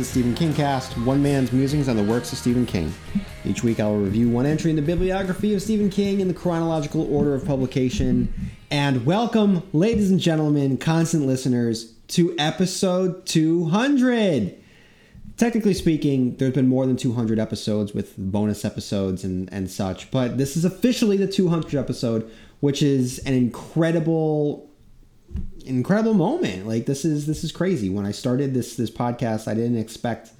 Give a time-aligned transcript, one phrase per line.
[0.00, 2.90] the Stephen King Cast, one man's musings on the works of Stephen King.
[3.44, 6.32] Each week I will review one entry in the bibliography of Stephen King in the
[6.32, 8.32] chronological order of publication.
[8.70, 14.56] And welcome, ladies and gentlemen, constant listeners, to episode 200.
[15.36, 20.38] Technically speaking, there's been more than 200 episodes with bonus episodes and, and such, but
[20.38, 22.30] this is officially the 200 episode,
[22.60, 24.69] which is an incredible
[25.64, 26.66] incredible moment.
[26.66, 27.88] Like this is this is crazy.
[27.88, 30.30] When I started this this podcast, I didn't expect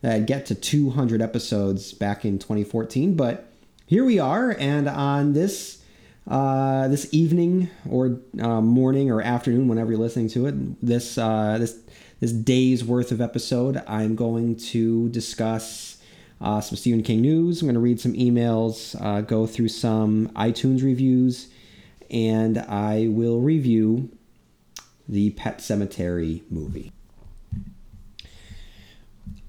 [0.00, 3.52] that I'd get to 200 episodes back in 2014, but
[3.86, 4.54] here we are.
[4.58, 5.82] And on this
[6.26, 11.58] uh, this evening or uh, morning or afternoon, whenever you're listening to it, this uh,
[11.58, 11.78] this
[12.20, 15.98] this day's worth of episode, I'm going to discuss
[16.40, 17.62] uh, some Stephen King news.
[17.62, 21.48] I'm going to read some emails, uh, go through some iTunes reviews,
[22.10, 24.10] and I will review
[25.08, 26.92] the Pet Sematary movie.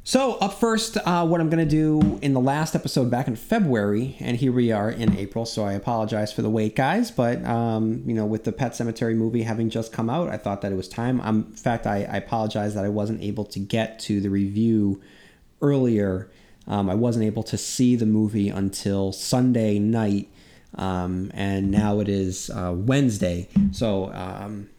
[0.09, 3.35] So, up first, uh, what I'm going to do in the last episode back in
[3.35, 7.11] February, and here we are in April, so I apologize for the wait, guys.
[7.11, 10.61] But, um, you know, with the Pet Sematary movie having just come out, I thought
[10.61, 11.21] that it was time.
[11.21, 14.99] Um, in fact, I, I apologize that I wasn't able to get to the review
[15.61, 16.31] earlier.
[16.65, 20.27] Um, I wasn't able to see the movie until Sunday night,
[20.73, 23.47] um, and now it is uh, Wednesday.
[23.71, 24.69] So, um,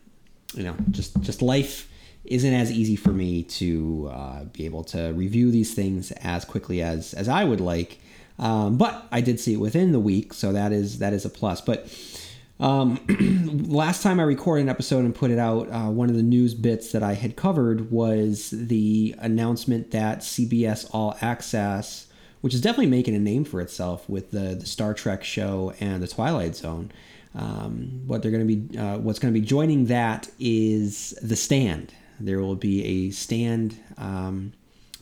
[0.55, 1.89] you know, just just life
[2.25, 6.83] isn't as easy for me to uh, be able to review these things as quickly
[6.83, 8.01] as as I would like.
[8.39, 11.31] Um, but I did see it within the week, so that is that is a
[11.31, 11.61] plus.
[11.61, 11.89] But
[12.61, 13.01] um,
[13.69, 16.55] last time I recorded an episode and put it out, uh, one of the news
[16.55, 22.07] bits that I had covered was the announcement that CBS All Access,
[22.43, 26.03] which is definitely making a name for itself with the, the Star Trek show and
[26.03, 26.93] the Twilight Zone,
[27.35, 31.37] um, what they're going to be, uh, what's going to be joining that is The
[31.37, 31.95] Stand.
[32.19, 34.53] There will be a Stand um,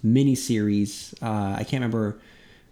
[0.02, 1.14] mini series.
[1.20, 2.20] Uh, I can't remember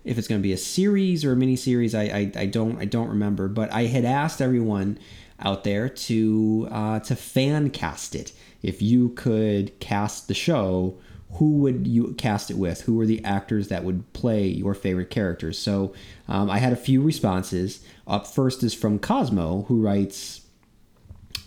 [0.05, 1.95] if it's going to be a series or a mini series.
[1.95, 3.49] I, I, I don't I don't remember.
[3.49, 4.99] But I had asked everyone
[5.41, 8.33] out there to uh, to fan cast it.
[8.63, 10.99] If you could cast the show,
[11.37, 12.83] who would you cast it with?
[12.83, 15.59] Who were the actors that would play your favorite characters?
[15.59, 15.93] So
[16.29, 17.85] um, I had a few responses.
[18.07, 20.43] Up first is from Cosmo, who writes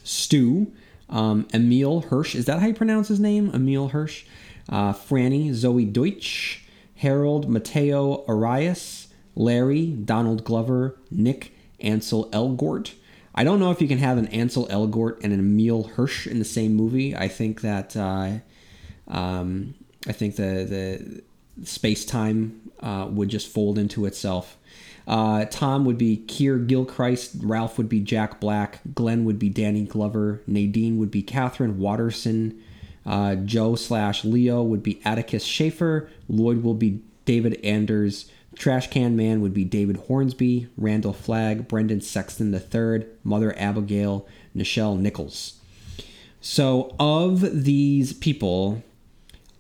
[0.04, 0.72] Stu,
[1.10, 2.36] um, Emile Hirsch.
[2.36, 3.52] Is that how you pronounce his name?
[3.54, 4.26] Emil Hirsch.
[4.68, 6.64] Uh, Franny, Zoey Deutch,
[6.98, 12.94] Harold, Mateo Arias, Larry, Donald Glover, Nick, Ansel Elgort.
[13.34, 16.38] I don't know if you can have an Ansel Elgort and an Emil Hirsch in
[16.38, 17.16] the same movie.
[17.16, 18.40] I think that uh,
[19.08, 19.76] um,
[20.08, 21.24] I think the
[21.58, 24.58] the space time uh, would just fold into itself.
[25.08, 27.32] Uh, Tom would be Keir Gilchrist.
[27.42, 28.80] Ralph would be Jack Black.
[28.94, 30.42] Glenn would be Danny Glover.
[30.46, 32.62] Nadine would be Katherine Waterston.
[33.06, 36.10] Uh, Joe slash Leo would be Atticus Shaffer.
[36.28, 38.30] Lloyd will be David Anders.
[38.56, 40.68] Trash Can Man would be David Hornsby.
[40.78, 41.68] Randall Flagg.
[41.68, 43.08] Brendan Sexton III.
[43.24, 44.28] Mother Abigail.
[44.56, 45.60] Nichelle Nichols.
[46.42, 48.84] So, of these people,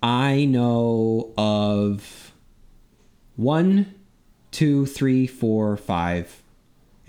[0.01, 2.31] I know of
[3.35, 3.93] one,
[4.51, 6.41] two, three, four, five,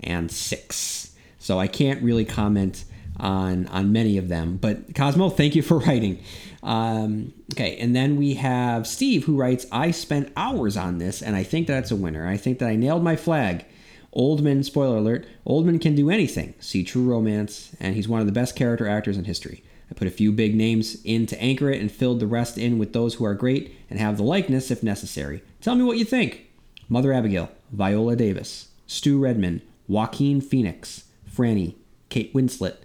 [0.01, 1.15] and six.
[1.39, 2.85] So I can't really comment
[3.19, 4.57] on on many of them.
[4.57, 6.19] But Cosmo, thank you for writing.
[6.63, 11.35] Um, okay, and then we have Steve who writes, "I spent hours on this, and
[11.35, 12.27] I think that's a winner.
[12.27, 13.65] I think that I nailed my Flagg."
[14.13, 16.53] Oldman, spoiler alert, Oldman can do anything.
[16.59, 19.63] See True Romance, and he's one of the best character actors in history.
[19.91, 22.79] I put a few big names in to anchor it and filled the rest in
[22.79, 25.43] with those who are great and have the likeness if necessary.
[25.59, 26.49] Tell me what you think.
[26.87, 31.75] Mother Abigail, Viola Davis, Stu Redman, Joaquin Phoenix, Franny,
[32.07, 32.77] Kate Winslet,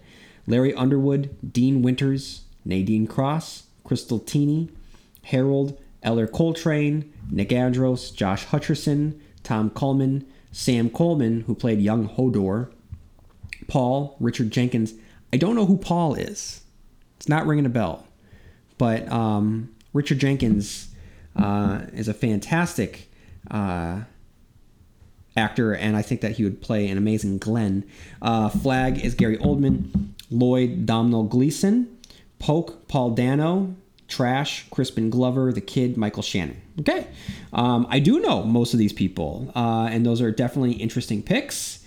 [0.48, 4.68] Larry Underwood, Dean Winters, Nadine Cross, Crystal Tini,
[5.22, 12.72] Harold, Ellar Coltrane, Nick Andros, Josh Hutcherson, Tom Coleman, Sam Coleman, who played young Hodor,
[13.68, 14.94] Paul, Richard Jenkins.
[15.32, 16.62] I don't know who Paul is.
[17.16, 18.06] It's not ringing a bell.
[18.78, 20.88] But um, Richard Jenkins
[21.34, 23.10] uh, is a fantastic
[23.50, 24.00] uh,
[25.36, 27.84] actor, and I think that he would play an amazing Glenn.
[28.20, 31.96] Uh, Flagg is Gary Oldman, Lloyd Domhnall Gleeson,
[32.38, 33.74] Poke Paul Dano,
[34.08, 36.60] Trash Crispin Glover, The Kid Michael Shannon.
[36.80, 37.06] Okay,
[37.52, 41.84] um, I do know most of these people, uh, and those are definitely interesting picks.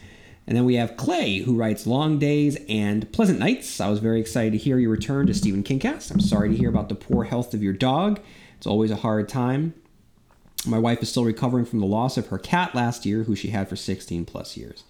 [0.49, 3.79] And then we have Clay, who writes Long Days and Pleasant Nights.
[3.79, 6.09] I was very excited to hear your return to Stephen Kingcast.
[6.09, 8.19] I'm sorry to hear about the poor health of your dog.
[8.57, 9.75] It's always a hard time.
[10.65, 13.49] My wife is still recovering from the loss of her cat last year, who she
[13.49, 14.85] had for 16 plus years.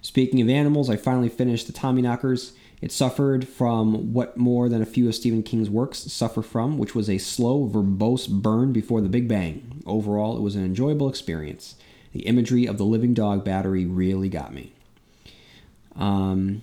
[0.00, 4.86] Speaking of animals, I finally finished the Tommyknockers It suffered from what more than a
[4.86, 9.08] few of Stephen King's works suffer from, which was a slow, verbose burn before the
[9.08, 9.82] Big Bang.
[9.86, 11.74] Overall, it was an enjoyable experience.
[12.12, 14.72] The imagery of the living dog battery really got me.
[16.00, 16.62] Um,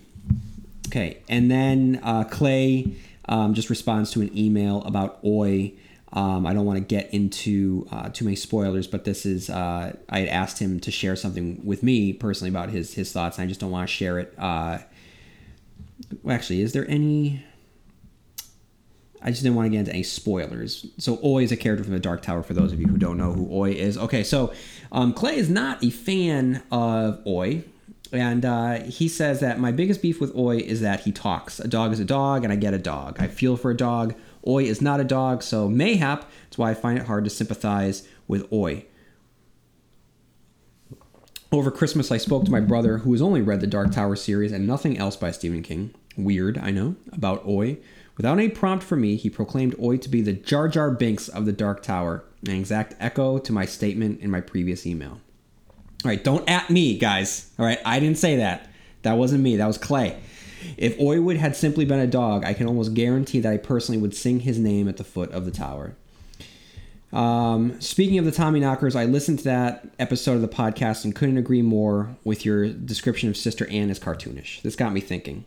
[0.88, 2.96] okay, and then uh, Clay
[3.28, 5.72] um, just responds to an email about Oy.
[6.12, 9.94] Um, I don't want to get into uh, too many spoilers, but this is uh,
[10.08, 13.44] I had asked him to share something with me personally about his his thoughts, and
[13.44, 14.34] I just don't want to share it.
[14.38, 14.78] Uh,
[16.22, 17.44] well, actually, is there any?
[19.20, 20.86] I just didn't want to get into any spoilers.
[20.98, 22.42] So Oy is a character from the Dark Tower.
[22.42, 24.22] For those of you who don't know who Oy is, okay.
[24.22, 24.52] So
[24.92, 27.64] um, Clay is not a fan of Oy,
[28.12, 31.60] and uh, he says that my biggest beef with Oy is that he talks.
[31.60, 33.16] A dog is a dog, and I get a dog.
[33.20, 34.14] I feel for a dog.
[34.46, 38.06] Oy is not a dog, so mayhap that's why I find it hard to sympathize
[38.26, 38.86] with Oy.
[41.50, 44.52] Over Christmas, I spoke to my brother, who has only read the Dark Tower series
[44.52, 45.94] and nothing else by Stephen King.
[46.16, 47.78] Weird, I know, about Oy.
[48.18, 51.46] Without any prompt from me, he proclaimed Oy to be the Jar Jar Binks of
[51.46, 55.20] the Dark Tower, an exact echo to my statement in my previous email.
[56.04, 57.50] All right, don't at me, guys.
[57.58, 58.70] All right, I didn't say that.
[59.02, 59.56] That wasn't me.
[59.56, 60.18] That was Clay.
[60.76, 64.00] If Oy would had simply been a dog, I can almost guarantee that I personally
[64.00, 65.94] would sing his name at the foot of the tower.
[67.12, 71.14] Um, speaking of the Tommy Knockers, I listened to that episode of the podcast and
[71.14, 74.62] couldn't agree more with your description of Sister Anne as cartoonish.
[74.62, 75.46] This got me thinking.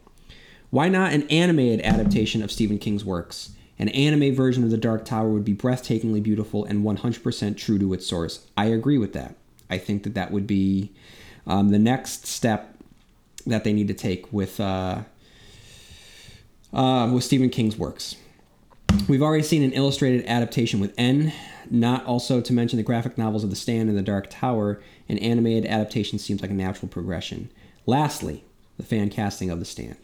[0.70, 3.52] Why not an animated adaptation of Stephen King's works?
[3.78, 7.94] An anime version of The Dark Tower would be breathtakingly beautiful and 100% true to
[7.94, 8.48] its source.
[8.56, 9.36] I agree with that.
[9.72, 10.92] I think that that would be
[11.48, 12.78] um, the next step
[13.48, 15.00] that they need to take with uh,
[16.74, 18.16] uh, with Stephen King's works.
[19.08, 21.32] We've already seen an illustrated adaptation with N,
[21.70, 24.82] not also to mention the graphic novels of The Stand and The Dark Tower.
[25.08, 27.50] An animated adaptation seems like a natural progression.
[27.86, 28.44] Lastly,
[28.78, 29.98] the fan casting of The Stand.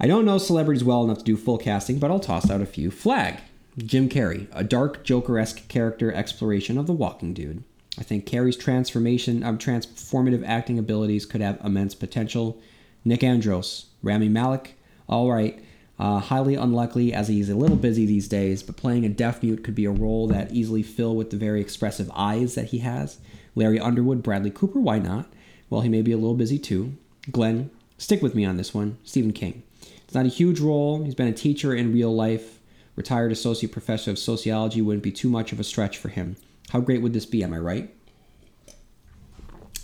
[0.00, 2.66] I don't know celebrities well enough to do full casting, but I'll toss out a
[2.66, 2.90] few.
[2.90, 3.40] Flagg,
[3.76, 7.64] Jim Carrey, a dark Joker esque character exploration of the Walking Dude.
[7.98, 12.60] I think Carrey's transformation of um, transformative acting abilities could have immense potential.
[13.04, 14.76] Nick Andros, Rami Malek,
[15.08, 15.62] all right.
[15.98, 19.62] Uh, highly unlikely as he's a little busy these days, but playing a deaf mute
[19.62, 23.18] could be a role that easily fill with the very expressive eyes that he has.
[23.54, 25.30] Larry Underwood, Bradley Cooper, why not?
[25.68, 26.96] Well, he may be a little busy too.
[27.30, 28.96] Glenn, stick with me on this one.
[29.04, 29.62] Stephen King.
[30.04, 31.04] It's not a huge role.
[31.04, 32.60] He's been a teacher in real life.
[32.96, 36.36] Retired associate professor of sociology wouldn't be too much of a stretch for him.
[36.70, 37.42] How great would this be?
[37.42, 37.94] Am I right?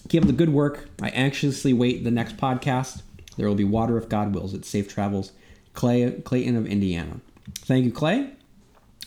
[0.08, 0.88] Keep up the good work.
[1.02, 3.02] I anxiously wait the next podcast.
[3.36, 4.54] There will be water if God wills.
[4.54, 5.32] It's safe travels.
[5.74, 7.20] Clay Clayton of Indiana.
[7.56, 8.30] Thank you, Clay.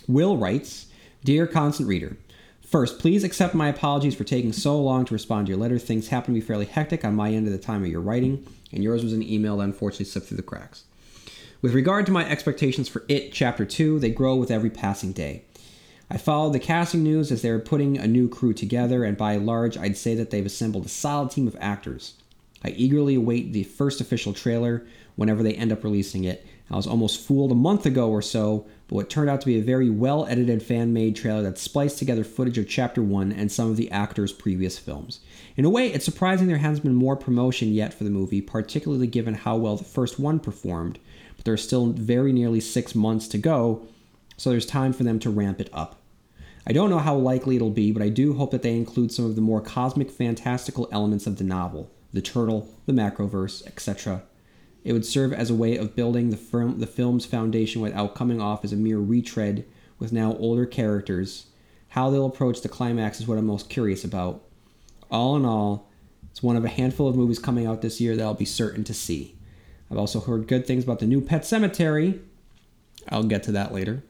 [0.08, 0.88] Will writes,
[1.24, 2.18] Dear constant reader,
[2.70, 5.80] First, please accept my apologies for taking so long to respond to your letter.
[5.80, 8.46] Things happen to be fairly hectic on my end at the time of your writing,
[8.72, 10.84] and yours was an email that unfortunately slipped through the cracks.
[11.64, 15.46] With regard to my expectations for It Chapter 2, they grow with every passing day.
[16.12, 19.34] I followed the casting news as they were putting a new crew together, and by
[19.34, 22.16] and large, I'd say that they've assembled a solid team of actors.
[22.64, 26.48] I eagerly await the first official trailer whenever they end up releasing it.
[26.72, 29.60] I was almost fooled a month ago or so, but what turned out to be
[29.60, 33.52] a very well edited fan made trailer that spliced together footage of Chapter 1 and
[33.52, 35.20] some of the actors' previous films.
[35.58, 39.08] In a way, it's surprising there hasn't been more promotion yet for the movie, particularly
[39.08, 40.98] given how well the first one performed,
[41.36, 43.86] but there's still very nearly six months to go,
[44.38, 45.99] so there's time for them to ramp it up.
[46.70, 49.26] I don't know how likely it'll be, but I do hope that they include some
[49.26, 54.24] of the more cosmic, fantastical elements of the novel the turtle, the macroverse, etc.
[54.84, 58.40] It would serve as a way of building the, firm, the film's foundation without coming
[58.42, 59.66] off as a mere retread
[60.00, 61.48] with now older characters.
[61.90, 64.44] How they'll approach the climax is what I'm most curious about.
[65.12, 65.90] All in all,
[66.32, 68.84] it's one of a handful of movies coming out this year that I'll be certain
[68.86, 69.36] to see.
[69.90, 72.22] I've also heard good things about the new Pet Sematary.
[73.08, 74.04] I'll get to that later.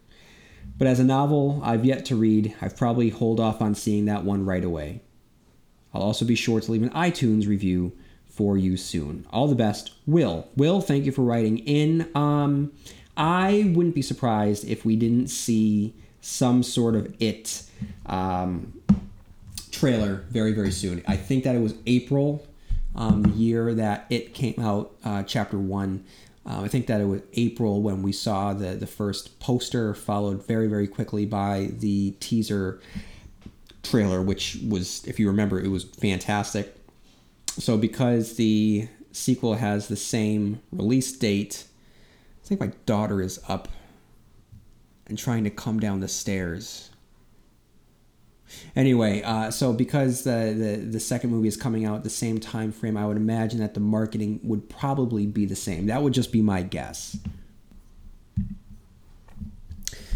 [0.77, 4.23] But as a novel I've yet to read, I've probably hold off on seeing that
[4.23, 5.01] one right away.
[5.93, 7.93] I'll also be sure to leave an iTunes review
[8.27, 9.25] for you soon.
[9.31, 10.47] All the best, Will.
[10.55, 12.09] Will, thank you for writing in.
[12.15, 12.71] Um,
[13.17, 17.63] I wouldn't be surprised if we didn't see some sort of it
[18.05, 18.81] um,
[19.71, 21.03] trailer very, very soon.
[21.07, 22.47] I think that it was April,
[22.95, 26.05] um, the year that it came out, uh, chapter one.
[26.49, 30.45] Uh, I think that it was April when we saw the, the first poster, followed
[30.47, 32.81] very, very quickly by the teaser
[33.83, 36.75] trailer, which was, if you remember, it was fantastic.
[37.47, 41.65] So, because the sequel has the same release date,
[42.43, 43.67] I think my daughter is up
[45.05, 46.88] and trying to come down the stairs.
[48.75, 52.39] Anyway, uh, so because the, the the second movie is coming out at the same
[52.39, 55.87] time frame, I would imagine that the marketing would probably be the same.
[55.87, 57.17] That would just be my guess.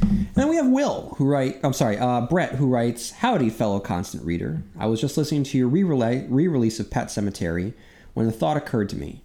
[0.01, 1.59] And then we have Will, who write.
[1.63, 4.63] I'm sorry, uh, Brett, who writes, "Howdy, fellow constant reader.
[4.77, 7.73] I was just listening to your re-release of Pet Sematary
[8.13, 9.21] when the thought occurred to me.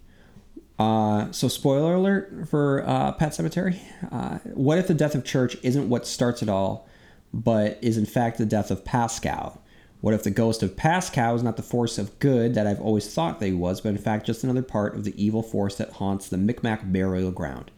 [0.79, 3.81] Uh, so, spoiler alert for uh, Pet Sematary.
[4.13, 6.89] Uh, what if the death of Church isn't what starts it all,
[7.33, 9.63] but is in fact the death of Pascal?
[10.01, 13.13] What if the ghost of Pascal is not the force of good that I've always
[13.13, 16.29] thought they was, but in fact just another part of the evil force that haunts
[16.29, 17.71] the Micmac burial ground?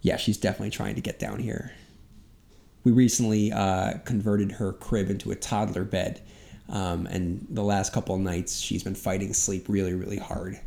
[0.00, 1.72] Yeah, she's definitely trying to get down here.
[2.84, 6.22] We recently uh, converted her crib into a toddler bed,
[6.68, 10.58] um, and the last couple nights she's been fighting sleep really, really hard.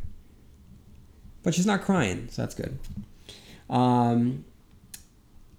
[1.41, 2.77] But she's not crying, so that's good.
[3.69, 4.45] Um,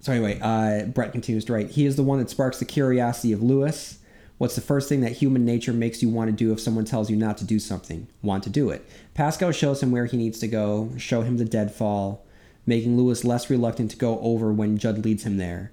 [0.05, 1.71] so anyway, uh, Brett continues to write.
[1.71, 4.01] He is the one that sparks the curiosity of Lewis.
[4.37, 7.09] What's the first thing that human nature makes you want to do if someone tells
[7.09, 8.07] you not to do something?
[8.21, 8.87] Want to do it.
[9.15, 12.23] Pascal shows him where he needs to go, show him the deadfall,
[12.67, 15.73] making Lewis less reluctant to go over when Judd leads him there.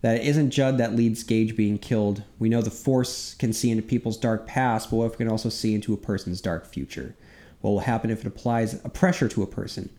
[0.00, 2.22] That it isn't Judd that leads Gage being killed.
[2.38, 5.28] We know the Force can see into people's dark past, but what if it can
[5.28, 7.14] also see into a person's dark future?
[7.60, 9.90] What will happen if it applies a pressure to a person?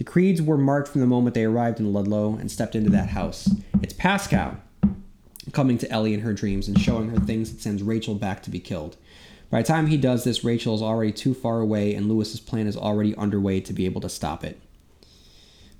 [0.00, 3.10] The Creeds were marked from the moment they arrived in Ludlow and stepped into that
[3.10, 3.50] house.
[3.82, 4.56] It's Pascal
[5.52, 8.50] coming to Ellie in her dreams and showing her things that sends Rachel back to
[8.50, 8.96] be killed.
[9.50, 12.66] By the time he does this, Rachel is already too far away, and Lewis's plan
[12.66, 14.58] is already underway to be able to stop it.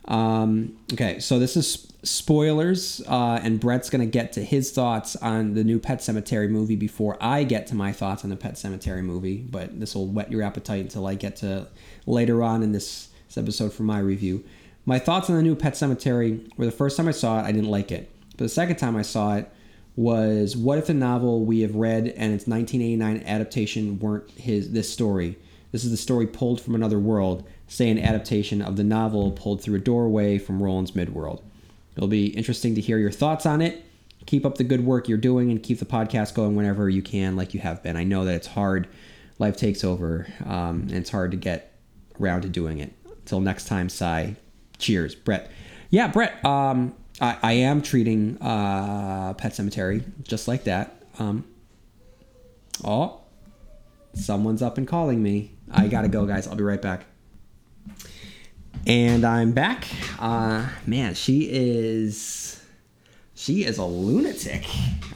[0.05, 5.17] Um, okay, so this is spoilers, uh, and Brett's going to get to his thoughts
[5.17, 8.57] on the new Pet Sematary movie before I get to my thoughts on the Pet
[8.57, 9.39] Sematary movie.
[9.39, 11.69] But this will whet your appetite until I get to
[12.05, 14.43] later on in this, this episode for my review.
[14.85, 17.53] My thoughts on the new Pet Sematary were the first time I saw it, I
[17.53, 18.11] didn't like it.
[18.31, 19.49] But the second time I saw it
[19.95, 24.93] was what if the novel we have read and its 1989 adaptation weren't his this
[24.93, 25.39] story?
[25.71, 29.63] This is the story pulled from another world, say an adaptation of the novel pulled
[29.63, 31.41] through a doorway from Roland's Midworld.
[31.97, 33.85] It'll be interesting to hear your thoughts on it.
[34.27, 37.37] Keep up the good work you're doing and keep the podcast going whenever you can,
[37.37, 37.97] like you have been.
[37.97, 38.89] I know that it's hard.
[39.39, 41.73] Life takes over, um, and it's hard to get
[42.21, 42.93] around to doing it.
[43.21, 44.37] Until next time, sai.
[44.79, 45.51] Cheers, Brett.
[45.91, 46.45] Yeah, Brett.
[46.45, 51.03] Um, I, I am treating uh, Pet Sematary just like that.
[51.19, 51.45] Um,
[52.85, 53.21] oh,
[54.15, 55.53] someone's up and calling me.
[55.71, 56.47] I gotta go, guys.
[56.47, 57.05] I'll be right back.
[58.87, 59.87] And I'm back.
[60.19, 62.63] Uh, man, she is
[63.35, 64.65] she is a lunatic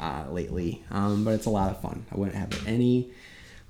[0.01, 2.05] uh, lately, um, but it's a lot of fun.
[2.13, 3.11] I wouldn't have any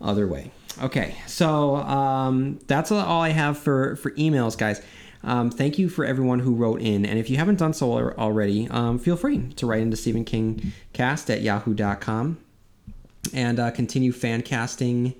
[0.01, 0.51] other way.
[0.83, 4.83] Okay, so um, that's all I have for for emails, guys.
[5.23, 8.69] Um, thank you for everyone who wrote in, and if you haven't done so already,
[8.69, 12.39] um, feel free to write into Stephen King Cast at yahoo.com
[13.33, 15.15] and uh, continue fan casting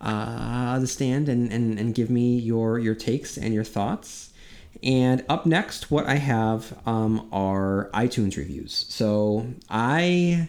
[0.00, 4.30] uh, the stand and, and, and give me your, your takes and your thoughts.
[4.82, 8.86] And up next, what I have um, are iTunes reviews.
[8.88, 10.48] So I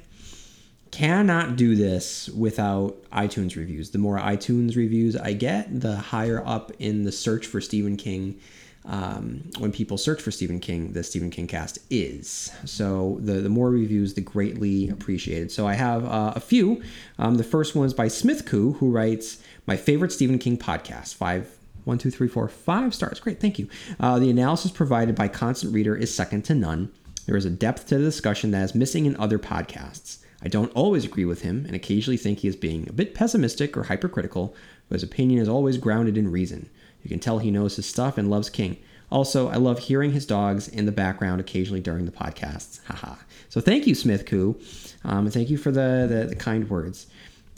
[0.94, 3.90] cannot do this without iTunes reviews.
[3.90, 8.40] The more iTunes reviews I get, the higher up in the search for Stephen King.
[8.86, 12.52] Um, when people search for Stephen King, the Stephen King cast is.
[12.66, 15.52] So the, the more reviews, the greatly appreciated.
[15.52, 16.84] So I have uh, a few.
[17.18, 21.16] Um, the first one is by Smith Koo, who writes, My favorite Stephen King podcast,
[21.16, 23.20] five one, two, three, four, five stars.
[23.20, 23.68] Great, thank you.
[24.00, 26.92] Uh, the analysis provided by Constant Reader is second to none.
[27.26, 30.23] There is a depth to the discussion that is missing in other podcasts.
[30.44, 33.78] I don't always agree with him and occasionally think he is being a bit pessimistic
[33.78, 34.54] or hypercritical,
[34.90, 36.70] but his opinion is always grounded in reason.
[37.02, 38.78] You can tell he knows his stuff and loves King.
[39.10, 42.84] Also, I love hearing his dogs in the background occasionally during the podcasts.
[42.86, 43.16] Haha.
[43.48, 44.60] so thank you, Smith Koo.
[45.04, 47.08] Um, and thank you for the, the, the kind words.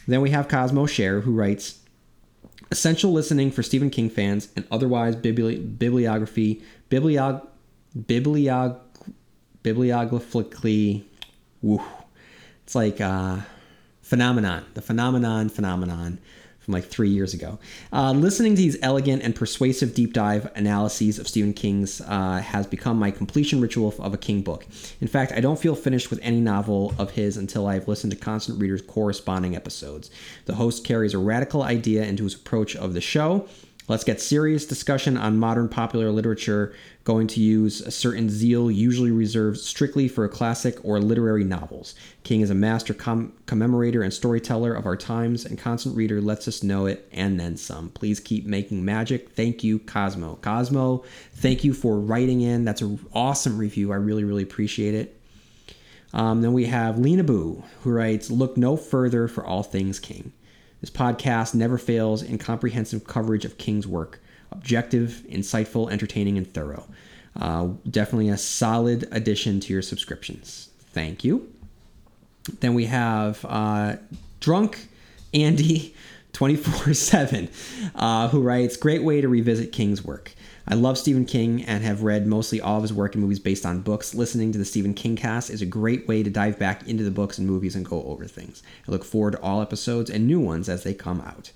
[0.07, 1.79] Then we have Cosmo Share, who writes,
[2.71, 7.45] essential listening for Stephen King fans and otherwise bibli- bibliography, bibliog,
[7.97, 8.79] bibliog,
[9.63, 11.05] bibliographically,
[11.61, 11.81] woo,
[12.65, 13.37] it's like uh,
[14.01, 16.17] phenomenon, the phenomenon, phenomenon
[16.59, 17.59] from like three years ago.
[17.93, 22.65] Uh, listening to these elegant and persuasive deep dive analyses of Stephen King's uh, has
[22.65, 24.65] become my completion ritual of a King book.
[24.99, 28.17] In fact, I don't feel finished with any novel of his until I've listened to
[28.17, 30.09] Constant Reader's corresponding episodes.
[30.45, 33.47] The host carries a radical idea into his approach of the show
[33.87, 36.73] Let's get serious discussion on modern popular literature,
[37.05, 41.93] going to use a certain zeal usually reserved strictly for classic or literary novels.
[42.23, 46.47] King is a master com- commemorator and storyteller of our times, and Constant Reader lets
[46.47, 47.89] us know it and then some.
[47.89, 49.29] Please keep making magic.
[49.29, 50.39] Thank you, Cosmo.
[50.41, 52.65] Cosmo, thank you for writing in.
[52.65, 53.91] That's an awesome review.
[53.91, 55.21] I really, really appreciate it.
[56.11, 60.33] Um, then we have Lena Boo, who writes, Look no further for all things King.
[60.81, 64.21] This podcast never fails in comprehensive coverage of King's work
[64.51, 66.87] objective, insightful, entertaining, and thorough.
[67.39, 70.69] Uh, definitely a solid addition to your subscriptions.
[70.93, 71.51] Thank you.
[72.59, 73.97] Then we have uh,
[74.39, 74.87] Drunk
[75.33, 75.93] Andy
[76.33, 77.49] 24 uh, 7,
[78.31, 80.31] who writes Great way to revisit King's work.
[80.67, 83.67] I love Stephen King and have read mostly all of his work and movies based
[83.67, 84.15] on books.
[84.15, 87.11] Listening to the Stephen King cast is a great way to dive back into the
[87.11, 88.63] books and movies and go over things.
[88.87, 91.51] I look forward to all episodes and new ones as they come out.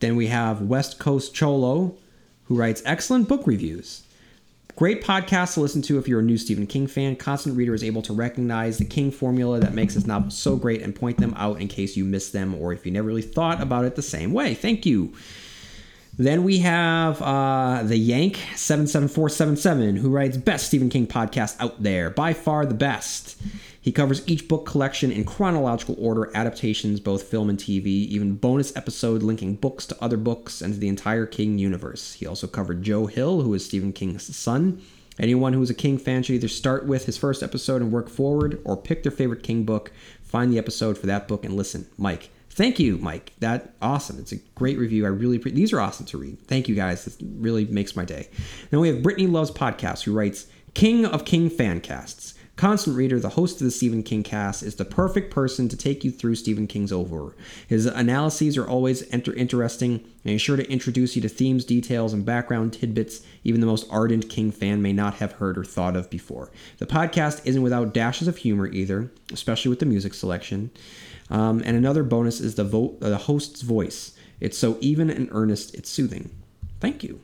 [0.00, 1.96] Then we have West Coast Cholo,
[2.44, 4.02] who writes excellent book reviews.
[4.76, 7.16] Great podcast to listen to if you're a new Stephen King fan.
[7.16, 10.82] Constant Reader is able to recognize the King formula that makes his novels so great
[10.82, 13.60] and point them out in case you missed them or if you never really thought
[13.60, 14.54] about it the same way.
[14.54, 15.14] Thank you.
[16.16, 22.10] Then we have uh, the Yank 77477, who writes Best Stephen King podcast out there.
[22.10, 23.40] By far the best.
[23.80, 28.76] He covers each book collection in chronological order, adaptations, both film and TV, even bonus
[28.76, 32.14] episode linking books to other books and to the entire King universe.
[32.14, 34.82] He also covered Joe Hill, who is Stephen King's son.
[35.18, 38.08] Anyone who is a King fan should either start with his first episode and work
[38.08, 39.90] forward, or pick their favorite King book,
[40.22, 41.86] find the episode for that book, and listen.
[41.96, 43.34] Mike, Thank you, Mike.
[43.38, 44.18] That awesome.
[44.18, 45.04] It's a great review.
[45.06, 46.40] I really pre- these are awesome to read.
[46.48, 47.04] Thank you guys.
[47.04, 48.28] This really makes my day.
[48.70, 52.27] Then we have Brittany Loves Podcast, who writes King of King fan casts.
[52.58, 56.02] Constant Reader, the host of the Stephen King cast, is the perfect person to take
[56.02, 57.32] you through Stephen King's oeuvre.
[57.68, 59.92] His analyses are always enter- interesting,
[60.24, 63.86] and he's sure to introduce you to themes, details, and background tidbits even the most
[63.92, 66.50] ardent King fan may not have heard or thought of before.
[66.78, 70.72] The podcast isn't without dashes of humor either, especially with the music selection.
[71.30, 74.16] Um, and another bonus is the, vo- the host's voice.
[74.40, 76.34] It's so even and earnest, it's soothing.
[76.80, 77.20] Thank you.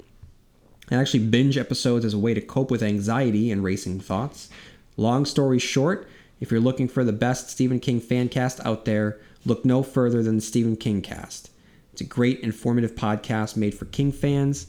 [0.93, 4.49] I actually binge episodes as a way to cope with anxiety and racing thoughts.
[4.97, 6.09] Long story short,
[6.41, 10.23] if you're looking for the best Stephen King fan cast out there, look no further
[10.23, 11.51] than the Stephen King cast.
[11.93, 14.67] It's a great, informative podcast made for King fans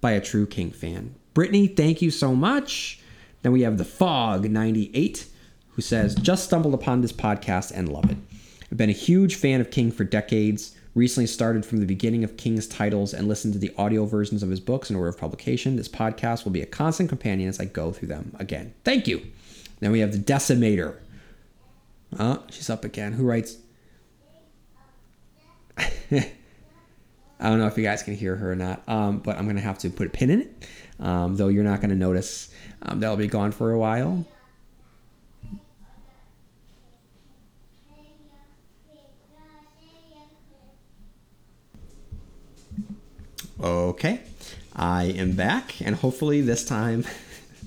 [0.00, 1.14] by a true King fan.
[1.34, 3.00] Brittany, thank you so much.
[3.42, 5.26] Then we have the Fog 98,
[5.70, 8.18] who says, Just stumbled upon this podcast and love it.
[8.70, 10.76] I've been a huge fan of King for decades.
[10.94, 14.50] Recently started from the beginning of King's titles and listened to the audio versions of
[14.50, 15.76] his books in order of publication.
[15.76, 18.74] This podcast will be a constant companion as I go through them again.
[18.84, 19.22] Thank you.
[19.82, 20.94] Then we have the Decimator.
[22.16, 23.14] Oh, she's up again.
[23.14, 23.56] Who writes?
[25.76, 26.30] I
[27.40, 29.62] don't know if you guys can hear her or not, um, but I'm going to
[29.62, 30.68] have to put a pin in it,
[31.00, 32.54] um, though you're not going to notice.
[32.82, 34.24] Um, that'll be gone for a while.
[43.60, 44.20] Okay,
[44.76, 47.04] I am back, and hopefully this time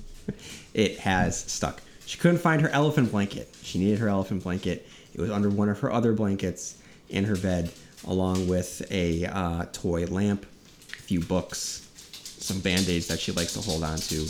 [0.72, 1.82] it has stuck.
[2.06, 3.52] She couldn't find her elephant blanket.
[3.62, 4.88] She needed her elephant blanket.
[5.12, 7.72] It was under one of her other blankets in her bed,
[8.06, 10.46] along with a uh, toy lamp,
[10.98, 11.88] a few books,
[12.38, 14.26] some band aids that she likes to hold on to,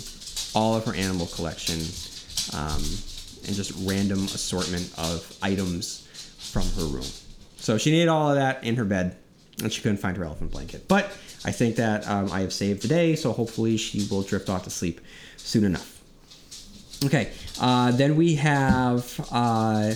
[0.54, 1.78] all of her animal collection,
[2.58, 2.82] um,
[3.46, 6.08] and just random assortment of items
[6.38, 7.06] from her room.
[7.56, 9.16] So she needed all of that in her bed,
[9.62, 10.88] and she couldn't find her elephant blanket.
[10.88, 11.06] But
[11.44, 14.64] I think that um, I have saved the day, so hopefully she will drift off
[14.64, 15.00] to sleep
[15.36, 15.95] soon enough.
[17.04, 17.30] Okay,
[17.60, 19.92] uh, then we have uh,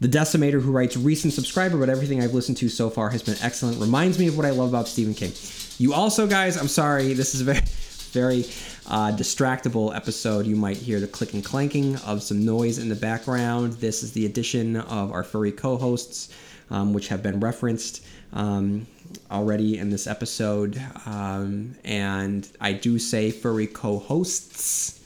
[0.00, 3.36] the Decimator who writes recent subscriber, but everything I've listened to so far has been
[3.42, 3.80] excellent.
[3.80, 5.32] Reminds me of what I love about Stephen King.
[5.78, 7.60] You also, guys, I'm sorry, this is a very,
[8.12, 8.44] very
[8.86, 10.46] uh, distractible episode.
[10.46, 13.74] You might hear the click and clanking of some noise in the background.
[13.74, 16.30] This is the addition of our furry co hosts,
[16.70, 18.04] um, which have been referenced.
[18.32, 18.86] Um,
[19.30, 24.97] already in this episode, um, and I do say furry co-hosts.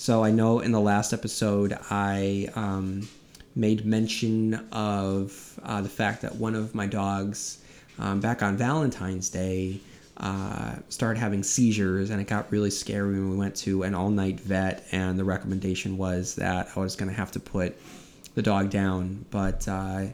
[0.00, 3.06] So I know in the last episode I um,
[3.54, 7.62] made mention of uh, the fact that one of my dogs
[7.98, 9.78] um, back on Valentine's Day
[10.16, 14.40] uh, started having seizures, and it got really scary when we went to an all-night
[14.40, 17.76] vet, and the recommendation was that I was going to have to put
[18.34, 20.06] the dog down, but uh,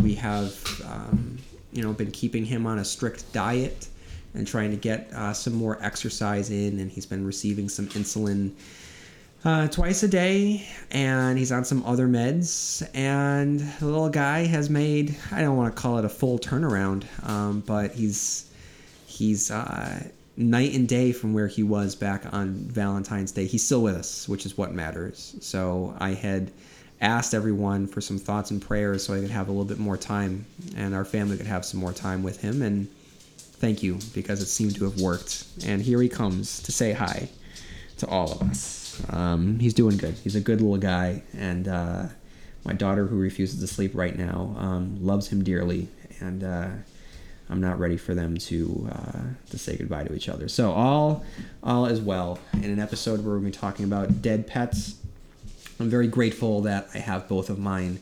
[0.00, 1.38] we have um,
[1.72, 3.88] you know been keeping him on a strict diet
[4.34, 8.52] and trying to get uh, some more exercise in and he's been receiving some insulin
[9.44, 14.70] uh, twice a day and he's on some other meds and the little guy has
[14.70, 18.50] made i don't want to call it a full turnaround um, but he's
[19.06, 20.02] he's uh,
[20.36, 24.28] night and day from where he was back on valentine's day he's still with us
[24.28, 26.50] which is what matters so i had
[27.04, 29.96] asked everyone for some thoughts and prayers so I could have a little bit more
[29.96, 32.62] time and our family could have some more time with him.
[32.62, 32.88] And
[33.36, 35.44] thank you because it seemed to have worked.
[35.66, 37.28] And here he comes to say hi
[37.98, 38.83] to all of us.
[39.10, 40.14] Um, he's doing good.
[40.14, 42.04] He's a good little guy, and uh,
[42.64, 45.88] my daughter, who refuses to sleep right now, um, loves him dearly,
[46.20, 46.68] and uh,
[47.50, 50.48] I'm not ready for them to uh, to say goodbye to each other.
[50.48, 51.24] So all
[51.62, 52.38] all is well.
[52.54, 54.96] In an episode where we're going to be talking about dead pets,
[55.78, 58.00] I'm very grateful that I have both of mine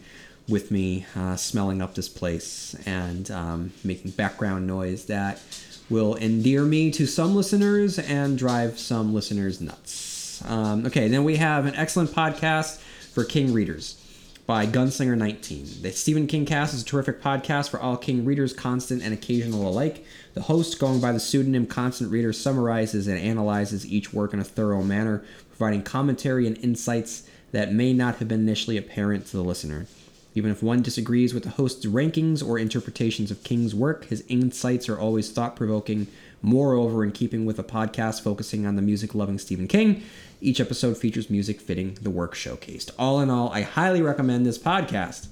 [0.48, 5.40] with me, uh, smelling up this place and um, making background noise that
[5.88, 10.12] will endear me to some listeners and drive some listeners nuts.
[10.46, 12.78] Um, okay, then we have an excellent podcast
[13.12, 13.98] for King readers
[14.46, 15.83] by Gunslinger 19.
[15.83, 19.68] The Stephen King cast is a terrific podcast for all King readers, constant and occasional
[19.68, 20.05] alike.
[20.35, 24.44] The host, going by the pseudonym Constant Reader, summarizes and analyzes each work in a
[24.44, 29.44] thorough manner, providing commentary and insights that may not have been initially apparent to the
[29.44, 29.87] listener.
[30.35, 34.88] Even if one disagrees with the host's rankings or interpretations of King's work, his insights
[34.88, 36.07] are always thought provoking.
[36.40, 40.02] Moreover, in keeping with a podcast focusing on the music loving Stephen King,
[40.42, 42.90] each episode features music fitting the work showcased.
[42.98, 45.28] All in all, I highly recommend this podcast.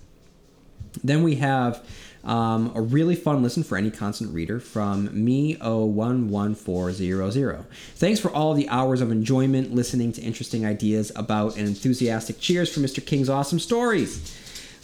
[1.05, 1.85] Then we have
[2.25, 7.65] um, a really fun listen for any constant reader from me 011400.
[7.95, 12.73] Thanks for all the hours of enjoyment listening to interesting ideas about and enthusiastic cheers
[12.73, 13.05] for Mr.
[13.05, 14.37] King's awesome stories.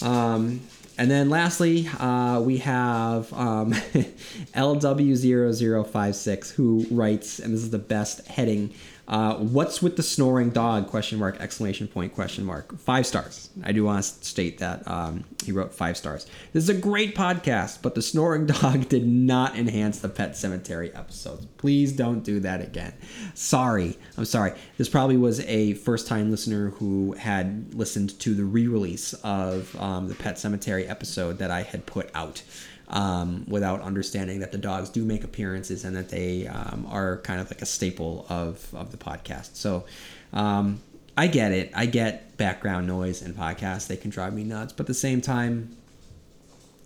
[0.03, 0.63] Um,
[0.99, 3.73] and then lastly, uh, we have um,
[4.55, 8.73] LW0056 who writes, and this is the best heading
[9.09, 10.89] uh, what's with the snoring dog?
[10.89, 11.41] Question mark!
[11.41, 12.15] Exclamation point!
[12.15, 12.77] Question mark!
[12.79, 13.51] Five stars.
[13.63, 16.27] I do want to state that um, he wrote five stars.
[16.53, 20.97] This is a great podcast, but the snoring dog did not enhance the Pet Sematary
[20.97, 21.47] episodes.
[21.57, 22.95] Please don't do that again.
[23.35, 24.53] Sorry, I'm sorry.
[24.77, 30.15] This probably was a first-time listener who had listened to the re-release of um, the
[30.17, 32.43] Pet Sematary episode that I had put out
[32.89, 37.41] um, without understanding that the dogs do make appearances and that they um, are kind
[37.41, 39.57] of like a staple of, of the podcast.
[39.57, 39.85] So
[40.33, 40.81] um,
[41.17, 41.71] I get it.
[41.75, 43.87] I get background noise and podcasts.
[43.87, 44.73] They can drive me nuts.
[44.73, 45.77] But at the same time,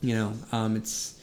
[0.00, 1.16] you know, um, it's.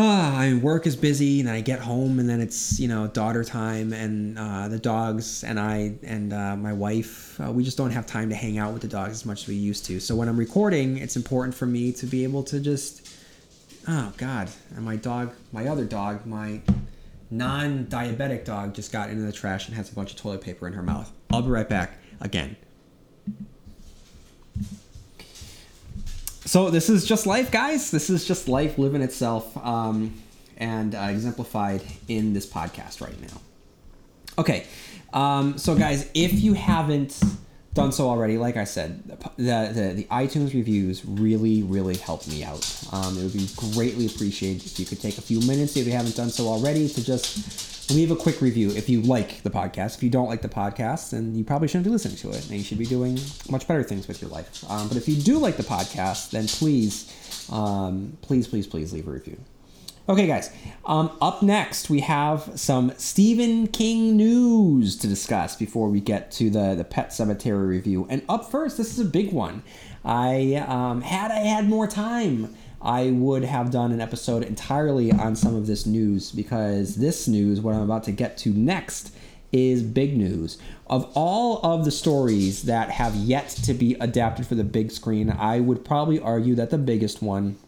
[0.00, 3.08] Ah, I mean, work is busy, and I get home, and then it's you know
[3.08, 7.40] daughter time, and uh, the dogs, and I and uh, my wife.
[7.40, 9.48] Uh, we just don't have time to hang out with the dogs as much as
[9.48, 9.98] we used to.
[9.98, 13.07] So when I'm recording, it's important for me to be able to just
[13.88, 14.48] oh god.
[14.76, 16.60] And my dog my other dog my
[17.30, 20.72] non-diabetic dog just got into the trash and has a bunch of toilet paper in
[20.74, 21.10] her mouth.
[21.30, 22.56] I'll be right back again.
[26.44, 27.90] So this is just life guys.
[27.90, 30.14] This is just life living itself um,
[30.56, 33.40] and uh, exemplified in this podcast right now.
[34.38, 34.66] Okay
[35.12, 37.20] um, so guys if you haven't
[37.74, 42.42] done so already, like I said, the, the, the iTunes reviews really, really help me
[42.42, 42.66] out.
[42.92, 45.92] Um, it would be greatly appreciated if you could take a few minutes, if you
[45.92, 49.96] haven't done so already, to just leave a quick review if you like the podcast.
[49.96, 52.58] If you don't like the podcast, then you probably shouldn't be listening to it, and
[52.58, 54.64] you should be doing much better things with your life.
[54.68, 59.06] Um, but if you do like the podcast, then please, um, please, please, please leave
[59.06, 59.38] a review.
[60.08, 60.50] Okay, guys.
[60.86, 66.48] Um, up next, we have some Stephen King news to discuss before we get to
[66.48, 68.06] the the Pet Sematary review.
[68.08, 69.62] And up first, this is a big one.
[70.06, 75.36] I um, had I had more time, I would have done an episode entirely on
[75.36, 79.14] some of this news because this news, what I'm about to get to next,
[79.52, 80.56] is big news.
[80.86, 85.28] Of all of the stories that have yet to be adapted for the big screen,
[85.28, 87.58] I would probably argue that the biggest one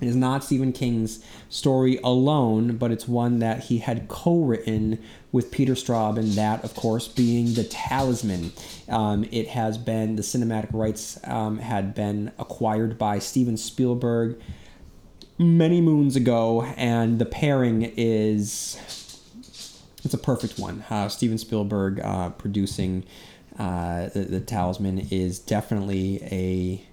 [0.00, 4.98] it is not Stephen King's story alone, but it's one that he had co written
[5.32, 8.52] with Peter Straub, and that, of course, being The Talisman.
[8.88, 14.40] Um, it has been, the cinematic rights um, had been acquired by Steven Spielberg
[15.38, 18.78] many moons ago, and the pairing is.
[20.04, 20.84] It's a perfect one.
[20.88, 23.04] Uh, Steven Spielberg uh, producing
[23.58, 26.87] uh, the, the Talisman is definitely a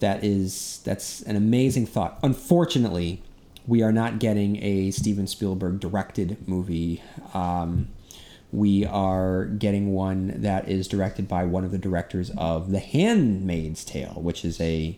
[0.00, 2.18] that is that's an amazing thought.
[2.22, 3.22] Unfortunately,
[3.66, 7.02] we are not getting a Steven Spielberg directed movie.
[7.34, 7.88] Um,
[8.52, 13.84] we are getting one that is directed by one of the directors of The Handmaid's
[13.84, 14.96] Tale, which is a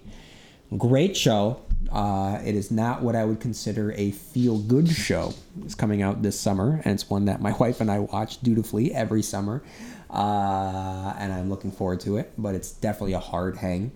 [0.77, 1.63] great show.
[1.91, 5.33] Uh, it is not what I would consider a feel good show.
[5.65, 8.95] It's coming out this summer, and it's one that my wife and I watch dutifully
[8.95, 9.63] every summer.
[10.11, 13.93] Uh, and I'm looking forward to it, but it's definitely a hard hang.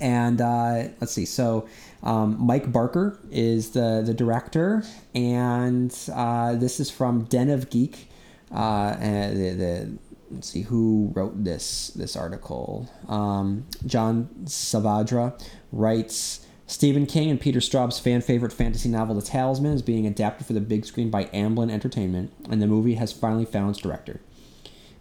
[0.00, 1.24] And uh, let's see.
[1.24, 1.68] So
[2.02, 8.08] um, Mike Barker is the the director, and uh, this is from Den of Geek.
[8.50, 9.98] Uh, the, the
[10.30, 12.90] let's see who wrote this this article.
[13.08, 16.46] Um, John Saavedra writes.
[16.64, 20.54] Stephen King and Peter Straub's fan favorite fantasy novel The Talisman is being adapted for
[20.54, 24.22] the big screen by Amblin Entertainment, and the movie has finally found its director.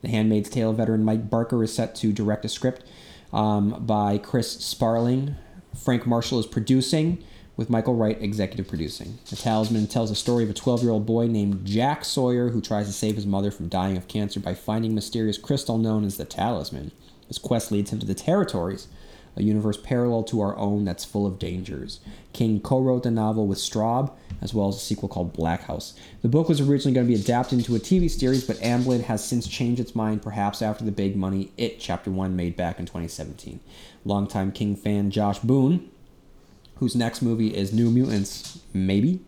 [0.02, 2.84] The Handmaid's Tale veteran Mike Barker is set to direct a script
[3.34, 5.36] um, by Chris Sparling.
[5.76, 7.24] Frank Marshall is producing,
[7.62, 9.20] with Michael Wright executive producing.
[9.30, 12.60] The Talisman tells the story of a 12 year old boy named Jack Sawyer who
[12.60, 16.04] tries to save his mother from dying of cancer by finding a mysterious crystal known
[16.04, 16.92] as the Talisman.
[17.28, 18.88] His quest leads him to the Territories,
[19.36, 22.00] a universe parallel to our own that's full of dangers.
[22.34, 25.94] King co wrote the novel with Straub, as well as a sequel called Black House.
[26.22, 29.24] The book was originally going to be adapted into a TV series, but Amblin has
[29.24, 32.86] since changed its mind, perhaps after the big money It Chapter 1 made back in
[32.86, 33.60] 2017.
[34.06, 35.90] Longtime King fan Josh Boone,
[36.76, 39.20] whose next movie is New Mutants, maybe,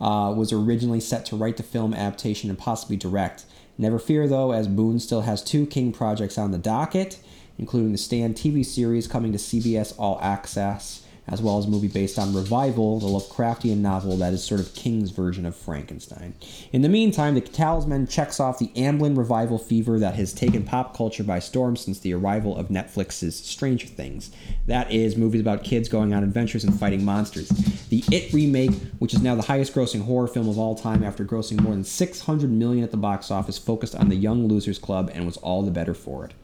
[0.00, 3.44] uh, was originally set to write the film adaptation and possibly direct.
[3.76, 7.18] Never fear, though, as Boone still has two King projects on the docket
[7.58, 11.88] including the Stand TV series coming to CBS All Access, as well as a movie
[11.88, 16.34] based on Revival, the Lovecraftian novel that is sort of King's version of Frankenstein.
[16.72, 20.94] In the meantime, the Talisman checks off the Amblin revival fever that has taken pop
[20.94, 24.30] culture by storm since the arrival of Netflix's Stranger Things.
[24.66, 27.48] That is, movies about kids going on adventures and fighting monsters.
[27.88, 31.24] The It remake, which is now the highest grossing horror film of all time after
[31.24, 35.10] grossing more than 600 million at the box office, focused on the Young Losers Club
[35.14, 36.34] and was all the better for it.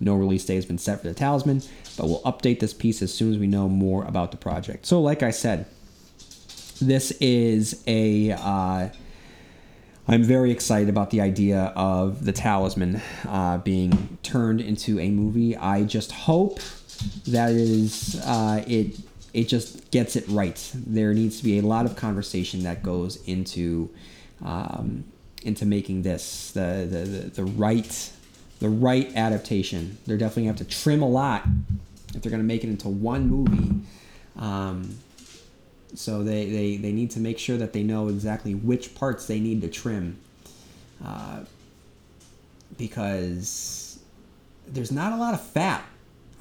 [0.00, 1.62] No release date has been set for the Talisman,
[1.96, 4.86] but we'll update this piece as soon as we know more about the project.
[4.86, 5.66] So, like I said,
[6.80, 8.32] this is a.
[8.32, 8.88] Uh,
[10.08, 15.56] I'm very excited about the idea of the Talisman uh, being turned into a movie.
[15.56, 16.60] I just hope
[17.26, 18.98] that is uh, it.
[19.32, 20.72] It just gets it right.
[20.74, 23.90] There needs to be a lot of conversation that goes into
[24.44, 25.04] um,
[25.42, 28.12] into making this the the, the, the right
[28.60, 29.98] the right adaptation.
[30.06, 31.44] They're definitely to have to trim a lot
[32.14, 33.74] if they're going to make it into one movie.
[34.38, 34.98] Um,
[35.94, 39.40] so they, they, they need to make sure that they know exactly which parts they
[39.40, 40.18] need to trim.
[41.04, 41.40] Uh,
[42.78, 43.98] because
[44.66, 45.84] there's not a lot of fat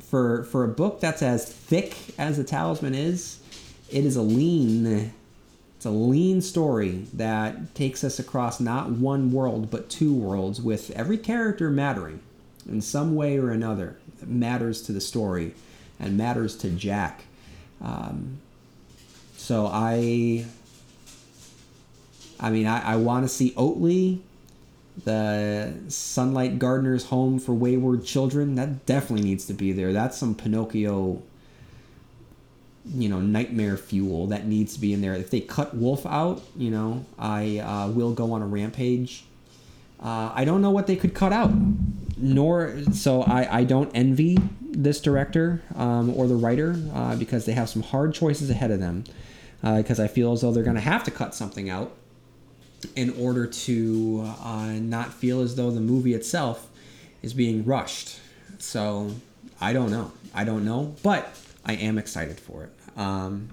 [0.01, 3.39] for for a book that's as thick as the talisman is
[3.89, 5.13] it is a lean
[5.86, 10.89] it's a lean story that takes us across not one world but two worlds with
[10.89, 12.21] every character mattering
[12.67, 13.95] in some way or another.
[14.19, 15.54] It matters to the story
[16.00, 17.26] and matters to Jack.
[17.80, 18.39] Um,
[19.38, 20.48] so I
[22.39, 24.21] I mean I, I want to see Oatley
[25.04, 28.56] the Sunlight Gardener's Home for Wayward Children.
[28.56, 29.93] That definitely needs to be there.
[29.93, 31.21] That's some Pinocchio
[32.93, 35.13] you know nightmare fuel that needs to be in there.
[35.13, 39.26] If they cut Wolf out, you know, I uh, will go on a rampage.
[40.00, 41.52] Uh, I don't know what they could cut out,
[42.17, 47.54] nor so I, I don't envy this director um, or the writer uh, because they
[47.54, 49.06] have some hard choices ahead of them.
[49.62, 51.91] Because uh, I feel as though they're going to have to cut something out
[52.95, 56.69] in order to uh, not feel as though the movie itself
[57.24, 58.19] is being rushed.
[58.60, 59.12] So
[59.60, 60.12] I don't know.
[60.36, 62.75] I don't know, but I am excited for it.
[62.95, 63.49] Um,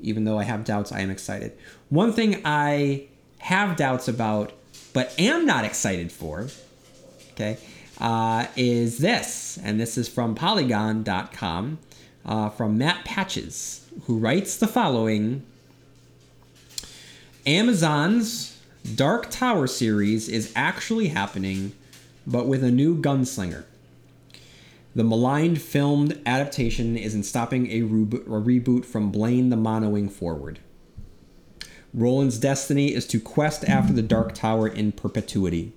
[0.00, 1.52] even though I have doubts, I am excited.
[1.88, 3.06] One thing I
[3.38, 4.52] have doubts about,
[4.92, 6.48] but am not excited for,
[7.32, 7.58] okay,
[8.00, 9.58] uh, is this.
[9.62, 11.78] And this is from Polygon.com
[12.24, 15.44] uh, from Matt Patches, who writes the following
[17.46, 18.60] Amazon's
[18.94, 21.72] Dark Tower series is actually happening,
[22.26, 23.64] but with a new gunslinger.
[24.94, 30.60] The maligned filmed adaptation isn't stopping a, rebo- a reboot from Blaine the Monowing forward.
[31.94, 35.72] Roland's destiny is to quest after the Dark Tower in perpetuity.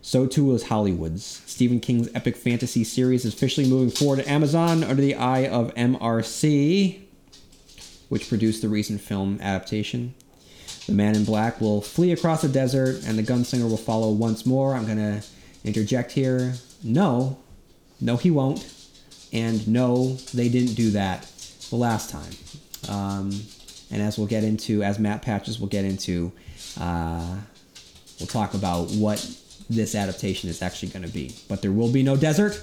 [0.00, 1.42] So too is Hollywood's.
[1.46, 5.74] Stephen King's epic fantasy series is officially moving forward to Amazon under the eye of
[5.74, 7.00] MRC,
[8.08, 10.14] which produced the recent film adaptation.
[10.86, 14.46] The man in black will flee across the desert, and the gunslinger will follow once
[14.46, 14.74] more.
[14.74, 15.26] I'm going to
[15.64, 16.54] interject here.
[16.84, 17.38] No,
[18.00, 18.66] no, he won't.
[19.32, 21.22] And no, they didn't do that
[21.70, 22.32] the last time.
[22.88, 23.32] Um,
[23.90, 26.32] and as we'll get into, as Matt Patches will get into,
[26.80, 27.36] uh,
[28.18, 29.18] we'll talk about what
[29.68, 31.34] this adaptation is actually going to be.
[31.48, 32.62] But there will be no desert,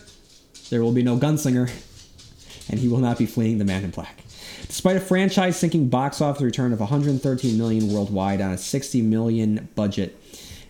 [0.70, 1.72] there will be no gunslinger,
[2.70, 4.24] and he will not be fleeing the man in black.
[4.68, 9.68] Despite a franchise sinking box office return of 113 million worldwide on a 60 million
[9.76, 10.20] budget,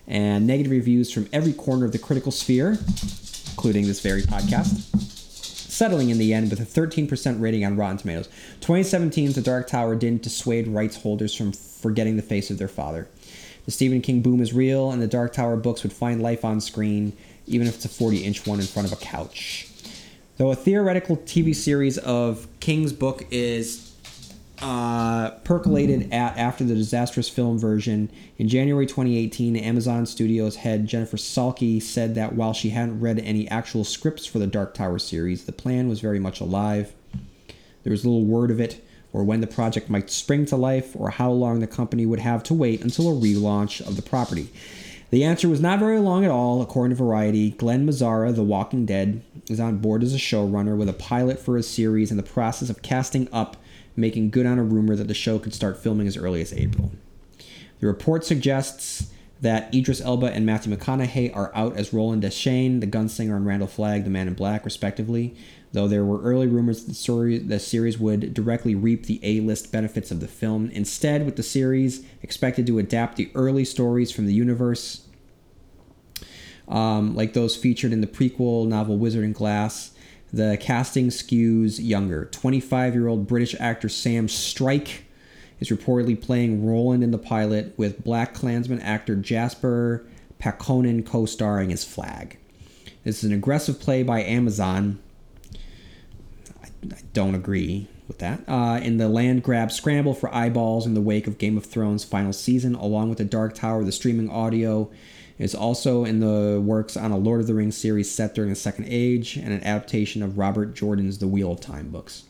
[0.06, 2.78] and negative reviews from every corner of the critical sphere,
[3.50, 4.78] including this very podcast,
[5.70, 8.28] settling in the end with a 13% rating on Rotten Tomatoes.
[8.60, 13.08] 2017's The Dark Tower didn't dissuade rights holders from forgetting the face of their father.
[13.64, 16.60] The Stephen King boom is real, and the Dark Tower books would find life on
[16.60, 17.14] screen,
[17.46, 19.68] even if it's a 40 inch one in front of a couch.
[20.36, 23.83] Though a theoretical TV series of King's book is
[24.60, 28.10] uh, percolated at after the disastrous film version.
[28.38, 33.48] In January 2018, Amazon Studios head Jennifer Salke said that while she hadn't read any
[33.48, 36.92] actual scripts for the Dark Tower series, the plan was very much alive.
[37.82, 41.10] There was little word of it, or when the project might spring to life, or
[41.10, 44.50] how long the company would have to wait until a relaunch of the property.
[45.10, 47.50] The answer was not very long at all, according to Variety.
[47.50, 51.56] Glen Mazzara, The Walking Dead, is on board as a showrunner with a pilot for
[51.56, 53.56] his series in the process of casting up,
[53.96, 56.92] making good on a rumor that the show could start filming as early as April.
[57.80, 62.86] The report suggests that Idris Elba and Matthew McConaughey are out as Roland Deschain, the
[62.86, 65.36] gunslinger, and Randall Flagg, the Man in Black, respectively.
[65.72, 70.20] Though there were early rumors that the, series would directly reap the A-list benefits of
[70.20, 70.70] the film.
[70.70, 75.06] Instead, with the series expected to adapt the early stories from the universe,
[76.68, 79.90] um, like those featured in the prequel novel Wizard and Glass,
[80.34, 82.24] the casting skews younger.
[82.26, 85.04] 25 year old British actor Sam Strike
[85.60, 90.04] is reportedly playing Roland in the pilot, with Black Klansman actor Jasper
[90.40, 92.36] Pääkkönen co starring as Flagg.
[93.04, 94.98] This is an aggressive play by Amazon.
[96.62, 98.40] I, I don't agree with that.
[98.48, 102.04] Uh, in the land grab scramble for eyeballs in the wake of Game of Thrones'
[102.04, 104.90] final season, along with the Dark Tower, the streaming audio
[105.38, 108.56] is also in the works on a Lord of the Rings series set during the
[108.56, 112.24] Second Age and an adaptation of Robert Jordan's The Wheel of Time books.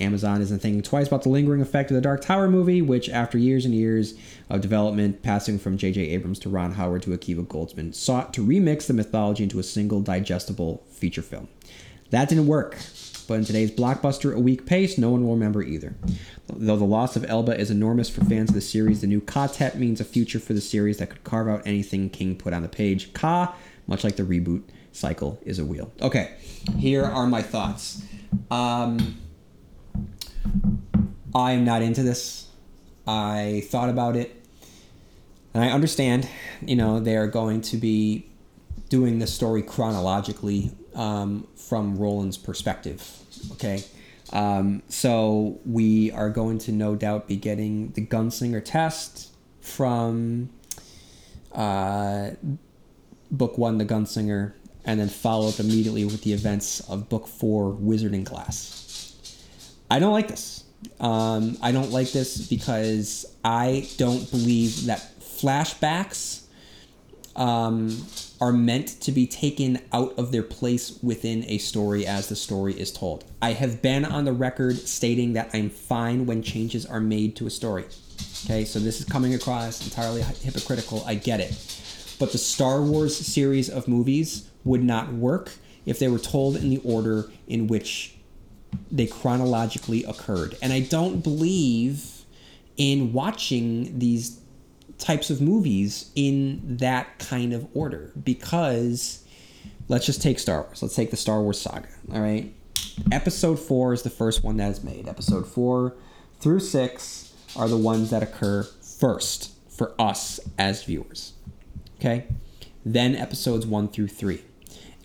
[0.00, 3.38] Amazon isn't thinking twice about the lingering effect of the Dark Tower movie, which, after
[3.38, 4.14] years and years
[4.50, 6.02] of development, passing from J.J.
[6.08, 10.00] Abrams to Ron Howard to Akiva Goldsman, sought to remix the mythology into a single
[10.00, 11.48] digestible feature film.
[12.10, 12.76] That didn't work,
[13.26, 15.94] but in today's blockbuster a week pace, no one will remember either.
[16.48, 19.78] Though the loss of Elba is enormous for fans of the series, the new Ka-Tet
[19.78, 22.68] means a future for the series that could carve out anything King put on the
[22.68, 23.12] page.
[23.12, 23.54] Ka,
[23.86, 24.62] much like the reboot
[24.92, 25.92] cycle, is a wheel.
[26.00, 26.34] Okay,
[26.78, 28.02] here are my thoughts.
[28.50, 29.18] Um,
[31.34, 32.48] I am not into this.
[33.06, 34.42] I thought about it,
[35.52, 36.28] and I understand.
[36.64, 38.28] You know, they are going to be
[38.88, 43.08] doing the story chronologically um, from Roland's perspective.
[43.52, 43.84] Okay.
[44.32, 49.30] Um, so we are going to no doubt be getting the gunslinger test
[49.60, 50.50] from
[51.52, 52.30] uh,
[53.30, 54.52] book one, The Gunslinger,
[54.84, 59.14] and then follow up immediately with the events of book four, Wizard and Glass.
[59.90, 60.64] I don't like this.
[61.00, 66.42] Um, I don't like this because I don't believe that flashbacks
[67.34, 67.88] um,
[68.40, 72.78] are meant to be taken out of their place within a story as the story
[72.78, 73.24] is told.
[73.40, 77.46] I have been on the record stating that I'm fine when changes are made to
[77.46, 77.86] a story.
[78.44, 81.02] Okay, so this is coming across entirely hypocritical.
[81.06, 81.54] I get it.
[82.18, 85.52] But the Star Wars series of movies would not work
[85.84, 88.14] if they were told in the order in which
[88.90, 90.56] they chronologically occurred.
[90.62, 92.24] And I don't believe
[92.76, 94.40] in watching these
[94.98, 99.24] types of movies in that kind of order because
[99.88, 100.82] let's just take Star Wars.
[100.82, 101.88] Let's take the Star Wars saga.
[102.12, 102.52] All right.
[103.12, 105.08] Episode 4 is the first one that is made.
[105.08, 105.94] Episode 4
[106.40, 111.34] through 6 are the ones that occur first for us as viewers.
[111.98, 112.26] Okay?
[112.84, 114.42] Then episodes 1 through 3.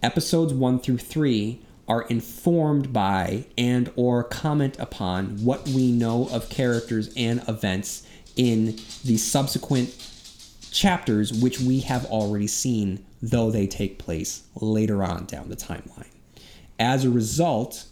[0.03, 6.49] Episodes 1 through 3 are informed by and or comment upon what we know of
[6.49, 9.95] characters and events in the subsequent
[10.71, 16.07] chapters, which we have already seen, though they take place later on down the timeline.
[16.79, 17.85] As a result,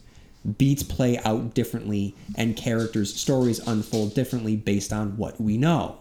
[0.58, 5.98] beats play out differently and characters' stories unfold differently based on what we know.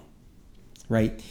[0.89, 1.23] Right?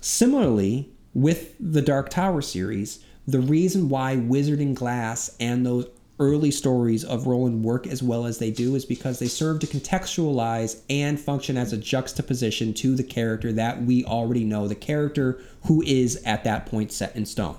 [0.00, 5.86] Similarly, with the Dark Tower series, the reason why Wizard and Glass and those
[6.20, 9.66] early stories of Roland work as well as they do is because they serve to
[9.66, 15.40] contextualize and function as a juxtaposition to the character that we already know, the character
[15.66, 17.56] who is at that point set in stone.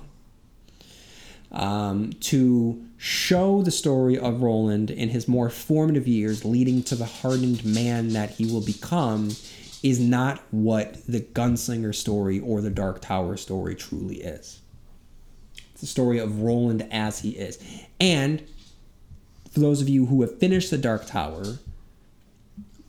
[1.52, 7.04] Um, to show the story of Roland in his more formative years, leading to the
[7.04, 9.30] hardened man that he will become,
[9.82, 14.60] is not what the Gunslinger story or the Dark Tower story truly is.
[15.80, 17.58] The story of Roland as he is.
[18.00, 18.42] And
[19.50, 21.58] for those of you who have finished the Dark Tower,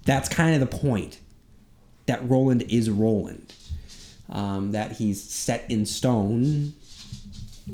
[0.05, 1.19] that's kind of the point.
[2.05, 3.53] That Roland is Roland.
[4.29, 6.73] Um, that he's set in stone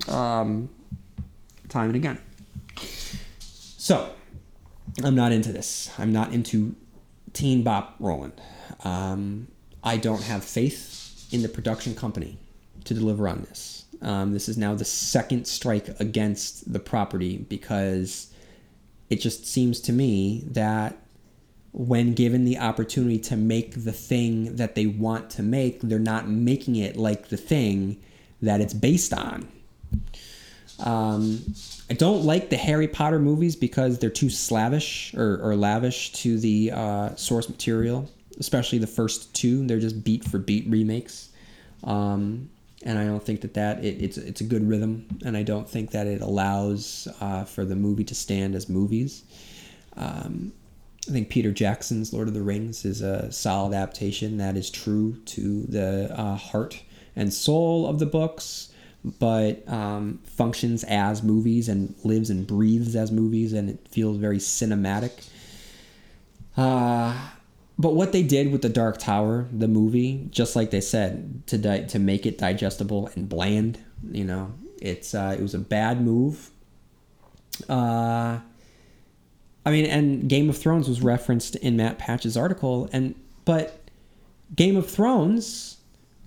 [0.07, 0.69] um,
[1.69, 2.19] time and again.
[2.77, 4.13] So,
[5.03, 5.91] I'm not into this.
[5.97, 6.75] I'm not into
[7.33, 8.33] Teen Bop Roland.
[8.83, 9.47] Um,
[9.83, 12.37] I don't have faith in the production company
[12.85, 13.82] to deliver on this.
[14.03, 18.33] Um, this is now the second strike against the property because
[19.09, 20.97] it just seems to me that
[21.71, 26.27] when given the opportunity to make the thing that they want to make, they're not
[26.27, 27.99] making it like the thing
[28.41, 29.47] that it's based on.
[30.79, 31.41] Um,
[31.89, 36.37] I don't like the Harry Potter movies because they're too slavish or, or lavish to
[36.37, 39.65] the uh, source material, especially the first two.
[39.65, 41.29] They're just beat for beat remakes.
[41.83, 42.49] Um,
[42.83, 45.69] and I don't think that that it, it's it's a good rhythm, and I don't
[45.69, 49.23] think that it allows uh, for the movie to stand as movies.
[49.95, 50.53] Um,
[51.07, 55.17] I think Peter Jackson's Lord of the Rings is a solid adaptation that is true
[55.25, 56.81] to the uh, heart
[57.15, 58.71] and soul of the books,
[59.19, 64.37] but um, functions as movies and lives and breathes as movies, and it feels very
[64.37, 65.27] cinematic.
[66.55, 67.17] Uh,
[67.77, 71.57] but what they did with the Dark Tower, the movie, just like they said, to
[71.57, 73.79] di- to make it digestible and bland,
[74.11, 76.51] you know, it's uh, it was a bad move.
[77.67, 78.39] Uh,
[79.65, 83.15] I mean, and Game of Thrones was referenced in Matt Patches' article, and
[83.45, 83.81] but
[84.55, 85.77] Game of Thrones.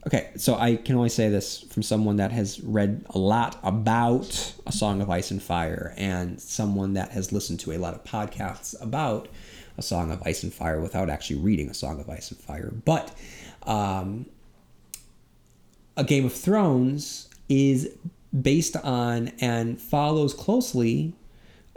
[0.06, 4.54] Okay, so I can only say this from someone that has read a lot about
[4.64, 8.04] A Song of Ice and Fire and someone that has listened to a lot of
[8.04, 9.28] podcasts about
[9.78, 12.72] A Song of Ice and Fire without actually reading A Song of Ice and Fire.
[12.84, 13.16] But
[13.64, 14.26] um,
[15.96, 17.96] A Game of Thrones is
[18.42, 21.14] based on and follows closely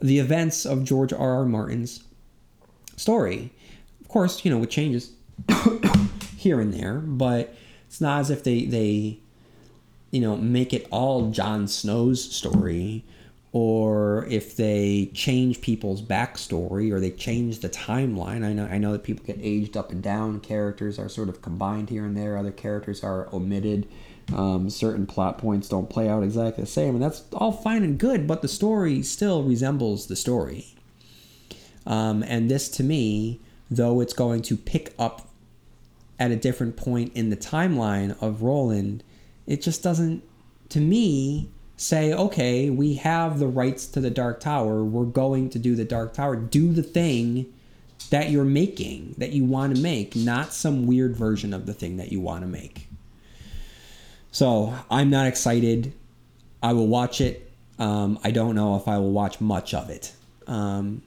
[0.01, 1.35] the events of George R.
[1.37, 1.45] R.
[1.45, 2.03] Martin's
[2.95, 3.51] story.
[4.01, 5.11] Of course, you know, with changes
[6.37, 7.53] here and there, but
[7.87, 9.19] it's not as if they they
[10.11, 13.03] you know make it all Jon Snow's story
[13.51, 18.45] or if they change people's backstory or they change the timeline.
[18.45, 20.39] I know I know that people get aged up and down.
[20.39, 22.37] Characters are sort of combined here and there.
[22.37, 23.87] Other characters are omitted.
[24.35, 27.97] Um, certain plot points don't play out exactly the same, and that's all fine and
[27.97, 28.27] good.
[28.27, 30.75] But the story still resembles the story.
[31.87, 33.39] Um, and this, to me,
[33.71, 35.27] though it's going to pick up
[36.19, 39.03] at a different point in the timeline of Roland,
[39.47, 40.21] it just doesn't,
[40.69, 41.49] to me,
[41.79, 44.83] say, okay, we have the rights to the Dark Tower.
[44.83, 46.35] We're going to do the Dark Tower.
[46.35, 47.53] Do the thing
[48.09, 51.95] that you're making, that you want to make, not some weird version of the thing
[51.95, 52.87] that you want to make.
[54.31, 55.93] So I'm not excited.
[56.61, 57.49] I will watch it.
[57.79, 60.11] Um, I don't know if I will watch much of it.
[60.47, 61.01] Um,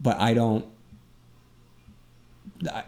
[0.00, 0.64] but I don't.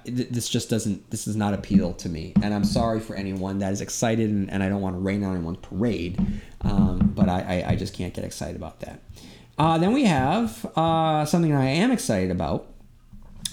[0.05, 1.11] This just doesn't.
[1.11, 4.51] This does not appeal to me, and I'm sorry for anyone that is excited, and,
[4.51, 6.19] and I don't want to rain on anyone's parade.
[6.63, 9.01] Um, but I, I, I, just can't get excited about that.
[9.59, 12.67] Uh, then we have uh, something I am excited about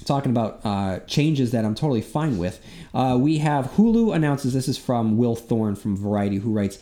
[0.05, 2.59] talking about uh, changes that I'm totally fine with.
[2.93, 6.79] Uh, we have Hulu announces this is from Will Thorne from Variety, who writes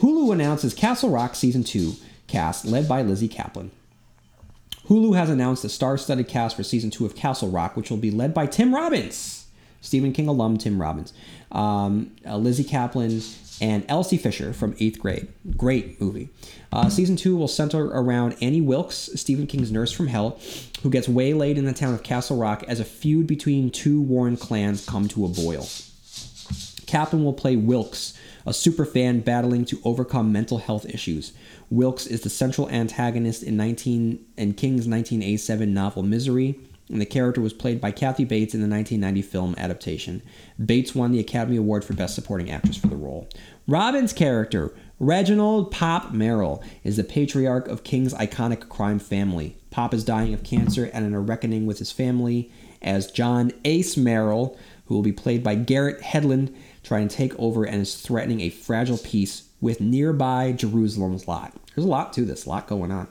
[0.00, 1.94] Hulu announces Castle Rock season two
[2.28, 3.70] cast led by Lizzy Caplan.
[4.88, 8.10] Hulu has announced a star-studded cast for season two of Castle Rock, which will be
[8.10, 9.46] led by Tim Robbins,
[9.82, 11.12] Stephen King alum Tim Robbins,
[11.52, 15.28] um, uh, Lizzy Caplan, and Elsie Fisher from eighth grade.
[15.56, 16.30] Great movie.
[16.72, 20.38] Uh, season two will center around Annie Wilkes, Stephen King's nurse from hell,
[20.82, 24.36] who gets waylaid in the town of Castle Rock as a feud between two Warren
[24.36, 25.62] clans come to a boil.
[26.86, 28.16] Caplan will play Wilkes,
[28.46, 31.32] a superfan battling to overcome mental health issues.
[31.70, 36.58] Wilkes is the central antagonist in 19 in King's 1987 novel Misery,
[36.88, 40.22] and the character was played by Kathy Bates in the 1990 film adaptation.
[40.64, 43.28] Bates won the Academy Award for Best Supporting Actress for the role.
[43.66, 49.56] Robbins' character, Reginald Pop Merrill, is the patriarch of King's iconic crime family.
[49.70, 52.50] Pop is dying of cancer and in a reckoning with his family
[52.80, 57.64] as John Ace Merrill, who will be played by Garrett Hedlund, trying to take over
[57.64, 61.54] and is threatening a fragile peace with nearby Jerusalem's lot.
[61.74, 63.08] There's a lot to this, a lot going on.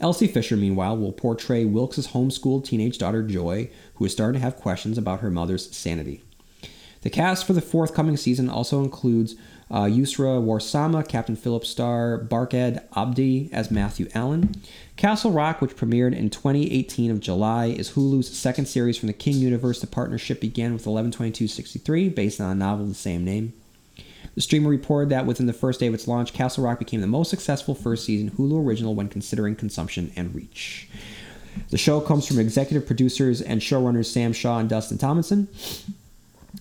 [0.00, 4.56] Elsie Fisher, meanwhile, will portray Wilkes' homeschooled teenage daughter Joy, who is starting to have
[4.56, 6.22] questions about her mother's sanity.
[7.02, 9.34] The cast for the forthcoming season also includes
[9.70, 14.54] uh, Yusra Warsama, Captain Philip Star, Barkhad Abdi as Matthew Allen.
[14.96, 19.36] Castle Rock, which premiered in 2018 of July, is Hulu's second series from the King
[19.36, 19.80] universe.
[19.80, 23.52] The partnership began with 112263, based on a novel of the same name.
[24.38, 27.08] The streamer reported that within the first day of its launch, Castle Rock became the
[27.08, 30.88] most successful first season Hulu original when considering consumption and reach.
[31.70, 35.48] The show comes from executive producers and showrunners Sam Shaw and Dustin Thomason.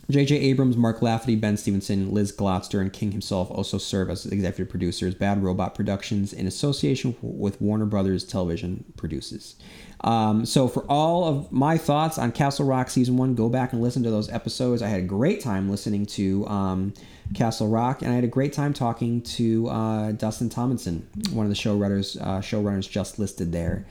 [0.09, 0.39] J.J.
[0.39, 5.13] Abrams, Mark Lafferty, Ben Stevenson, Liz Glotzer, and King himself also serve as executive producers.
[5.13, 9.55] Bad Robot Productions, in association with Warner Brothers Television, produces.
[10.01, 13.83] Um, so, for all of my thoughts on Castle Rock Season 1, go back and
[13.83, 14.81] listen to those episodes.
[14.81, 16.93] I had a great time listening to um,
[17.33, 21.49] Castle Rock, and I had a great time talking to uh, Dustin Thomason, one of
[21.49, 23.85] the showrunners, uh, showrunners just listed there.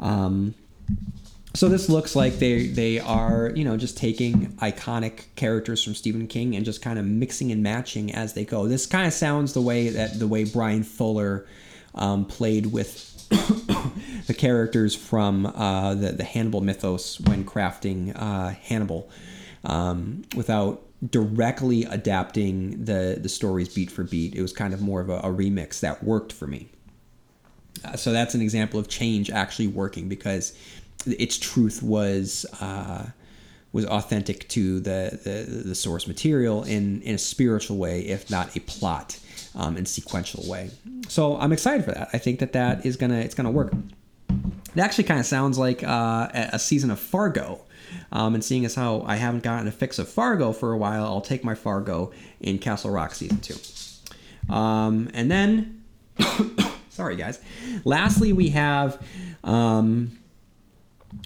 [0.00, 0.54] Um,
[1.54, 6.26] so this looks like they they are you know just taking iconic characters from Stephen
[6.26, 8.68] King and just kind of mixing and matching as they go.
[8.68, 11.46] This kind of sounds the way that the way Bryan Fuller
[11.94, 13.28] um, played with
[14.26, 19.10] the characters from uh, the the Hannibal mythos when crafting uh, Hannibal,
[19.64, 24.34] um, without directly adapting the the stories beat for beat.
[24.34, 26.68] It was kind of more of a, a remix that worked for me.
[27.84, 30.56] Uh, so that's an example of change actually working because
[31.06, 33.06] its truth was uh,
[33.72, 38.56] was authentic to the, the, the source material in in a spiritual way, if not
[38.56, 39.18] a plot
[39.54, 40.70] um, and sequential way.
[41.08, 42.08] So I'm excited for that.
[42.12, 43.72] I think that that is gonna it's gonna work.
[44.74, 47.60] It actually kind of sounds like uh, a season of Fargo.
[48.10, 51.04] Um, and seeing as how I haven't gotten a fix of Fargo for a while,
[51.04, 53.56] I'll take my Fargo in Castle Rock season two.
[54.52, 55.84] Um, and then,
[56.88, 57.40] sorry guys.
[57.84, 59.02] Lastly, we have
[59.44, 60.18] um,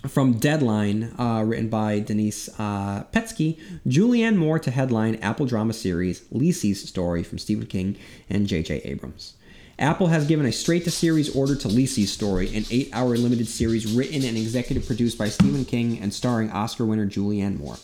[0.09, 6.21] from Deadline, uh, written by Denise uh, Petski, Julianne Moore to headline Apple drama series
[6.33, 7.97] Lisey's Story from Stephen King
[8.29, 8.83] and J.J.
[8.85, 9.35] Abrams.
[9.79, 13.49] Apple has given a straight to series order to Lisey's Story, an eight hour limited
[13.49, 17.77] series written and executive produced by Stephen King and starring Oscar winner Julianne Moore.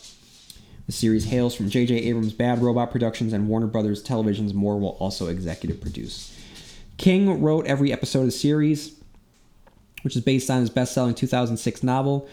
[0.85, 1.95] The series hails from J.J.
[1.95, 6.35] Abrams' Bad Robot Productions and Warner Brothers Television's Moore will also executive produce.
[6.97, 8.95] King wrote every episode of the series,
[10.01, 12.27] which is based on his best selling 2006 novel.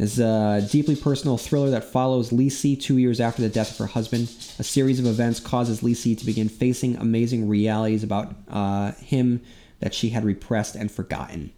[0.00, 3.86] Is a deeply personal thriller that follows Lisey two years after the death of her
[3.86, 4.34] husband.
[4.58, 9.42] A series of events causes Lisey to begin facing amazing realities about uh, him
[9.80, 11.52] that she had repressed and forgotten.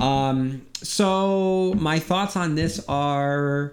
[0.00, 3.72] Um, so, my thoughts on this are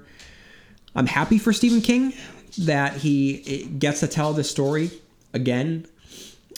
[0.96, 2.14] I'm happy for Stephen King
[2.58, 4.90] that he gets to tell this story
[5.32, 5.86] again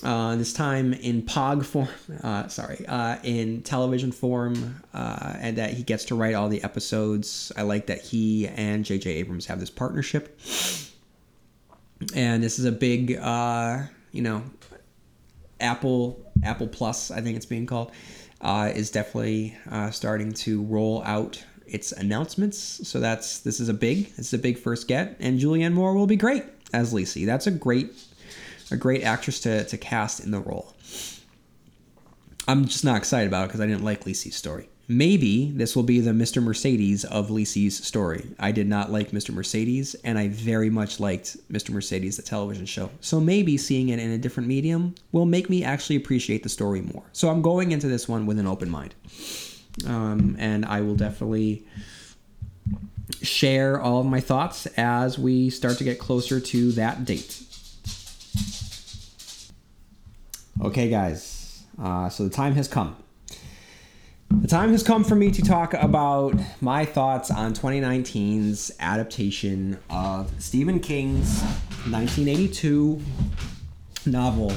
[0.04, 1.88] uh, this time in POG form,
[2.24, 6.64] uh, sorry, uh, in television form, uh, and that he gets to write all the
[6.64, 7.52] episodes.
[7.56, 9.10] I like that he and J.J.
[9.12, 10.40] Abrams have this partnership.
[12.14, 14.44] And this is a big, uh, you know,
[15.62, 17.92] Apple Apple Plus, I think it's being called,
[18.42, 19.58] uh, is definitely
[19.92, 22.88] starting to roll out its announcements.
[22.88, 25.94] So that's this is a big, this is a big first get, and Julianne Moore
[25.94, 26.44] will be great
[26.74, 27.26] as Lisey.
[27.26, 27.94] That's a great
[28.74, 30.74] a great actress to, to cast in the role.
[32.48, 34.68] I'm just not excited about it because I didn't like Lisey's story.
[34.90, 36.44] Maybe this will be the Mr.
[36.44, 38.28] Mercedes of Lisey's story.
[38.38, 39.34] I did not like Mr.
[39.34, 41.70] Mercedes, and I very much liked Mr.
[41.70, 42.90] Mercedes, the television show.
[43.00, 46.82] So maybe seeing it in a different medium will make me actually appreciate the story
[46.82, 47.04] more.
[47.14, 48.94] So I'm going into this one with an open mind.
[49.88, 51.66] Um, and I will definitely
[53.22, 57.42] share all of my thoughts as we start to get closer to that date.
[60.62, 61.64] Okay, guys.
[61.82, 62.96] Uh, so the time has come.
[64.30, 70.32] The time has come for me to talk about my thoughts on 2019's adaptation of
[70.40, 71.42] Stephen King's
[71.90, 73.02] 1982
[74.06, 74.52] novel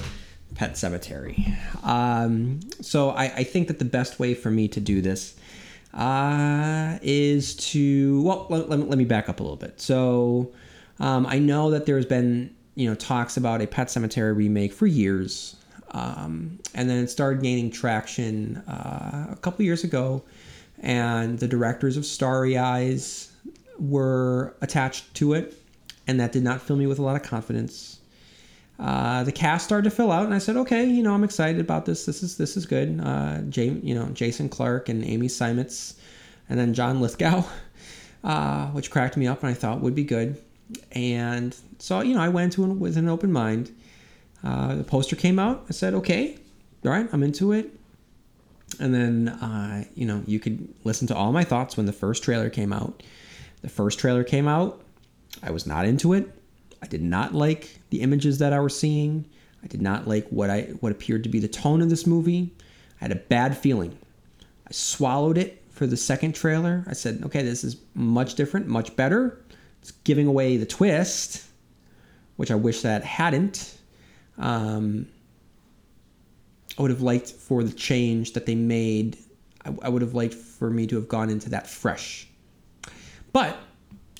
[0.54, 1.56] Pet Sematary.
[1.84, 5.34] Um, so I, I, think that the best way for me to do this
[5.92, 9.80] uh, is to well let, let, let, me back up a little bit.
[9.80, 10.52] So
[10.98, 14.86] um, I know that there's been you know talks about a Pet Sematary remake for
[14.86, 15.55] years.
[15.96, 20.22] Um, and then it started gaining traction uh, a couple years ago,
[20.78, 23.32] and the directors of Starry Eyes
[23.78, 25.54] were attached to it,
[26.06, 28.00] and that did not fill me with a lot of confidence.
[28.78, 31.62] Uh, the cast started to fill out, and I said, "Okay, you know, I'm excited
[31.62, 32.04] about this.
[32.04, 35.94] This is this is good." Uh, Jay, you know, Jason Clarke and Amy Seimetz,
[36.50, 37.42] and then John Lithgow,
[38.24, 40.36] uh, which cracked me up, and I thought would be good.
[40.92, 43.72] And so, you know, I went into it with an open mind.
[44.44, 45.64] Uh, the poster came out.
[45.68, 46.38] I said, okay,
[46.84, 47.70] all right, I'm into it.
[48.78, 52.22] And then, uh, you know, you could listen to all my thoughts when the first
[52.22, 53.02] trailer came out.
[53.62, 54.82] The first trailer came out.
[55.42, 56.30] I was not into it.
[56.82, 59.24] I did not like the images that I was seeing.
[59.64, 62.54] I did not like what I what appeared to be the tone of this movie.
[63.00, 63.96] I had a bad feeling.
[64.66, 66.84] I swallowed it for the second trailer.
[66.86, 69.42] I said, okay, this is much different, much better.
[69.80, 71.44] It's giving away the twist,
[72.36, 73.75] which I wish that hadn't.
[74.38, 75.08] Um,
[76.78, 79.18] I would have liked for the change that they made.
[79.64, 82.28] I, I would have liked for me to have gone into that fresh.
[83.32, 83.56] But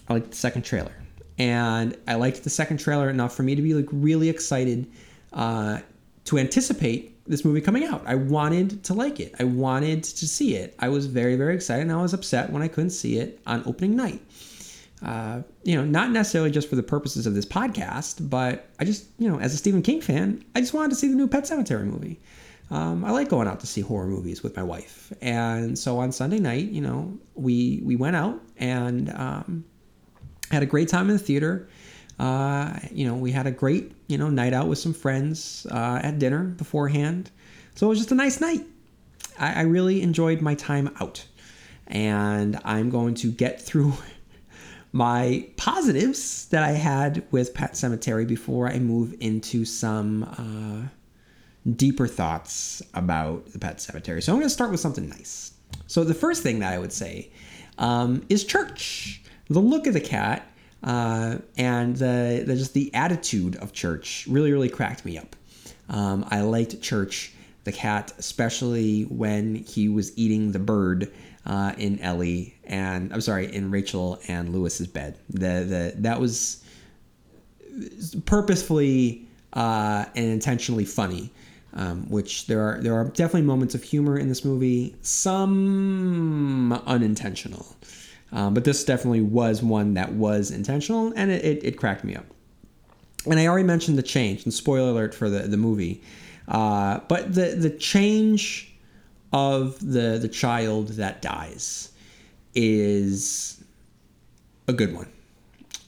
[0.09, 0.93] I liked the second trailer,
[1.39, 4.91] and I liked the second trailer enough for me to be like really excited
[5.33, 5.81] uh,
[6.25, 8.03] to anticipate this movie coming out.
[8.07, 9.35] I wanted to like it.
[9.39, 10.75] I wanted to see it.
[10.79, 13.63] I was very very excited, and I was upset when I couldn't see it on
[13.67, 14.23] opening night
[15.03, 19.07] uh, you know, not necessarily just for the purposes of this podcast, but I just,
[19.19, 21.45] you know, as a Stephen King fan, I just wanted to see the new Pet
[21.45, 22.19] Sematary movie.
[22.71, 25.13] um, I like going out to see horror movies with my wife.
[25.21, 29.65] And so on Sunday night, you know, we we went out and um,
[30.51, 31.69] had a great time in the theater.
[32.19, 36.01] Uh, you know, we had a great you know night out with some friends uh,
[36.03, 37.31] at dinner beforehand.
[37.75, 38.65] So it was just a nice night.
[39.39, 41.27] I, I really enjoyed my time out,
[41.87, 43.93] and I'm going to get through
[44.93, 50.89] my positives that I had with Pet Sematary before I move into some uh,
[51.75, 54.23] deeper thoughts about the Pet Sematary.
[54.23, 55.53] So I'm going to start with something nice.
[55.87, 57.31] So the first thing that I would say
[57.79, 59.23] um, is church.
[59.49, 60.51] The look of the cat
[60.83, 65.37] uh, and the, the, just the attitude of church really really cracked me up.
[65.89, 67.33] Um, I liked church,
[67.65, 71.13] the cat, especially when he was eating the bird.
[71.47, 75.17] Uh, in Ellie and I'm sorry, in Rachel and Louis's bed.
[75.31, 76.65] The the that was
[78.25, 81.31] purposefully uh, and intentionally funny
[81.77, 87.77] um, which there are there are definitely moments of humor in this movie, some unintentional,
[88.33, 92.17] um, but this definitely was one that was intentional, and it, it, it, cracked me
[92.17, 92.25] up.
[93.27, 96.03] And I already mentioned the change, and spoiler alert for the the movie,
[96.49, 98.75] uh, but the the change
[99.33, 101.93] of the the child that dies
[102.55, 103.63] is
[104.69, 105.11] a good one.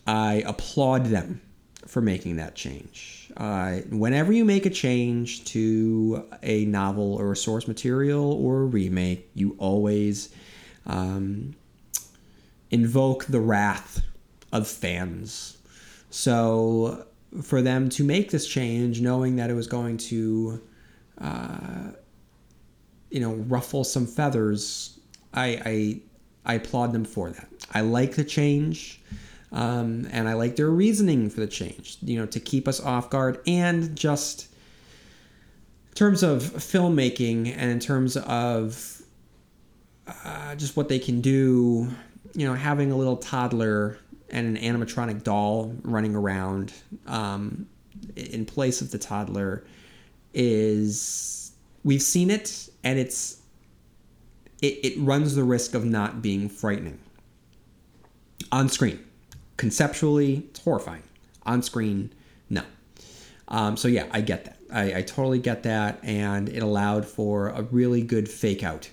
[0.07, 1.41] I applaud them
[1.87, 7.37] for making that change uh, whenever you make a change to a novel or a
[7.37, 10.35] source material or a remake, you always
[10.87, 11.55] um,
[12.71, 14.03] invoke the wrath
[14.53, 15.59] of fans.
[16.11, 17.07] So
[17.43, 20.61] for them to make this change, knowing that it was going to,
[21.21, 21.93] uh,
[23.11, 24.99] you know, ruffle some feathers,
[25.33, 26.01] I, I
[26.49, 27.49] I applaud them for that.
[27.73, 29.01] I like the change.
[29.51, 33.09] Um, and I like their reasoning for the change, you know, to keep us off
[33.09, 34.49] guard and just
[35.89, 39.01] in terms of filmmaking and in terms of
[40.07, 41.89] uh, just what they can do,
[42.35, 43.99] you know, having a little toddler
[44.31, 46.73] and an animatronic doll running around
[47.07, 47.67] um,
[48.17, 49.65] in place of the toddler
[50.35, 51.48] is
[51.85, 53.41] we've seen it and it's
[54.61, 56.99] it, it runs the risk of not being frightening
[58.51, 59.05] on screen
[59.59, 61.03] conceptually, it's horrifying.
[61.45, 62.11] On screen,
[62.49, 62.63] no.
[63.49, 64.57] Um, so yeah, I get that.
[64.73, 68.91] I, I, totally get that, and it allowed for a really good fake out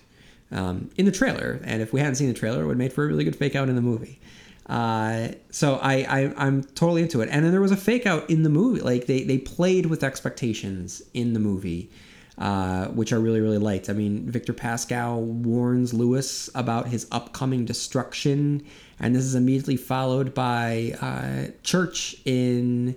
[0.52, 1.60] um, in the trailer.
[1.66, 3.36] And if we hadn't seen the trailer, it would have made for a really good
[3.36, 4.20] fake out in the movie.
[4.68, 6.04] Uh, so I,
[6.38, 7.30] I am totally into it.
[7.30, 8.80] And then there was a fake out in the movie.
[8.80, 11.92] Like they they played with expectations in the movie.
[12.38, 13.90] Uh, which I really, really liked.
[13.90, 18.62] I mean, Victor Pascow warns Louis about his upcoming destruction
[19.00, 22.96] and this is immediately followed by uh, Church in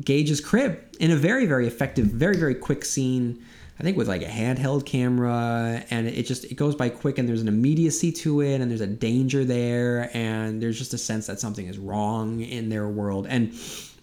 [0.00, 3.42] Gage's crib in a very, very effective, very, very quick scene.
[3.78, 7.26] I think with like a handheld camera, and it just it goes by quick, and
[7.26, 11.26] there's an immediacy to it, and there's a danger there, and there's just a sense
[11.28, 13.54] that something is wrong in their world, and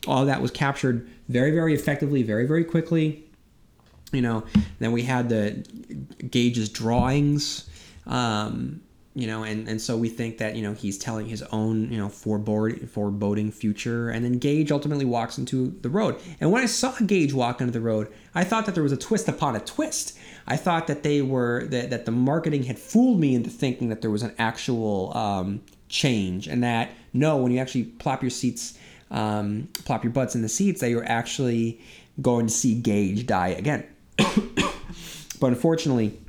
[0.08, 3.27] all that was captured very, very effectively, very, very quickly.
[4.12, 4.44] You know,
[4.80, 5.66] then we had the
[6.30, 7.70] Gage's drawings.
[8.06, 8.82] Um,
[9.18, 11.98] you know, and, and so we think that, you know, he's telling his own, you
[11.98, 14.12] know, forebode, foreboding future.
[14.12, 16.20] And then Gage ultimately walks into the road.
[16.40, 18.98] And when I saw Gage walk into the road, I thought that there was a
[18.98, 20.16] twist upon a twist.
[20.46, 24.02] I thought that they were, that, that the marketing had fooled me into thinking that
[24.02, 28.78] there was an actual um, change and that, no, when you actually plop your seats,
[29.10, 31.82] um, plop your butts in the seats, that you're actually
[32.22, 33.84] going to see Gage die again.
[35.40, 36.20] but unfortunately,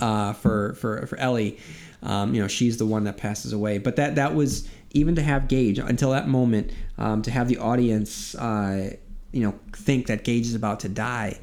[0.00, 1.58] uh, for, for, for Ellie,
[2.02, 3.78] um, you know, she's the one that passes away.
[3.78, 7.58] But that that was even to have Gage until that moment, um, to have the
[7.58, 8.94] audience, uh,
[9.32, 11.38] you know, think that Gage is about to die.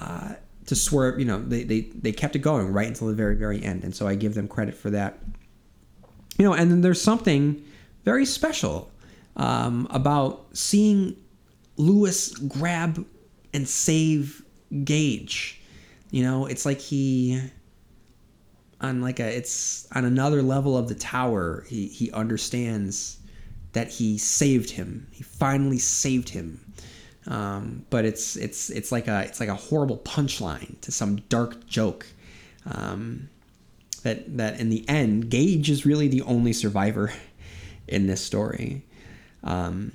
[0.00, 0.34] Uh,
[0.66, 3.60] to swerve, you know, they, they, they kept it going right until the very, very
[3.60, 3.82] end.
[3.82, 5.18] And so I give them credit for that.
[6.38, 7.60] You know, and then there's something
[8.04, 8.88] very special
[9.36, 11.16] um, about seeing
[11.76, 13.04] Louis grab
[13.52, 14.44] and save
[14.84, 15.60] Gage.
[16.10, 17.40] You know, it's like he
[18.80, 23.18] on like a it's on another level of the tower he he understands
[23.72, 25.06] that he saved him.
[25.12, 26.60] He finally saved him.
[27.26, 31.66] Um, but it's it's it's like a it's like a horrible punchline to some dark
[31.66, 32.06] joke.
[32.66, 33.28] Um,
[34.02, 37.12] that that in the end Gage is really the only survivor
[37.88, 38.82] in this story.
[39.44, 39.92] Um,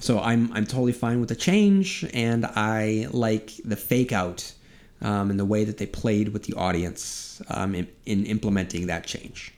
[0.00, 4.52] so I'm I'm totally fine with the change and I like the fake out
[5.00, 9.06] um, and the way that they played with the audience um, in, in, implementing that
[9.06, 9.52] change.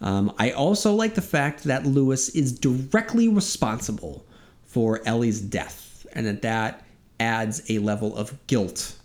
[0.00, 4.24] Um, I also like the fact that Louis is directly responsible
[4.64, 6.84] for Ellie's death, and that that
[7.20, 8.96] adds a level of guilt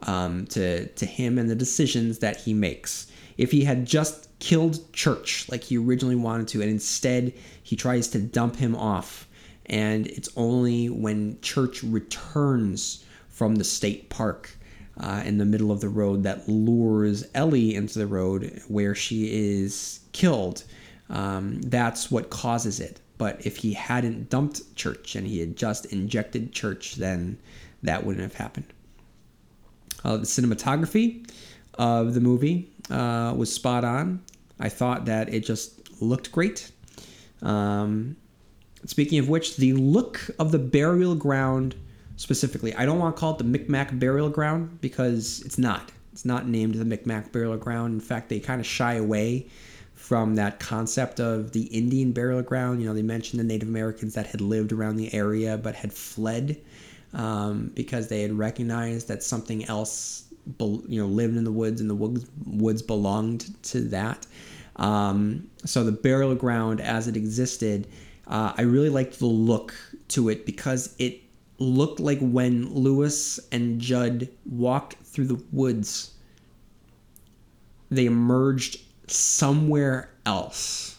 [0.00, 3.10] um, to to him and the decisions that he makes.
[3.36, 8.08] If he had just killed Church like he originally wanted to, and instead he tries
[8.08, 9.23] to dump him off,
[9.66, 14.56] and it's only when Church returns from the state park
[15.00, 19.58] uh, in the middle of the road that lures Ellie into the road where she
[19.58, 20.64] is killed.
[21.10, 23.00] Um, that's what causes it.
[23.18, 27.38] But if he hadn't dumped Church and he had just injected Church, then
[27.82, 28.72] that wouldn't have happened.
[30.04, 31.28] Uh, the cinematography
[31.74, 34.22] of the movie uh, was spot on.
[34.60, 36.70] I thought that it just looked great.
[37.42, 38.16] Um,
[38.86, 41.74] speaking of which, the look of the burial ground
[42.16, 45.90] specifically, I don't want to call it the Micmac burial ground because it's not.
[46.12, 47.94] It's not named the Micmac burial ground.
[47.94, 49.48] In fact, they kind of shy away
[49.94, 52.80] from that concept of the Indian burial ground.
[52.80, 55.92] You know, they mentioned the Native Americans that had lived around the area but had
[55.92, 56.60] fled
[57.14, 60.24] um, because they had recognized that something else,
[60.60, 64.26] you know, lived in the woods and the woods, belonged to that.
[64.76, 67.86] Um, so the burial ground as it existed,
[68.26, 69.74] uh, I really liked the look
[70.08, 71.20] to it because it
[71.58, 76.14] looked like when Louis and Judd walked through the woods,
[77.90, 80.94] they emerged somewhere else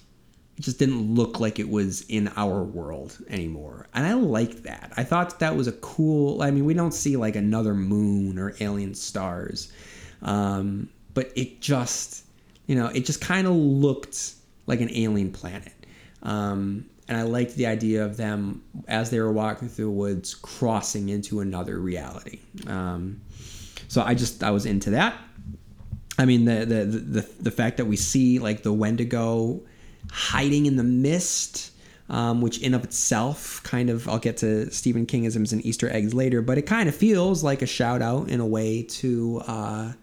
[0.57, 3.87] it just didn't look like it was in our world anymore.
[3.93, 4.93] And I liked that.
[4.95, 6.41] I thought that was a cool.
[6.41, 9.71] I mean, we don't see like another moon or alien stars,
[10.21, 12.25] um, but it just,
[12.67, 14.33] you know, it just kind of looked
[14.65, 15.73] like an alien planet.
[16.23, 20.33] Um, and I liked the idea of them as they were walking through the woods
[20.33, 22.39] crossing into another reality.
[22.67, 23.21] Um,
[23.87, 25.15] so I just I was into that.
[26.17, 29.61] I mean the the the the fact that we see like the Wendigo
[30.11, 31.71] hiding in the mist,
[32.09, 36.13] um, which in of itself kind of I'll get to Stephen Kingisms and Easter eggs
[36.13, 39.93] later, but it kind of feels like a shout out in a way to uh,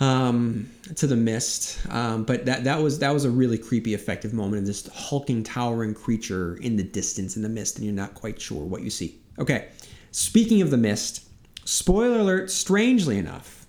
[0.00, 1.78] um, to the mist.
[1.90, 5.42] Um, but that that was that was a really creepy, effective moment of this hulking,
[5.42, 8.90] towering creature in the distance in the mist, and you're not quite sure what you
[8.90, 9.18] see.
[9.38, 9.68] Okay,
[10.10, 11.28] speaking of the mist,
[11.64, 12.50] spoiler alert.
[12.50, 13.66] Strangely enough,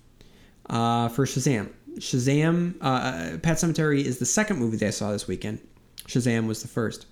[0.68, 5.12] uh, for Shazam, Shazam, uh, uh, Pet Sematary is the second movie that I saw
[5.12, 5.60] this weekend.
[6.06, 7.06] Shazam was the first.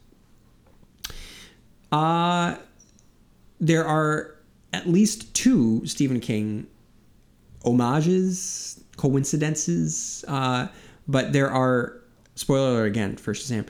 [1.93, 2.57] Uh,
[3.61, 4.35] there are
[4.73, 6.67] at least two Stephen King
[7.65, 10.69] homages, coincidences, uh,
[11.09, 12.01] but there are,
[12.35, 13.67] spoiler alert again for Shazam,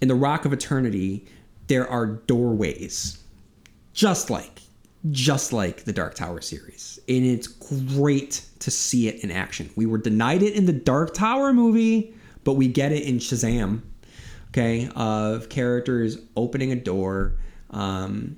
[0.00, 1.26] in the Rock of Eternity,
[1.66, 3.22] there are doorways,
[3.92, 4.60] just like,
[5.10, 6.98] just like the Dark Tower series.
[7.08, 9.70] And it's great to see it in action.
[9.76, 13.82] We were denied it in the Dark Tower movie, but we get it in Shazam.
[14.48, 17.38] Okay, of characters opening a door
[17.70, 18.36] um,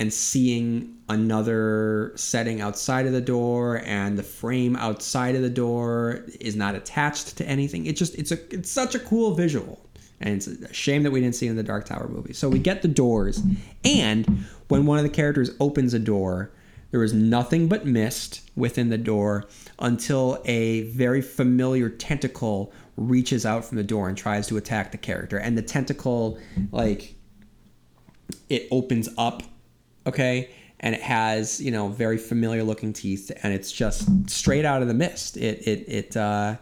[0.00, 6.24] and seeing another setting outside of the door, and the frame outside of the door
[6.40, 7.86] is not attached to anything.
[7.86, 9.78] It just it's a it's such a cool visual.
[10.22, 12.34] And it's a shame that we didn't see it in the Dark Tower movie.
[12.34, 13.42] So we get the doors,
[13.84, 14.26] and
[14.68, 16.52] when one of the characters opens a door,
[16.90, 19.46] there is nothing but mist within the door
[19.78, 24.98] until a very familiar tentacle reaches out from the door and tries to attack the
[24.98, 25.38] character.
[25.38, 26.38] And the tentacle,
[26.70, 27.14] like,
[28.50, 29.42] it opens up,
[30.10, 30.50] okay?
[30.80, 34.88] And it has, you know, very familiar looking teeth, and it's just straight out of
[34.88, 35.36] the mist.
[35.36, 36.56] It, it, it, uh,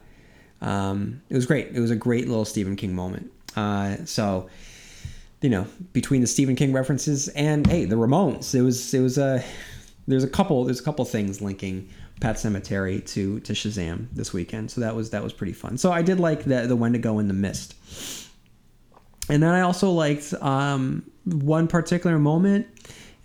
[0.60, 1.68] um, it was great.
[1.74, 3.30] It was a great little Stephen King moment.
[3.54, 4.48] Uh, so,
[5.40, 9.18] you know, between the Stephen King references and hey, the Ramones, it was, it was
[9.18, 9.44] a,
[10.08, 11.88] there's a couple there's a couple things linking
[12.20, 15.78] Pet Sematary to to Shazam this weekend, so that was that was pretty fun.
[15.78, 17.74] So I did like the the Wendigo in the Mist,
[19.28, 22.66] and then I also liked um, one particular moment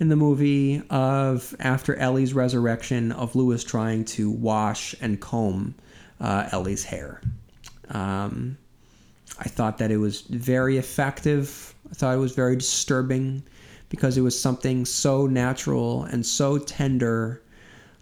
[0.03, 5.75] in the movie of after Ellie's resurrection of Louis trying to wash and comb
[6.19, 7.21] uh, Ellie's hair.
[7.89, 8.57] Um,
[9.39, 11.73] I thought that it was very effective.
[11.89, 13.43] I thought it was very disturbing
[13.87, 17.41] because it was something so natural and so tender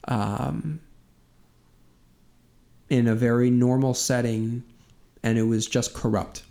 [0.07, 0.79] um,
[2.89, 4.63] in a very normal setting,
[5.21, 6.41] and it was just corrupt.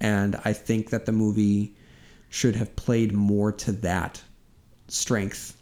[0.00, 1.76] And I think that the movie
[2.28, 4.20] should have played more to that
[4.88, 5.56] strength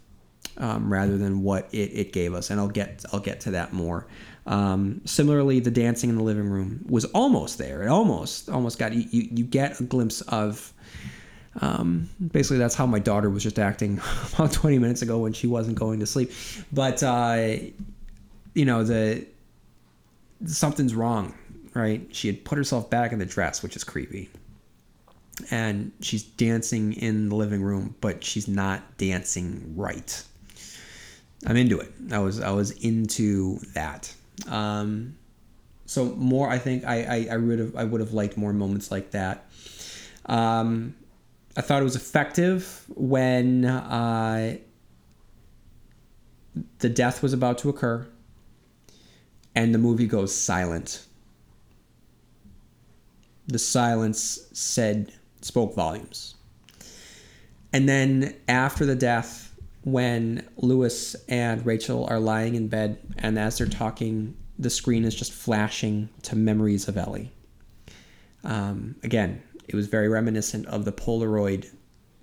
[0.57, 2.49] um, rather than what it, it gave us.
[2.49, 4.07] And I'll get I'll get to that more.
[4.45, 7.83] Um, similarly, the dancing in the living room was almost there.
[7.83, 9.05] It almost almost got you.
[9.11, 10.73] You, you get a glimpse of
[11.61, 13.99] um, basically, that's how my daughter was just acting
[14.33, 16.31] about 20 minutes ago when she wasn't going to sleep.
[16.71, 17.55] But uh,
[18.53, 19.25] you know, the
[20.45, 21.33] something's wrong,
[21.73, 22.07] right?
[22.11, 24.29] She had put herself back in the dress, which is creepy,
[25.51, 30.23] and she's dancing in the living room, but she's not dancing right.
[31.45, 31.91] I'm into it.
[32.11, 34.13] I was I was into that.
[34.47, 35.15] Um,
[35.85, 38.91] so more, I think I I, I would have I would have liked more moments
[38.91, 39.45] like that.
[40.25, 40.95] Um,
[41.55, 44.57] I thought it was effective when uh,
[46.79, 48.07] the death was about to occur,
[49.55, 51.05] and the movie goes silent.
[53.47, 55.13] The silence said
[55.47, 56.35] spoke volumes.
[57.73, 63.57] And then after the death, when Louis and Rachel are lying in bed, and as
[63.57, 67.31] they're talking, the screen is just flashing to memories of Ellie.
[68.43, 71.69] Um, again, it was very reminiscent of the Polaroid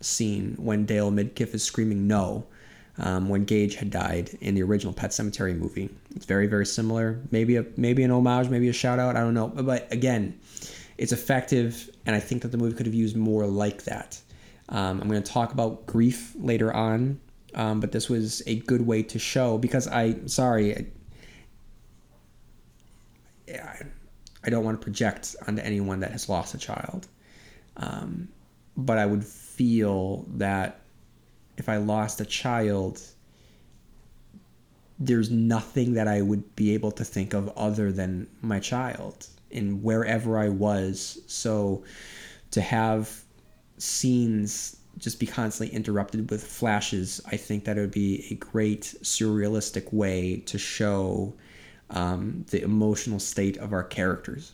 [0.00, 2.46] scene when Dale Midkiff is screaming no
[2.98, 5.90] um, when Gage had died in the original Pet Sematary movie.
[6.14, 7.20] It's very, very similar.
[7.30, 9.16] Maybe a maybe an homage, maybe a shout out.
[9.16, 10.38] I don't know, but again,
[10.98, 14.20] it's effective, and I think that the movie could have used more like that.
[14.68, 17.20] Um, I'm going to talk about grief later on,
[17.54, 20.92] um, but this was a good way to show because I, sorry,
[23.48, 23.82] I,
[24.44, 27.08] I don't want to project onto anyone that has lost a child,
[27.76, 28.28] um,
[28.76, 30.80] but I would feel that
[31.56, 33.00] if I lost a child,
[34.98, 39.82] there's nothing that I would be able to think of other than my child in
[39.82, 41.20] wherever I was.
[41.26, 41.84] So
[42.50, 43.22] to have
[43.78, 48.94] scenes just be constantly interrupted with flashes, I think that it would be a great
[49.02, 51.34] surrealistic way to show
[51.90, 54.52] um, the emotional state of our characters.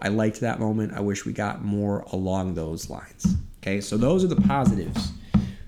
[0.00, 0.94] I liked that moment.
[0.94, 3.36] I wish we got more along those lines.
[3.60, 5.12] Okay, so those are the positives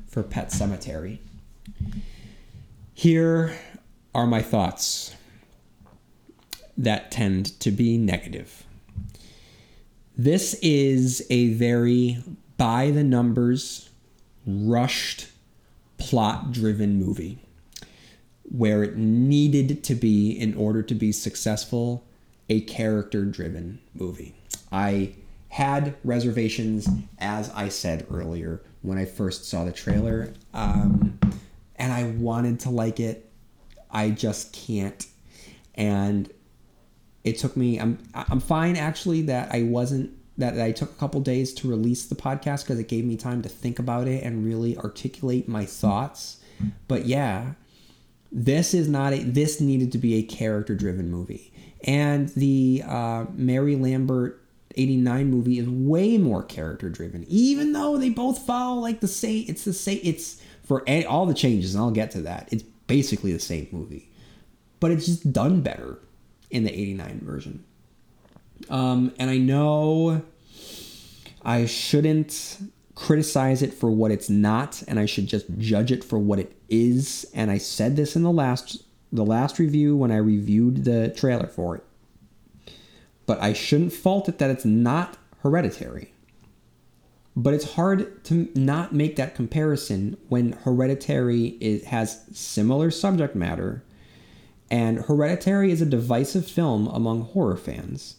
[0.09, 1.19] for Pet Sematary.
[2.95, 3.57] Here
[4.15, 5.15] are my thoughts
[6.77, 8.64] that tend to be negative.
[10.17, 12.23] This is a very
[12.57, 13.91] by the numbers,
[14.47, 15.29] rushed,
[15.99, 17.39] plot driven movie
[18.45, 22.05] where it needed to be, in order to be successful,
[22.49, 24.35] a character driven movie.
[24.71, 25.15] I
[25.49, 26.89] had reservations,
[27.19, 31.19] as I said earlier, when I first saw the trailer, um,
[31.77, 33.31] and I wanted to like it.
[33.91, 35.07] I just can't.
[35.75, 36.31] And
[37.25, 41.21] it took me, I'm, I'm fine actually that I wasn't that I took a couple
[41.21, 44.45] days to release the podcast because it gave me time to think about it and
[44.45, 46.41] really articulate my thoughts.
[46.89, 47.53] But yeah,
[48.33, 51.53] this is not a this needed to be a character driven movie.
[51.85, 54.41] And the uh, Mary Lambert
[54.77, 59.45] 89 movie is way more character driven, even though they both follow like the same.
[59.49, 60.01] It's the same.
[60.03, 62.49] It's for all the changes, and I'll get to that.
[62.51, 64.11] It's basically the same movie,
[64.81, 65.99] but it's just done better
[66.51, 67.65] in the 89 version.
[68.69, 70.23] Um, and I know
[71.43, 72.59] I shouldn't
[72.95, 76.57] criticize it for what it's not, and I should just judge it for what it
[76.69, 77.27] is.
[77.35, 78.83] And I said this in the last
[79.13, 81.85] the last review when I reviewed the trailer for it.
[83.27, 86.15] But I shouldn't fault it that it's not hereditary.
[87.37, 93.83] But it's hard to not make that comparison when Hereditary is, has similar subject matter,
[94.71, 98.17] and Hereditary is a divisive film among horror fans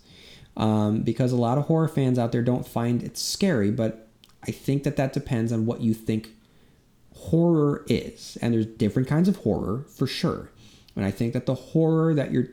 [0.58, 4.08] um, because a lot of horror fans out there don't find it scary, but
[4.44, 6.30] I think that that depends on what you think
[7.14, 8.38] horror is.
[8.42, 10.52] And there's different kinds of horror for sure.
[10.96, 12.48] And I think that the horror that you're,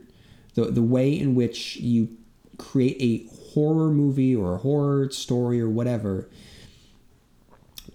[0.54, 2.16] the, the way in which you
[2.58, 6.28] create a horror movie or a horror story or whatever,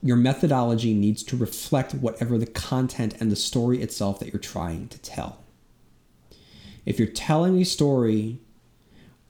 [0.02, 4.88] your methodology needs to reflect whatever the content and the story itself that you're trying
[4.90, 5.40] to tell.
[6.88, 8.40] If you're telling a story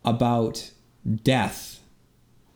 [0.05, 0.73] about
[1.23, 1.79] death,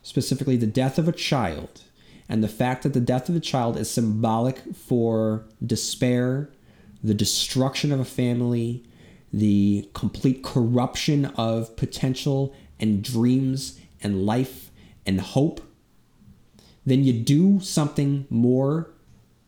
[0.00, 1.82] specifically the death of a child,
[2.28, 6.50] and the fact that the death of a child is symbolic for despair,
[7.02, 8.84] the destruction of a family,
[9.32, 14.70] the complete corruption of potential and dreams and life
[15.04, 15.60] and hope,
[16.86, 18.88] then you do something more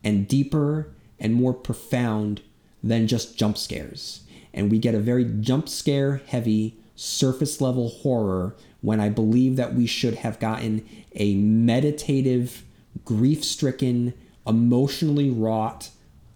[0.03, 2.41] and deeper and more profound
[2.83, 4.24] than just jump scares.
[4.55, 9.75] And we get a very jump scare heavy surface level horror when I believe that
[9.75, 12.63] we should have gotten a meditative,
[13.03, 14.13] grief stricken,
[14.47, 15.89] emotionally wrought,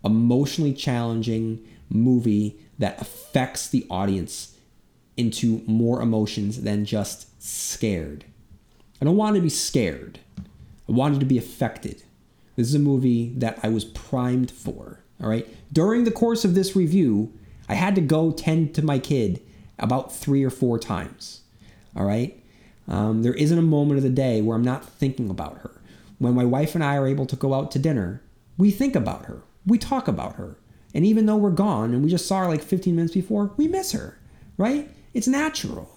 [0.03, 4.57] emotionally challenging movie that affects the audience
[5.15, 8.26] into more emotions than just scared.
[9.01, 10.20] I don't want to be scared.
[10.38, 12.03] I wanted to be affected.
[12.55, 14.99] This is a movie that I was primed for.
[15.22, 15.47] All right.
[15.72, 17.34] During the course of this review,
[17.70, 19.41] I had to go tend to my kid
[19.78, 21.41] about three or four times.
[21.95, 22.43] All right?
[22.88, 25.72] Um, there isn't a moment of the day where I'm not thinking about her.
[26.17, 28.22] When my wife and I are able to go out to dinner,
[28.57, 29.43] we think about her.
[29.65, 30.57] We talk about her.
[30.93, 33.67] And even though we're gone and we just saw her like 15 minutes before, we
[33.67, 34.17] miss her,
[34.57, 34.89] right?
[35.13, 35.89] It's natural.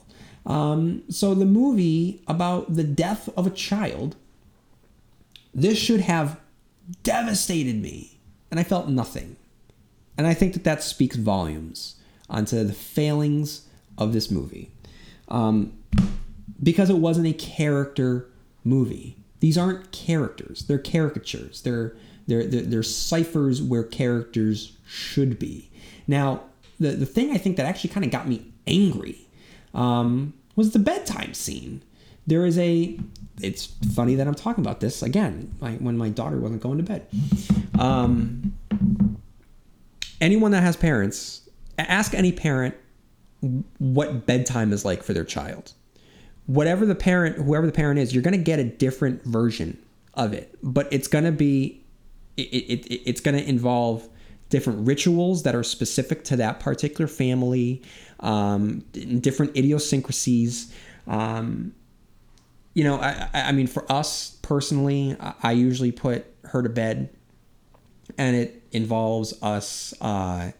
[0.45, 4.17] Um, so the movie about the death of a child,
[5.55, 6.39] this should have
[7.03, 8.19] devastated me,
[8.51, 9.37] and I felt nothing.
[10.17, 11.97] And I think that that speaks volumes
[12.29, 13.67] onto the failings
[13.99, 14.71] of this movie,
[15.29, 15.73] um,
[16.63, 18.29] because it wasn't a character
[18.65, 19.17] movie.
[19.41, 21.63] These aren't characters; they're caricatures.
[21.63, 21.97] They're
[22.27, 25.71] they're they're, they're ciphers where characters should be.
[26.07, 26.43] Now,
[26.79, 29.27] the the thing I think that actually kind of got me angry
[29.75, 31.83] um, was the bedtime scene.
[32.27, 32.99] There is a.
[33.41, 35.55] It's funny that I'm talking about this again.
[35.61, 37.07] My, when my daughter wasn't going to bed.
[37.79, 38.55] Um,
[40.23, 42.75] anyone that has parents, ask any parent
[43.79, 45.73] what bedtime is like for their child.
[46.47, 49.77] Whatever the parent, whoever the parent is, you're going to get a different version
[50.15, 51.85] of it, but it's going to be,
[52.37, 54.09] it, it, it it's going to involve
[54.49, 57.83] different rituals that are specific to that particular family,
[58.21, 58.81] um,
[59.21, 60.73] different idiosyncrasies.
[61.07, 61.75] Um,
[62.75, 67.11] you know, I, I mean, for us personally, I usually put her to bed,
[68.19, 70.51] and it involves us, uh,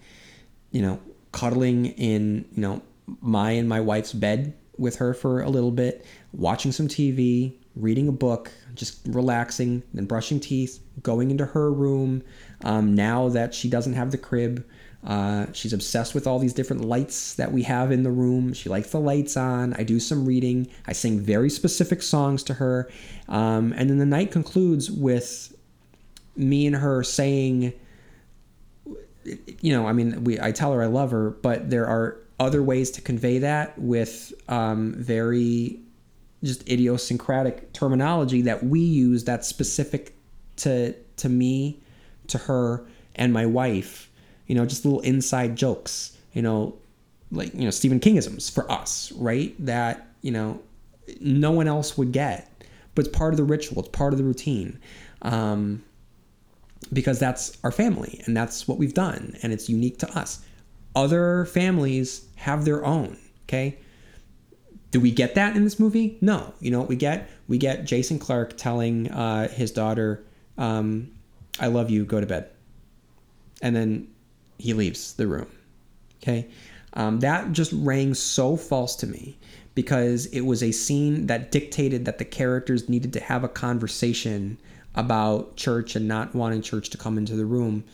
[0.71, 1.01] you know,
[1.33, 2.83] cuddling in, you know,
[3.21, 8.09] my and my wife's bed with her for a little bit, watching some TV, reading
[8.09, 12.23] a book, just relaxing, then brushing teeth, going into her room.
[12.65, 14.65] Um, now that she doesn't have the crib,
[15.05, 18.53] uh, she's obsessed with all these different lights that we have in the room.
[18.53, 19.75] She likes the lights on.
[19.75, 20.69] I do some reading.
[20.87, 22.89] I sing very specific songs to her.
[23.29, 25.57] Um, and then the night concludes with
[26.37, 27.73] me and her saying,
[29.25, 32.63] you know, I mean, we I tell her I love her, but there are other
[32.63, 35.81] ways to convey that with um, very
[36.43, 40.15] just idiosyncratic terminology that we use that's specific
[40.57, 41.81] to to me,
[42.29, 44.11] to her, and my wife.
[44.47, 46.17] You know, just little inside jokes.
[46.33, 46.75] You know,
[47.31, 49.55] like you know Stephen Kingisms for us, right?
[49.65, 50.61] That you know
[51.21, 52.51] no one else would get,
[52.95, 53.81] but it's part of the ritual.
[53.81, 54.79] It's part of the routine.
[55.23, 55.85] Um,
[56.93, 60.45] because that's our family and that's what we've done and it's unique to us.
[60.95, 63.79] Other families have their own, okay?
[64.91, 66.19] Do we get that in this movie?
[66.21, 66.53] No.
[66.61, 67.31] You know what we get?
[67.49, 70.23] We get Jason Clarke telling uh, his daughter,
[70.59, 71.11] um,
[71.59, 72.51] I love you, go to bed.
[73.63, 74.09] And then
[74.59, 75.51] he leaves the room.
[76.23, 76.49] Okay?
[76.93, 79.39] Um, that just rang so false to me
[79.75, 84.59] because it was a scene that dictated that the characters needed to have a conversation
[84.95, 87.85] about church and not wanting church to come into the room.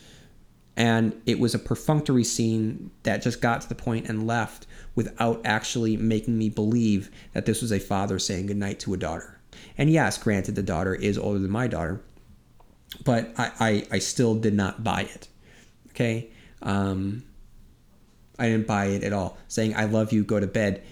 [0.76, 5.40] And it was a perfunctory scene that just got to the point and left without
[5.44, 9.40] actually making me believe that this was a father saying goodnight to a daughter.
[9.76, 12.00] And yes, granted, the daughter is older than my daughter,
[13.04, 15.28] but I, I, I still did not buy it.
[15.90, 16.30] Okay?
[16.62, 17.24] Um,
[18.38, 19.36] I didn't buy it at all.
[19.48, 20.84] Saying, I love you, go to bed.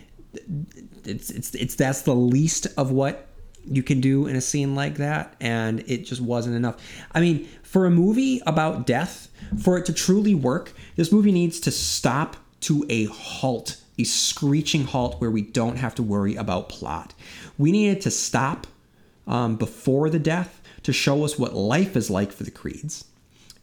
[1.04, 3.28] It's, it's, it's, that's the least of what
[3.68, 6.76] you can do in a scene like that and it just wasn't enough.
[7.12, 9.28] I mean for a movie about death
[9.62, 14.84] for it to truly work this movie needs to stop to a halt a screeching
[14.84, 17.14] halt where we don't have to worry about plot.
[17.56, 18.66] We needed to stop
[19.26, 23.04] um, before the death to show us what life is like for the creeds.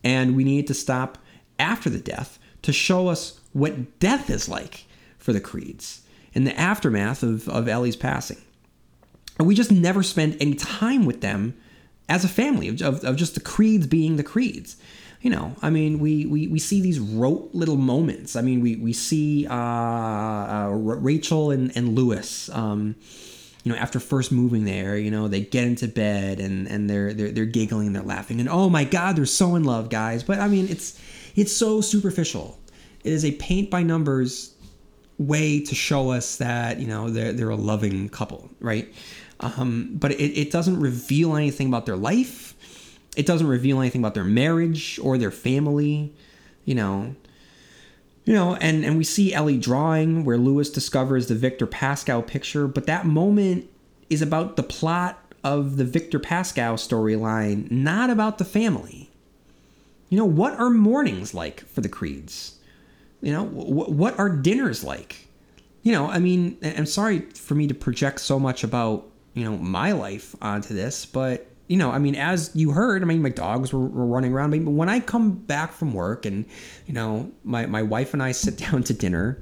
[0.03, 1.17] And we needed to stop
[1.59, 4.85] after the death to show us what death is like
[5.17, 6.01] for the creeds.
[6.33, 8.41] In the aftermath of, of ellie's passing
[9.37, 11.55] and we just never spend any time with them
[12.09, 14.77] as a family of, of, of, just the creeds being the creeds.
[15.21, 18.35] You know i mean we we, we see these rote little moments.
[18.35, 22.95] I mean we we see uh, uh, rachel and, and louis um,
[23.63, 27.13] you know after first moving there you know they get into bed and and they're
[27.13, 30.23] they're, they're giggling and they're laughing and oh my god they're so in love guys.
[30.23, 30.99] But i mean it's
[31.35, 32.59] it's so superficial.
[33.05, 34.53] It is a paint by numbers
[35.17, 38.93] way to show us that you know they're, they're a loving couple right
[39.39, 42.55] um, but it, it doesn't reveal anything about their life.
[43.15, 46.13] It doesn't reveal anything about their marriage or their family.
[46.65, 47.15] You know,
[48.25, 52.67] you know, and and we see Ellie drawing where Louis discovers the Victor Pascow picture,
[52.67, 53.69] but that moment
[54.09, 59.09] is about the plot of the Victor Pascow storyline, not about the family.
[60.09, 62.59] You know, what are mornings like for the Creeds?
[63.21, 65.27] You know, wh- what are dinners like?
[65.81, 69.57] You know, I mean, I'm sorry for me to project so much about you know
[69.57, 73.29] my life onto this but you know i mean as you heard i mean my
[73.29, 76.45] dogs were, were running around but when i come back from work and
[76.85, 79.41] you know my, my wife and i sit down to dinner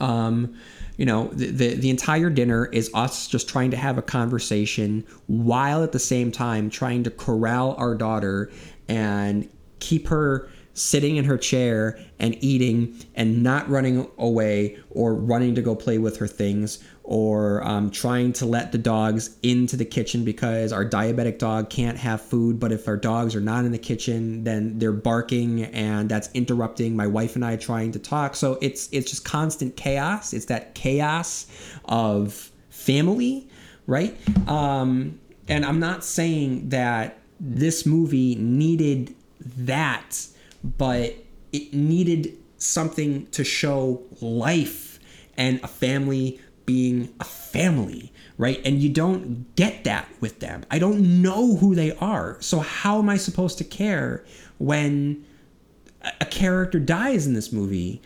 [0.00, 0.54] um
[0.96, 5.04] you know the, the, the entire dinner is us just trying to have a conversation
[5.26, 8.50] while at the same time trying to corral our daughter
[8.88, 9.48] and
[9.78, 15.62] keep her sitting in her chair and eating and not running away or running to
[15.62, 20.24] go play with her things or um, trying to let the dogs into the kitchen
[20.24, 22.60] because our diabetic dog can't have food.
[22.60, 26.94] But if our dogs are not in the kitchen, then they're barking and that's interrupting
[26.94, 28.36] my wife and I trying to talk.
[28.36, 30.32] So it's it's just constant chaos.
[30.32, 31.48] It's that chaos
[31.86, 33.48] of family,
[33.88, 34.16] right?
[34.48, 40.28] Um, and I'm not saying that this movie needed that,
[40.62, 41.16] but
[41.52, 45.00] it needed something to show life
[45.36, 46.38] and a family
[46.70, 48.60] being a family, right?
[48.64, 50.64] And you don't get that with them.
[50.70, 52.36] I don't know who they are.
[52.40, 54.24] So how am I supposed to care
[54.58, 55.26] when
[56.20, 58.00] a character dies in this movie?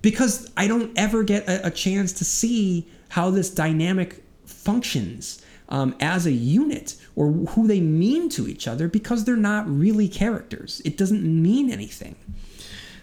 [0.00, 5.94] Because I don't ever get a, a chance to see how this dynamic functions um,
[6.00, 10.80] as a unit or who they mean to each other because they're not really characters.
[10.86, 12.16] It doesn't mean anything.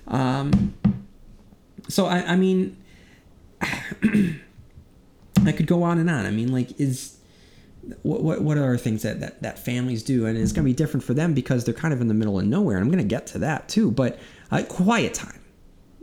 [0.08, 0.74] Um,
[1.88, 2.76] so I, I mean,
[5.50, 6.26] I could go on and on.
[6.26, 7.18] I mean, like, is
[8.04, 11.04] what what, what are things that, that that families do, and it's gonna be different
[11.04, 12.78] for them because they're kind of in the middle of nowhere.
[12.78, 13.92] And I'm gonna get to that too.
[13.92, 14.20] But
[14.52, 15.40] uh, quiet time.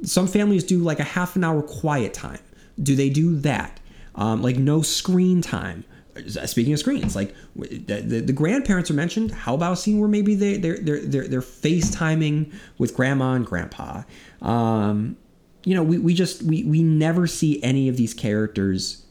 [0.03, 2.41] Some families do like a half an hour quiet time.
[2.83, 3.81] Do they do that?
[4.15, 5.85] Um, like no screen time.
[6.27, 9.31] Speaking of screens, like the, the, the, grandparents are mentioned.
[9.33, 13.45] How about a scene where maybe they they're they're they're, they're FaceTiming with grandma and
[13.45, 14.03] grandpa?
[14.41, 15.19] Um,
[15.65, 19.06] you know, we, we just we we never see any of these characters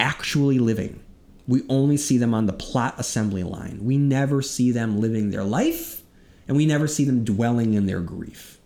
[0.00, 0.98] actually living.
[1.46, 3.80] We only see them on the plot assembly line.
[3.82, 6.02] We never see them living their life,
[6.48, 8.58] and we never see them dwelling in their grief.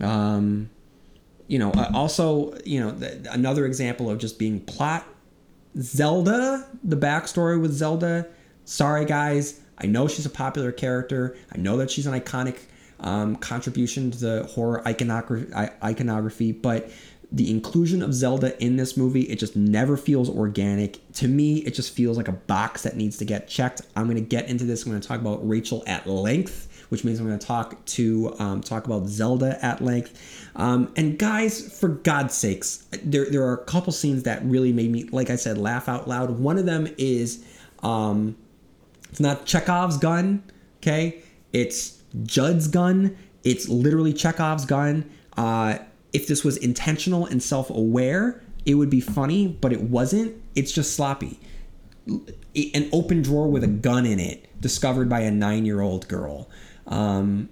[0.00, 0.70] Um,
[1.46, 2.96] you know, uh, also, you know,
[3.30, 5.06] another example of just being plot.
[5.78, 8.26] Zelda, the backstory with Zelda.
[8.64, 9.60] Sorry, guys.
[9.78, 11.36] I know she's a popular character.
[11.54, 12.56] I know that she's an iconic
[13.00, 15.52] um, contribution to the horror iconography,
[15.82, 16.90] iconography, but
[17.32, 21.00] the inclusion of Zelda in this movie, it just never feels organic.
[21.14, 23.82] To me, it just feels like a box that needs to get checked.
[23.96, 24.84] I'm going to get into this.
[24.84, 28.34] I'm going to talk about Rachel at length, which means I'm going to talk to
[28.38, 30.48] um, talk about Zelda at length.
[30.54, 34.92] Um, and guys, for God's sakes, there there are a couple scenes that really made
[34.92, 36.30] me, like I said, laugh out loud.
[36.38, 37.44] One of them is,
[37.82, 38.36] um,
[39.10, 40.44] it's not Chekhov's gun,
[40.78, 41.22] okay?
[41.52, 43.16] It's Judd's gun.
[43.42, 45.10] It's literally Chekhov's gun.
[45.36, 45.78] Uh,
[46.16, 50.34] if this was intentional and self aware, it would be funny, but it wasn't.
[50.54, 51.38] It's just sloppy.
[52.08, 56.48] An open drawer with a gun in it, discovered by a nine year old girl.
[56.86, 57.50] Um,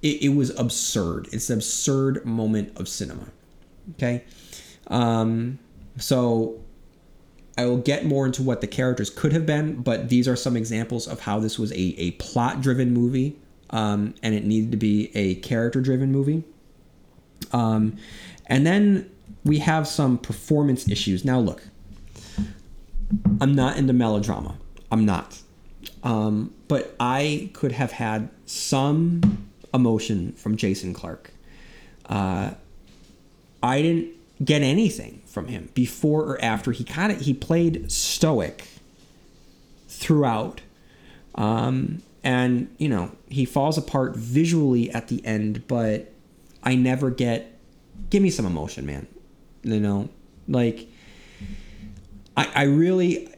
[0.00, 1.28] it, it, was absurd.
[1.32, 3.28] It's an absurd moment of cinema.
[3.92, 4.24] Okay.
[4.86, 5.58] Um,
[5.98, 6.58] so
[7.58, 10.56] I will get more into what the characters could have been, but these are some
[10.56, 13.36] examples of how this was a, a plot driven movie
[13.68, 16.44] um, and it needed to be a character driven movie.
[17.52, 17.96] Um,
[18.46, 19.10] and then
[19.44, 21.24] we have some performance issues.
[21.24, 21.62] Now, look,
[23.40, 24.56] I'm not into melodrama.
[24.90, 25.40] I'm not.
[26.02, 31.30] Um, but I could have had some emotion from Jason Clarke.
[32.06, 32.52] Uh,
[33.62, 34.12] I didn't
[34.44, 36.72] get anything from him before or after.
[36.72, 38.68] He kind of he played stoic
[39.88, 40.60] throughout,
[41.34, 46.12] um, and you know he falls apart visually at the end, but
[46.66, 47.58] I never get.
[48.10, 49.06] Give me some emotion, man.
[49.62, 50.10] You know,
[50.48, 50.88] like
[52.36, 53.32] I, I really,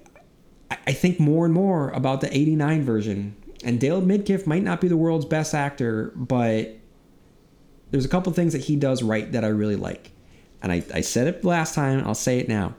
[0.70, 3.36] I think more and more about the '89 version.
[3.62, 6.76] And Dale Midkiff might not be the world's best actor, but
[7.90, 10.10] there's a couple things that he does right that I really like.
[10.62, 12.74] And I, I said it last time, I'll say it now.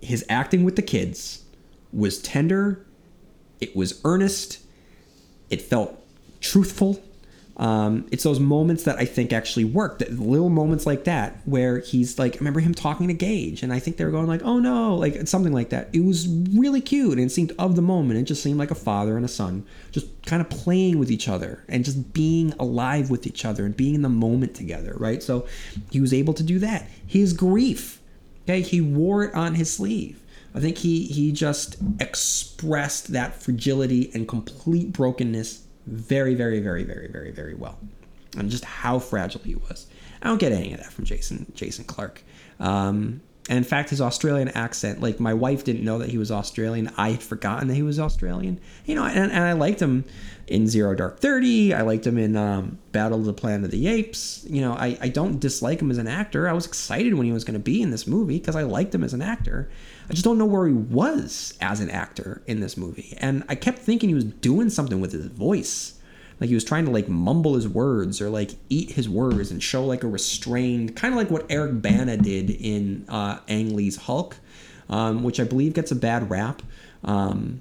[0.00, 1.44] His acting with the kids
[1.92, 2.84] was tender,
[3.60, 4.60] it was earnest,
[5.50, 6.02] it felt
[6.40, 7.02] truthful,
[7.60, 9.98] um, it's those moments that I think actually work.
[9.98, 13.70] That little moments like that where he's like, I remember him talking to Gage, and
[13.70, 15.90] I think they were going like, "Oh no," like something like that.
[15.92, 18.18] It was really cute, and it seemed of the moment.
[18.18, 21.28] It just seemed like a father and a son just kind of playing with each
[21.28, 25.22] other and just being alive with each other and being in the moment together, right?
[25.22, 25.46] So
[25.90, 26.88] he was able to do that.
[27.06, 28.00] His grief,
[28.44, 30.22] okay, he wore it on his sleeve.
[30.54, 37.08] I think he he just expressed that fragility and complete brokenness very, very, very, very,
[37.08, 37.78] very, very well,
[38.36, 39.86] and just how fragile he was.
[40.22, 42.22] I don't get any of that from Jason Jason Clarke.
[42.58, 46.30] Um, and in fact, his Australian accent, like my wife didn't know that he was
[46.30, 46.90] Australian.
[46.96, 48.60] I had forgotten that he was Australian.
[48.84, 50.04] You know, and, and I liked him
[50.46, 51.72] in Zero Dark Thirty.
[51.72, 54.44] I liked him in um, Battle of the Planet of the Apes.
[54.48, 56.48] You know, I, I don't dislike him as an actor.
[56.48, 58.94] I was excited when he was going to be in this movie because I liked
[58.94, 59.70] him as an actor.
[60.08, 63.16] I just don't know where he was as an actor in this movie.
[63.18, 65.99] And I kept thinking he was doing something with his voice.
[66.40, 69.62] Like he was trying to like mumble his words or like eat his words and
[69.62, 73.96] show like a restrained kind of like what Eric Bana did in uh, Ang Lee's
[73.96, 74.36] Hulk,
[74.88, 76.62] um, which I believe gets a bad rap.
[77.04, 77.60] Um,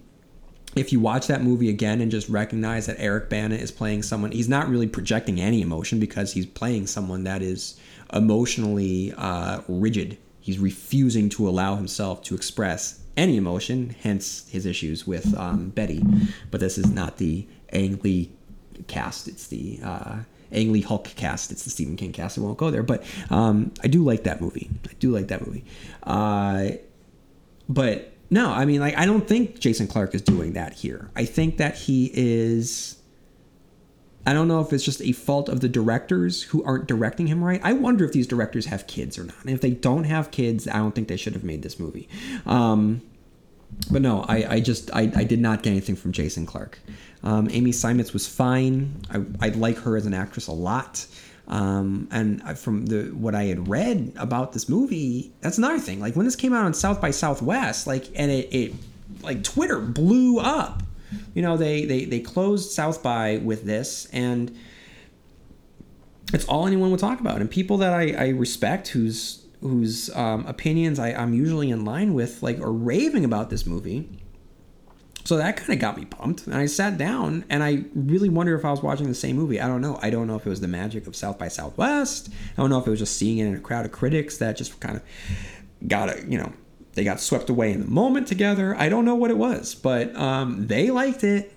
[0.76, 4.32] if you watch that movie again and just recognize that Eric Bana is playing someone,
[4.32, 7.80] he's not really projecting any emotion because he's playing someone that is
[8.14, 10.18] emotionally uh, rigid.
[10.40, 16.04] He's refusing to allow himself to express any emotion, hence his issues with um, Betty.
[16.50, 18.32] But this is not the Ang Lee
[18.88, 20.18] cast, it's the uh,
[20.52, 22.38] Ang Lee Hulk cast, it's the Stephen King cast.
[22.38, 22.84] I won't go there.
[22.84, 24.70] But um, I do like that movie.
[24.90, 25.66] I do like that movie.
[26.04, 26.70] Uh,
[27.68, 31.10] but no, I mean, like, I don't think Jason Clarke is doing that here.
[31.16, 32.98] I think that he is.
[34.26, 37.44] I don't know if it's just a fault of the directors who aren't directing him
[37.44, 37.62] right.
[37.64, 39.38] I wonder if these directors have kids or not.
[39.42, 42.08] And if they don't have kids, I don't think they should have made this movie.
[42.46, 43.02] Um,
[43.92, 46.80] but no, I, I just I, I did not get anything from Jason Clarke.
[47.24, 49.02] Um, Amy Seimetz was fine.
[49.12, 51.06] I, I like her as an actress a lot.
[51.48, 56.00] Um, and from the what I had read about this movie, that's another thing.
[56.00, 58.74] Like when this came out on South by Southwest, like and it, it
[59.24, 60.84] like Twitter blew up.
[61.34, 64.56] You know, they they they closed South by with this, and
[66.32, 67.42] it's all anyone would talk about.
[67.42, 72.14] And people that I, I respect, whose whose um, opinions I, I'm usually in line
[72.14, 74.10] with, like are raving about this movie
[75.30, 76.48] so that kind of got me pumped.
[76.48, 79.62] And I sat down and I really wonder if I was watching the same movie.
[79.62, 80.00] I don't know.
[80.02, 82.30] I don't know if it was the magic of South by Southwest.
[82.58, 84.58] I don't know if it was just seeing it in a crowd of critics that
[84.58, 85.04] just kind of
[85.88, 86.52] got it, you know,
[86.94, 88.76] they got swept away in the moment together.
[88.76, 91.54] I don't know what it was, but um, they liked it.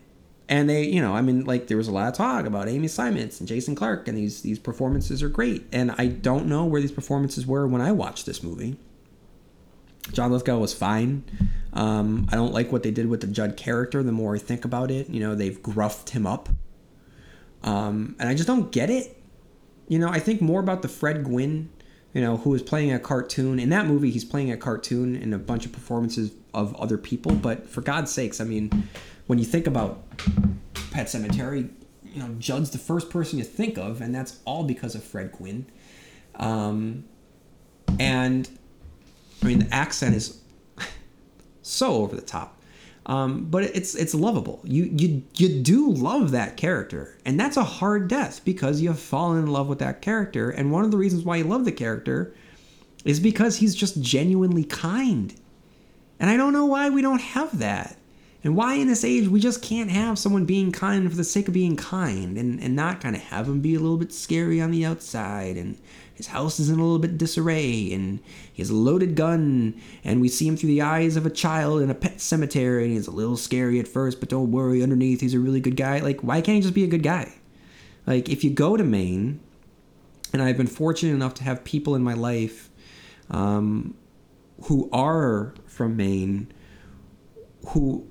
[0.52, 2.86] And they, you know, I mean, like there was a lot of talk about Amy
[2.86, 5.64] Seimetz and Jason Clarke, and these these performances are great.
[5.72, 8.76] And I don't know where these performances were when I watched this movie.
[10.12, 11.24] John Lithgow was fine.
[11.72, 14.02] Um, I don't like what they did with the Judd character.
[14.02, 16.50] The more I think about it, you know, they've gruffed him up,
[17.62, 19.16] um, and I just don't get it.
[19.88, 21.70] You know, I think more about the Fred Gwynne,
[22.12, 23.58] you know, who is playing a cartoon.
[23.58, 27.34] In that movie, he's playing a cartoon in a bunch of performances of other people.
[27.34, 28.86] But for God's sakes, I mean,
[29.32, 30.02] when you think about
[30.90, 31.70] Pet Sematary,
[32.04, 35.32] you know, Judd's the first person you think of, and that's all because of Fred
[35.32, 35.64] Gwynne.
[36.34, 37.04] Um,
[37.98, 38.46] and
[39.42, 40.42] I mean, the accent is
[41.62, 42.60] so over the top.
[43.06, 44.60] Um, but it's it's lovable.
[44.64, 49.00] You you you do love that character, and that's a hard death because you have
[49.00, 50.50] fallen in love with that character.
[50.50, 52.34] And one of the reasons why you love the character
[53.06, 55.34] is because he's just genuinely kind.
[56.20, 57.96] And I don't know why we don't have that.
[58.44, 61.46] And why in this age we just can't have someone being kind for the sake
[61.46, 64.60] of being kind and, and not kind of have him be a little bit scary
[64.60, 65.78] on the outside and
[66.14, 68.18] his house is in a little bit disarray and
[68.52, 71.82] he has a loaded gun and we see him through the eyes of a child
[71.82, 75.20] in a pet cemetery and he's a little scary at first but don't worry underneath
[75.20, 76.00] he's a really good guy.
[76.00, 77.32] Like why can't he just be a good guy?
[78.06, 79.38] Like if you go to maine
[80.32, 82.70] and i've been fortunate enough to have people in my life
[83.30, 83.94] um,
[84.64, 86.52] who are from maine
[87.68, 88.06] who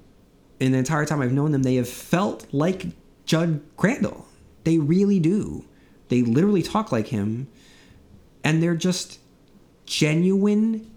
[0.61, 2.85] in the entire time i've known them they have felt like
[3.25, 4.25] judd crandall
[4.63, 5.65] they really do
[6.07, 7.47] they literally talk like him
[8.43, 9.19] and they're just
[9.85, 10.89] genuine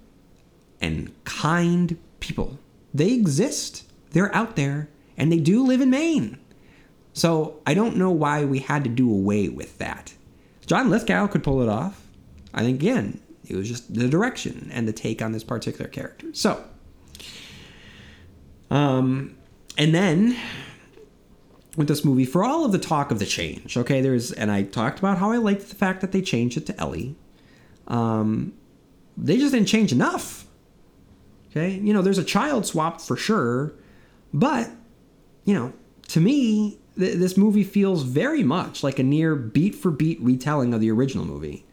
[0.80, 2.58] and kind people.
[2.92, 3.84] They exist.
[4.10, 6.38] They're out there and they do live in Maine.
[7.12, 10.14] So I don't know why we had to do away with that.
[10.66, 12.06] John Lithgow could pull it off.
[12.52, 16.32] I think again, it was just the direction and the take on this particular character.
[16.32, 16.64] So,
[18.70, 19.36] um,
[19.76, 20.36] and then
[21.76, 24.62] with this movie, for all of the talk of the change, okay, there's, and I
[24.62, 27.16] talked about how I liked the fact that they changed it to Ellie.
[27.88, 28.52] Um,
[29.16, 30.46] they just didn't change enough.
[31.50, 33.74] Okay, you know, there's a child swap for sure,
[34.32, 34.70] but
[35.44, 35.72] you know,
[36.08, 40.74] to me, th- this movie feels very much like a near beat for beat retelling
[40.74, 41.64] of the original movie,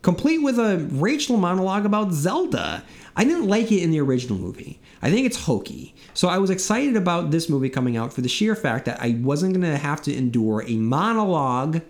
[0.00, 2.82] complete with a Rachel monologue about Zelda.
[3.16, 4.80] I didn't like it in the original movie.
[5.00, 5.94] I think it's hokey.
[6.14, 9.18] So I was excited about this movie coming out for the sheer fact that I
[9.20, 11.82] wasn't going to have to endure a monologue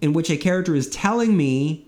[0.00, 1.86] in which a character is telling me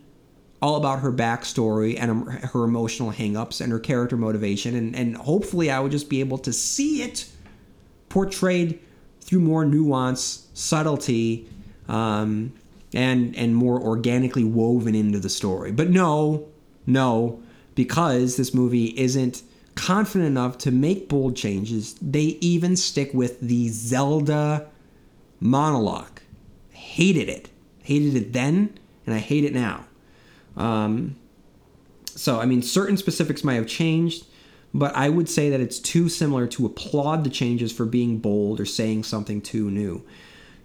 [0.63, 4.75] all about her backstory and her emotional hangups and her character motivation.
[4.75, 7.29] And, and hopefully, I would just be able to see it
[8.09, 8.81] portrayed
[9.21, 11.49] through more nuance, subtlety,
[11.89, 12.53] um,
[12.93, 15.73] and and more organically woven into the story.
[15.73, 16.49] But no,
[16.87, 17.41] no,
[17.75, 19.43] because this movie isn't
[19.81, 24.69] confident enough to make bold changes, they even stick with the Zelda
[25.41, 26.21] monologue.
[26.71, 27.49] Hated it.
[27.83, 29.87] Hated it then, and I hate it now.
[30.55, 31.17] Um,
[32.05, 34.27] so, I mean, certain specifics might have changed,
[34.75, 38.61] but I would say that it's too similar to applaud the changes for being bold
[38.61, 40.05] or saying something too new.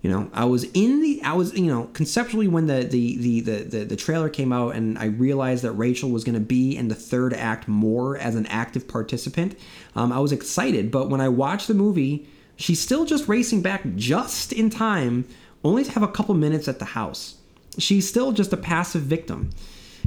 [0.05, 3.39] You know i was in the i was you know conceptually when the the the
[3.39, 6.77] the, the, the trailer came out and i realized that rachel was going to be
[6.77, 9.57] in the third act more as an active participant
[9.95, 10.91] um, i was excited.
[10.91, 15.25] But when i watched the movie she's still just racing back just in time
[15.63, 17.37] only to have a couple minutes at the house.
[17.79, 19.49] She's still just a passive victim.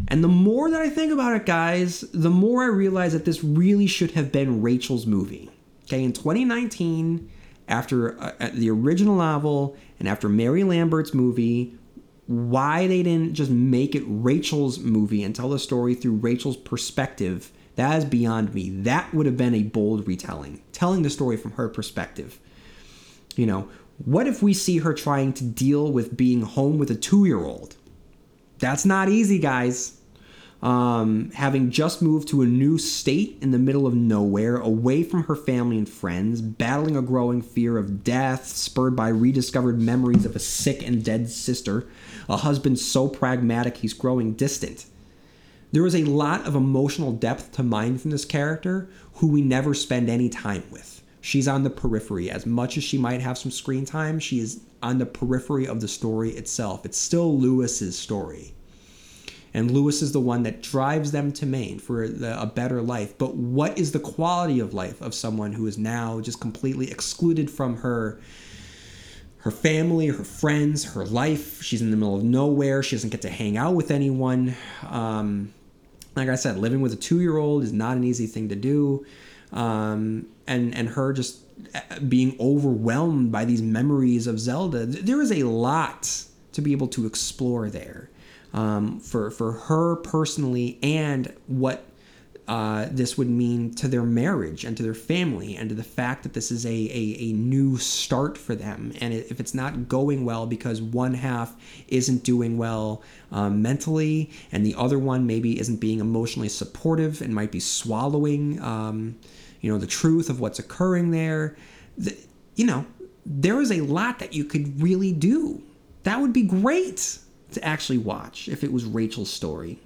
[0.06, 3.42] And the more that i think about it guys the more i realize that this
[3.42, 5.50] really should have been rachel's movie.
[5.86, 7.28] Okay in 2019
[7.68, 11.74] after uh, the original novel and after Mary Lambert's movie,
[12.26, 17.50] why they didn't just make it Rachel's movie and tell the story through Rachel's perspective,
[17.76, 18.70] that is beyond me.
[18.70, 22.38] That would have been a bold retelling, telling the story from her perspective.
[23.36, 23.68] You know,
[24.04, 27.44] what if we see her trying to deal with being home with a two year
[27.44, 27.76] old?
[28.58, 29.97] That's not easy, guys
[30.60, 35.24] um, having just moved to a new state in the middle of nowhere, away from
[35.24, 40.34] her family and friends, battling a growing fear of death, spurred by rediscovered memories of
[40.34, 41.86] a sick and dead sister,
[42.28, 44.86] a husband so pragmatic he's growing distant.
[45.70, 49.74] There is a lot of emotional depth to mine from this character, who we never
[49.74, 51.02] spend any time with.
[51.20, 52.30] She's on the periphery.
[52.30, 55.80] As much as she might have some screen time, she is on the periphery of
[55.80, 56.84] the story itself.
[56.84, 58.54] It's still Louis's story
[59.54, 63.16] and Louis is the one that drives them to Maine for the, a better life.
[63.16, 67.50] But what is the quality of life of someone who is now just completely excluded
[67.50, 68.20] from her?
[69.42, 71.62] Her family, her friends, her life.
[71.62, 72.82] She's in the middle of nowhere.
[72.82, 74.56] She doesn't get to hang out with anyone.
[74.86, 75.54] Um,
[76.16, 79.06] like I said, living with a two-year-old is not an easy thing to do,
[79.52, 81.38] um, and and her just
[81.74, 84.84] uh, being overwhelmed by these memories of Zelda.
[84.84, 88.07] There is a lot to be able to explore there
[88.52, 91.84] um, for for her personally and what
[92.48, 96.22] uh, this would mean to their marriage and to their family and to the fact
[96.22, 98.90] that this is a, a, a new start for them.
[99.02, 101.54] And if it's not going well because one half
[101.88, 107.34] isn't doing well um, mentally and the other one maybe isn't being emotionally supportive and
[107.34, 109.18] might be swallowing, um,
[109.60, 111.54] you know, the truth of what's occurring there,
[111.98, 112.16] the,
[112.56, 112.86] you know,
[113.26, 115.62] there is a lot that you could really do.
[116.04, 117.18] That would be great
[117.52, 119.78] to actually watch if it was Rachel's story.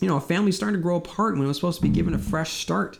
[0.00, 2.14] You know, a family starting to grow apart when it was supposed to be given
[2.14, 2.98] a fresh start.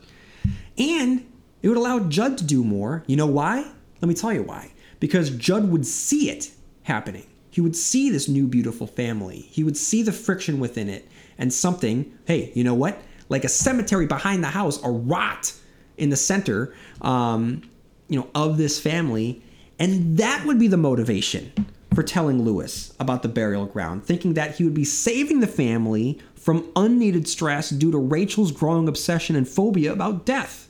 [0.76, 1.26] And
[1.62, 3.04] it would allow Judd to do more.
[3.06, 3.70] You know why?
[4.00, 4.72] Let me tell you why.
[4.98, 6.50] Because Judd would see it
[6.82, 7.26] happening.
[7.50, 9.40] He would see this new beautiful family.
[9.50, 13.00] He would see the friction within it and something, hey, you know what?
[13.28, 15.52] Like a cemetery behind the house, a rot
[15.96, 17.62] in the center, um,
[18.08, 19.42] you know, of this family.
[19.78, 21.52] And that would be the motivation
[21.94, 26.20] for telling Louis about the burial ground, thinking that he would be saving the family
[26.34, 30.68] from unneeded stress due to Rachel's growing obsession and phobia about death.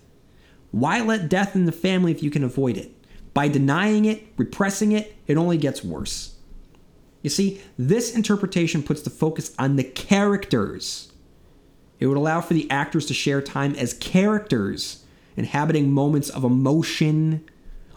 [0.70, 2.92] Why let death in the family if you can avoid it?
[3.34, 6.36] By denying it, repressing it, it only gets worse.
[7.22, 11.12] You see, this interpretation puts the focus on the characters.
[11.98, 15.04] It would allow for the actors to share time as characters,
[15.36, 17.44] inhabiting moments of emotion,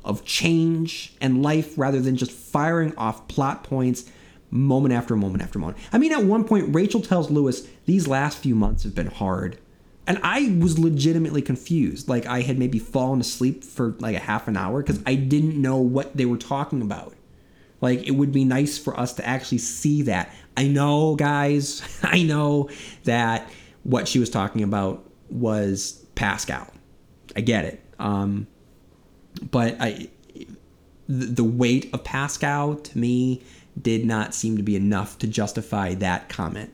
[0.03, 4.09] of change and life rather than just firing off plot points
[4.49, 5.77] moment after moment after moment.
[5.91, 9.57] I mean, at one point, Rachel tells Louis, These last few months have been hard.
[10.05, 12.09] And I was legitimately confused.
[12.09, 15.59] Like, I had maybe fallen asleep for like a half an hour because I didn't
[15.59, 17.15] know what they were talking about.
[17.79, 20.33] Like, it would be nice for us to actually see that.
[20.55, 22.69] I know, guys, I know
[23.05, 23.49] that
[23.83, 26.69] what she was talking about was Pascow.
[27.35, 27.81] I get it.
[27.97, 28.47] Um,
[29.51, 30.09] but I,
[31.07, 33.41] the weight of Pascow to me
[33.81, 36.71] did not seem to be enough to justify that comment.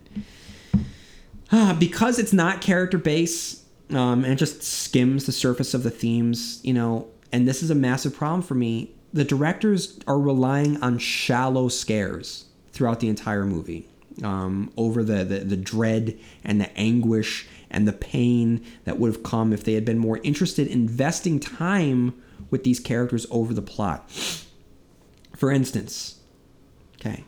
[1.52, 5.90] Uh, because it's not character based um, and it just skims the surface of the
[5.90, 8.92] themes, you know, and this is a massive problem for me.
[9.14, 13.88] The directors are relying on shallow scares throughout the entire movie
[14.24, 19.24] um, over the, the, the dread and the anguish and the pain that would have
[19.24, 22.14] come if they had been more interested in investing time
[22.50, 24.10] with these characters over the plot.
[25.36, 26.20] For instance,
[26.96, 27.24] okay,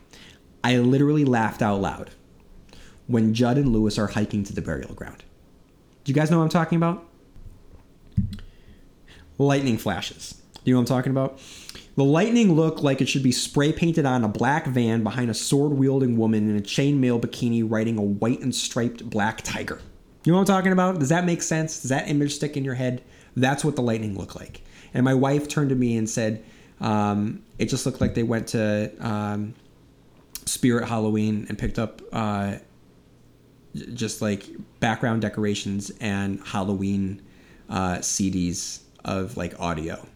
[0.62, 2.10] I literally laughed out loud
[3.06, 5.24] when Judd and Louis are hiking to the burial ground.
[6.04, 7.06] Do you guys know what I'm talking about?
[9.38, 10.42] Lightning flashes.
[10.54, 11.40] Do you know what I'm talking about?
[11.96, 15.34] The lightning looked like it should be spray painted on a black van behind a
[15.34, 19.80] sword wielding woman in a chainmail bikini riding a white and striped black tiger.
[20.24, 21.00] You know what I'm talking about?
[21.00, 21.80] Does that make sense?
[21.82, 23.02] Does that image stick in your head?
[23.36, 24.62] That's what the lightning looked like.
[24.94, 26.44] And my wife turned to me and said,
[26.80, 29.54] um, it just looked like they went to um,
[30.44, 32.56] Spirit Halloween and picked up uh,
[33.94, 34.46] just like
[34.80, 37.22] background decorations and Halloween
[37.70, 40.06] uh, CDs of like audio.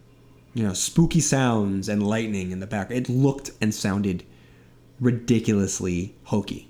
[0.53, 2.89] you know, spooky sounds and lightning in the back.
[2.89, 4.23] It looked and sounded
[4.99, 6.66] ridiculously hokey.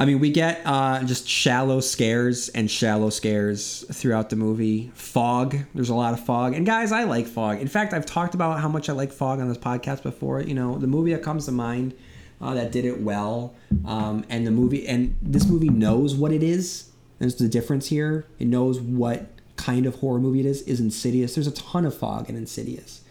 [0.00, 4.90] I mean, we get uh, just shallow scares and shallow scares throughout the movie.
[4.94, 6.54] Fog, there's a lot of fog.
[6.54, 7.60] And guys, I like fog.
[7.60, 10.40] In fact, I've talked about how much I like fog on this podcast before.
[10.40, 11.92] You know, the movie that comes to mind
[12.40, 13.54] uh, that did it well,
[13.84, 16.88] um, and the movie, and this movie knows what it is.
[17.18, 18.24] There's the difference here.
[18.38, 20.62] It knows what kind of horror movie it is.
[20.62, 21.34] Is Insidious.
[21.34, 23.02] There's a ton of fog in Insidious,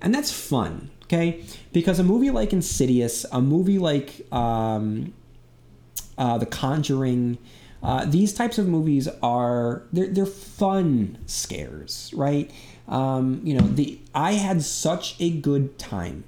[0.00, 0.90] and that's fun.
[1.02, 1.44] Okay,
[1.74, 5.12] because a movie like Insidious, a movie like um,
[6.18, 7.38] uh, The Conjuring.
[7.82, 12.50] Uh, these types of movies are they're, they're fun scares, right?
[12.88, 16.24] Um, you know, the I had such a good time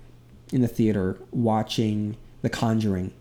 [0.52, 3.12] in the theater watching The Conjuring.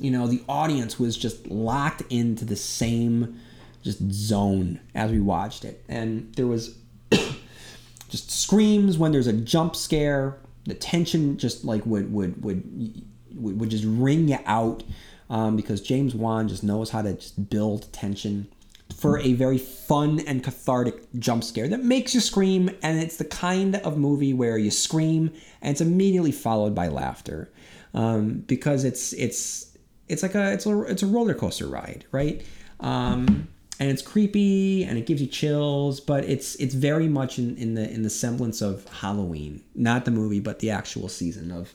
[0.00, 3.38] You know, the audience was just locked into the same
[3.82, 6.76] just zone as we watched it, and there was
[8.08, 10.38] just screams when there's a jump scare.
[10.64, 13.02] The tension just like would would would
[13.34, 14.82] would, would just ring you out
[15.30, 18.48] um, because James Wan just knows how to just build tension
[18.94, 22.68] for a very fun and cathartic jump scare that makes you scream.
[22.82, 25.32] And it's the kind of movie where you scream
[25.62, 27.50] and it's immediately followed by laughter
[27.94, 29.76] um, because it's it's
[30.08, 32.44] it's like a it's a it's a roller coaster ride right?
[32.80, 33.48] Um,
[33.78, 37.74] and it's creepy and it gives you chills but it's it's very much in, in
[37.74, 41.72] the in the semblance of Halloween not the movie but the actual season of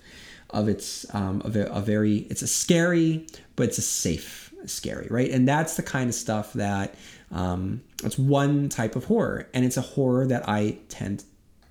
[0.51, 3.25] of its um, a, a very it's a scary
[3.55, 5.29] but it's a safe scary right?
[5.29, 6.95] And that's the kind of stuff that
[7.31, 11.23] um, it's one type of horror and it's a horror that i tend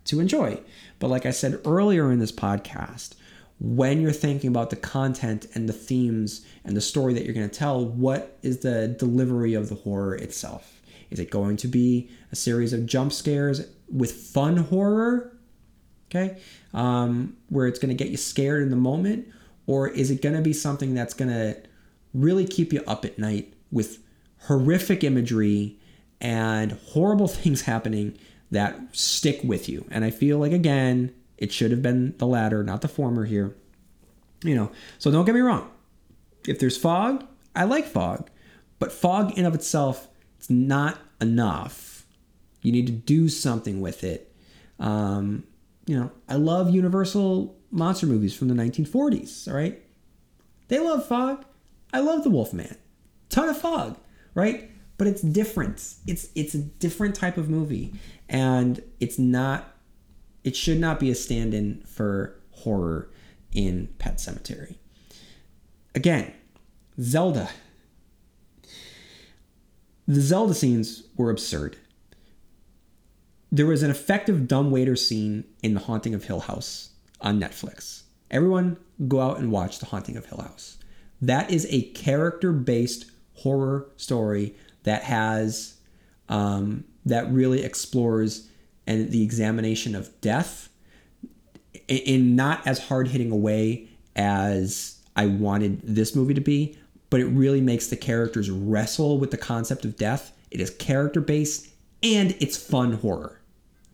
[0.07, 0.61] to enjoy.
[0.99, 3.15] But like i said earlier in this podcast
[3.61, 7.49] when you're thinking about the content and the themes and the story that you're going
[7.49, 10.81] to tell what is the delivery of the horror itself?
[11.11, 15.37] Is it going to be a series of jump scares with fun horror?
[16.11, 16.37] Okay
[16.75, 19.29] um, where it's going to get you scared in the moment?
[19.67, 21.57] Or is it going to be something that's going to
[22.15, 23.99] really keep you up at night with
[24.47, 25.79] horrific imagery
[26.21, 28.17] and horrible things happening
[28.51, 29.87] that stick with you.
[29.91, 33.57] And I feel like, again, it should have been the latter, not the former here.
[34.43, 35.71] You know, so don't get me wrong.
[36.47, 37.27] If there's fog,
[37.57, 38.31] I like fog,
[38.79, 40.09] but fog in of itself,
[40.39, 42.07] it's not enough.
[42.63, 44.35] You need to do something with it.
[44.79, 45.45] Um,
[45.87, 49.49] you know, I love Universal monster movies from the 1940s.
[49.49, 49.81] All right,
[50.69, 51.45] they love fog.
[51.95, 52.77] I love the Wolfman.
[53.29, 53.97] Ton of fog,
[54.35, 54.69] right?
[54.99, 55.95] But it's different.
[56.09, 57.95] It's it's a different type of movie,
[58.29, 59.77] and it's not.
[60.43, 63.11] It should not be a stand-in for horror
[63.53, 64.77] in Pet Sematary.
[65.95, 66.33] Again,
[67.01, 67.49] Zelda.
[70.07, 71.77] The Zelda scenes were absurd.
[73.53, 76.91] There was an effective dumbwaiter scene in The Haunting of Hill House
[77.21, 78.03] on Netflix.
[78.31, 80.77] Everyone go out and watch The Haunting of Hill House.
[81.27, 85.79] That is a character based horror story that has
[86.29, 88.49] um, that really explores
[88.87, 90.69] and the examination of death
[91.89, 96.79] in not as hard hitting a way as I wanted this movie to be,
[97.11, 100.33] but it really makes the characters wrestle with the concept of death.
[100.51, 101.69] It is character based
[102.03, 103.41] and it's fun horror.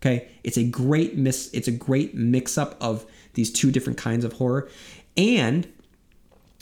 [0.01, 1.49] Okay, it's a great miss.
[1.53, 4.67] It's a great mix up of these two different kinds of horror,
[5.15, 5.71] and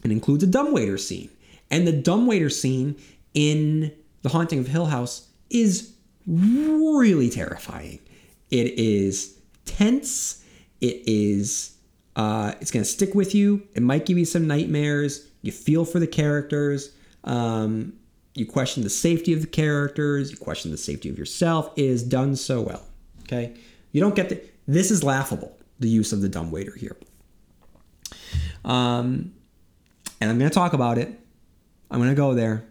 [0.03, 1.29] it includes a dumbwaiter scene.
[1.71, 2.95] And the dumbwaiter scene
[3.33, 5.93] in The Haunting of Hill House is
[6.25, 7.99] really terrifying.
[8.49, 10.43] It is tense.
[10.81, 11.75] It is.
[12.15, 13.67] Uh, it's gonna stick with you.
[13.75, 15.27] It might give you some nightmares.
[15.41, 16.91] You feel for the characters.
[17.23, 17.93] Um,
[18.33, 20.31] you question the safety of the characters.
[20.31, 21.71] You question the safety of yourself.
[21.75, 22.83] It is done so well.
[23.23, 23.55] Okay,
[23.91, 24.41] you don't get the.
[24.67, 25.55] This is laughable.
[25.79, 26.97] The use of the dumbwaiter here.
[28.65, 29.33] Um,
[30.19, 31.19] and I'm going to talk about it.
[31.91, 32.67] I'm going to go there.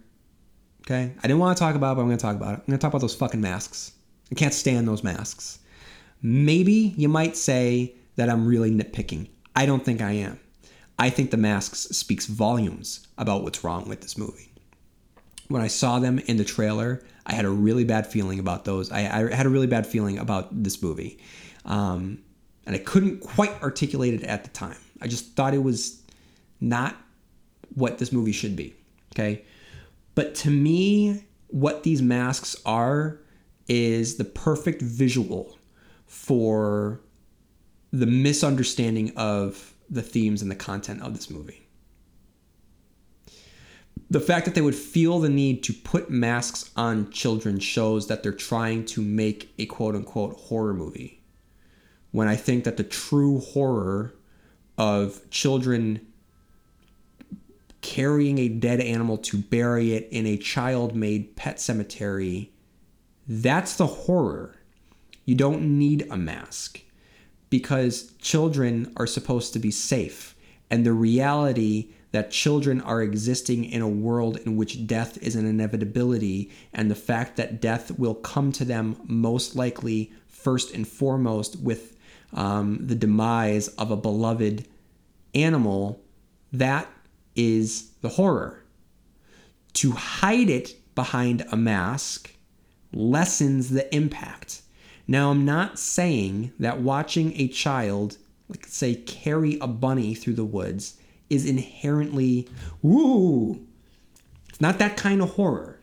[0.83, 1.13] Okay?
[1.19, 2.61] I didn't want to talk about it, but I'm going to talk about it.
[2.61, 3.93] I'm going to talk about those fucking masks.
[4.31, 5.59] I can't stand those masks.
[6.23, 9.29] Maybe you might say that I'm really nitpicking.
[9.55, 10.41] I don't think I am.
[10.99, 14.53] I think the masks speaks volumes about what's wrong with this movie.
[15.49, 18.91] When I saw them in the trailer, I had a really bad feeling about those.
[18.91, 21.19] I, I had a really bad feeling about this movie.
[21.65, 22.23] Um,
[22.67, 24.77] and I couldn't quite articulate it at the time.
[25.01, 26.03] I just thought it was
[26.61, 26.97] not
[27.79, 28.75] what this movie should be.
[29.15, 29.45] Okay.
[30.15, 33.21] But to me, what these masks are
[33.69, 35.59] is the perfect visual
[36.07, 37.01] for
[37.93, 41.69] the misunderstanding of the themes and the content of this movie.
[44.11, 48.23] the fact that they would feel the need to put masks on children shows that
[48.23, 51.23] they're trying to make a quote unquote horror movie.
[52.11, 54.15] When I think that the true horror
[54.79, 56.07] of children
[57.81, 62.53] carrying a dead animal to bury it in a child made pet cemetery,
[63.27, 64.57] that's the horror.
[65.25, 66.81] You don't need a mask
[67.51, 70.35] because children are supposed to be safe.
[70.71, 75.47] And the reality that children are existing in a world in which death is an
[75.47, 81.61] inevitability, and the fact that death will come to them most likely, first and foremost,
[81.61, 81.97] with
[82.33, 84.67] um, the demise of a beloved
[85.35, 86.03] animal,
[86.53, 86.91] that
[87.39, 88.65] is the horror.
[89.75, 92.35] To hide it behind a mask
[92.93, 94.63] lessens the impact.
[95.07, 100.45] Now, I'm not saying that watching a child, like say, carry a bunny through the
[100.45, 100.99] woods
[101.31, 102.49] is inherently,
[102.83, 103.65] woo.
[104.49, 105.79] It's not that kind of horror.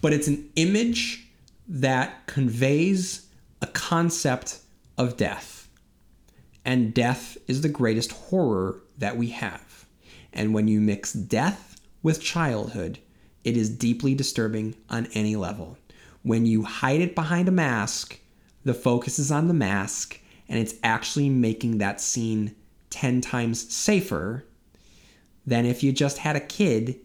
[0.00, 1.28] But it's an image
[1.68, 3.26] that conveys
[3.60, 4.60] a concept
[4.96, 5.68] of death.
[6.64, 9.86] And death is the greatest horror that we have.
[10.32, 12.98] And when you mix death with childhood,
[13.44, 15.76] it is deeply disturbing on any level.
[16.22, 18.18] When you hide it behind a mask,
[18.64, 22.54] the focus is on the mask, and it's actually making that scene
[22.90, 24.44] 10 times safer
[25.46, 27.00] than if you just had a kid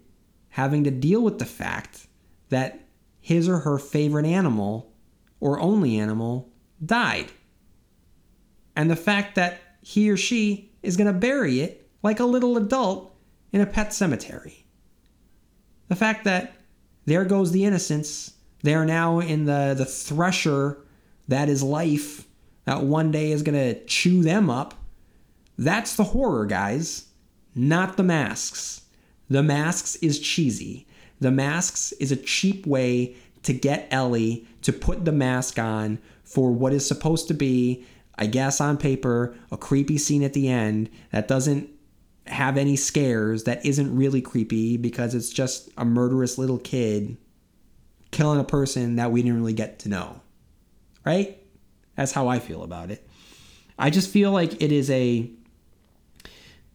[0.50, 2.08] having to deal with the fact
[2.50, 2.86] that
[3.20, 4.94] his or her favorite animal
[5.40, 6.50] or only animal
[6.86, 7.32] died.
[8.76, 12.58] And the fact that he or she is going to bury it like a little
[12.58, 13.14] adult
[13.52, 14.66] in a pet cemetery.
[15.88, 16.54] The fact that
[17.06, 18.34] there goes the innocence.
[18.64, 20.80] They are now in the, the thresher
[21.28, 22.28] that is life
[22.66, 24.74] that one day is going to chew them up
[25.58, 27.06] that's the horror, guys,
[27.56, 28.82] not the masks.
[29.30, 30.86] The masks is cheesy.
[31.20, 36.52] The masks is a cheap way to get Ellie to put the mask on for
[36.52, 37.86] what is supposed to be,
[38.18, 41.70] I guess on paper, a creepy scene at the end that doesn't
[42.26, 47.18] have any scares, that isn't really creepy because it's just a murderous little kid
[48.12, 50.22] killing a person that we didn't really get to know.
[51.06, 51.42] Right?
[51.96, 53.08] That's how I feel about it.
[53.80, 55.30] I just feel like it is a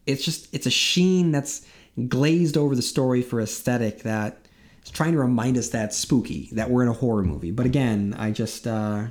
[0.06, 1.66] it's just it's a sheen that's
[2.08, 4.46] glazed over the story for aesthetic that
[4.84, 8.14] is trying to remind us that spooky that we're in a horror movie but again
[8.18, 9.06] i just uh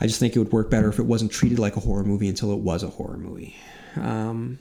[0.00, 2.28] i just think it would work better if it wasn't treated like a horror movie
[2.28, 3.56] until it was a horror movie
[3.96, 4.58] um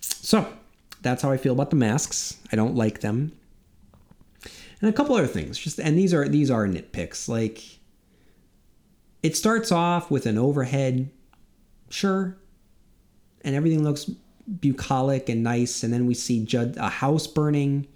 [0.00, 0.46] so
[1.02, 3.32] that's how i feel about the masks i don't like them
[4.80, 7.62] and a couple other things just and these are these are nitpicks like
[9.22, 11.10] it starts off with an overhead
[11.90, 12.36] sure
[13.42, 14.10] and everything looks
[14.60, 15.82] bucolic and nice.
[15.82, 17.86] And then we see Judd a house burning.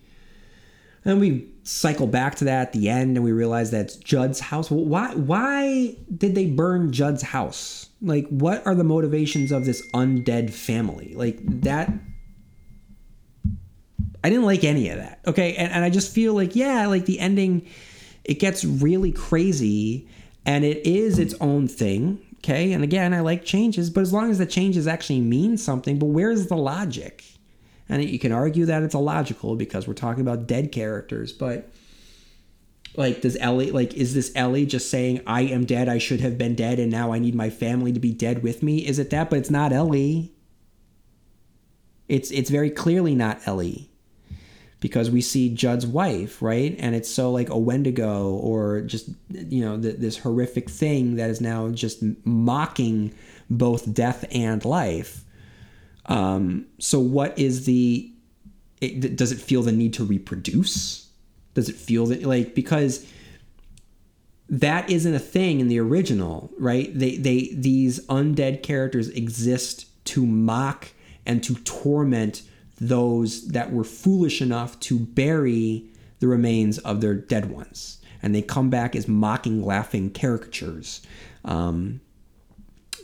[1.05, 4.71] And we cycle back to that at the end, and we realize that's Judd's house.
[4.71, 5.15] Why?
[5.15, 7.89] Why did they burn Judd's house?
[8.01, 11.15] Like, what are the motivations of this undead family?
[11.15, 11.93] Like that.
[14.25, 15.21] I didn't like any of that.
[15.27, 17.67] Okay, and, and I just feel like yeah, like the ending,
[18.25, 20.09] it gets really crazy,
[20.47, 22.21] and it is its own thing.
[22.39, 25.99] Okay, and again, I like changes, but as long as the changes actually mean something,
[25.99, 27.25] but where's the logic?
[27.93, 31.71] And you can argue that it's illogical because we're talking about dead characters, but
[32.97, 36.39] like does Ellie like is this Ellie just saying I am dead, I should have
[36.39, 38.79] been dead and now I need my family to be dead with me?
[38.87, 39.29] Is it that?
[39.29, 40.33] But it's not Ellie.
[42.09, 43.91] It's it's very clearly not Ellie
[44.81, 46.75] because we see Judd's wife, right?
[46.79, 51.31] And it's so like a Wendigo or just, you know, th- this horrific thing that
[51.31, 53.15] is now just mocking
[53.51, 55.25] both death and life.
[56.07, 58.13] Um, so, what is the,
[58.81, 61.09] it, does it feel the need to reproduce?
[61.55, 63.07] Does it feel that, like, because
[64.49, 66.97] that isn't a thing in the original, right?
[66.97, 70.89] They, they, these undead characters exist to mock
[71.25, 72.43] and to torment
[72.81, 75.89] those that were foolish enough to bury
[76.19, 77.99] the remains of their dead ones.
[78.23, 81.01] And they come back as mocking, laughing caricatures,
[81.45, 82.01] um,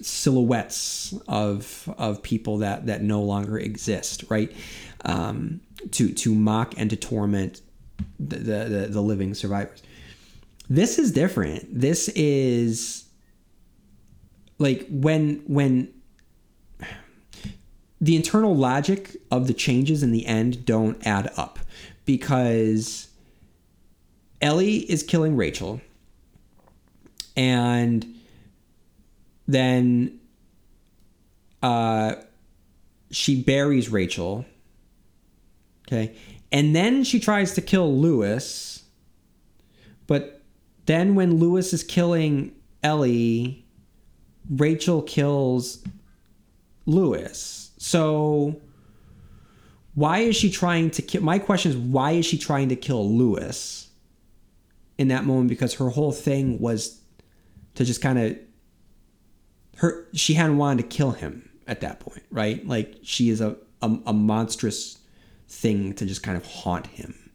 [0.03, 4.53] silhouettes of, of people that, that no longer exist, right?
[5.05, 5.61] Um,
[5.93, 7.61] to, to mock and to torment
[8.19, 9.83] the, the, the living survivors.
[10.69, 11.67] This is different.
[11.71, 13.05] This is
[14.59, 15.93] like when when
[18.01, 21.59] the internal logic of the changes in the end don't add up
[22.05, 23.09] because
[24.41, 25.81] Ellie is killing Rachel
[27.37, 28.07] and
[29.49, 30.21] then
[31.63, 32.15] uh,
[33.11, 34.45] she buries Rachel
[35.89, 36.15] Okay.
[36.53, 38.83] And then she tries to kill Louis.
[40.07, 40.43] But
[40.85, 43.67] then when Louis is killing Ellie,
[44.51, 45.83] Rachel kills
[46.85, 47.71] Louis.
[47.79, 48.61] So
[49.95, 53.11] why is she trying to kill my question is why is she trying to kill
[53.11, 53.89] Louis
[54.97, 57.01] in that moment because her whole thing was
[57.75, 58.39] to just kind of
[59.79, 62.67] her she hadn't wanted to kill him at that point, right?
[62.67, 64.99] Like she is a a, a monstrous
[65.49, 67.31] thing to just kind of haunt him.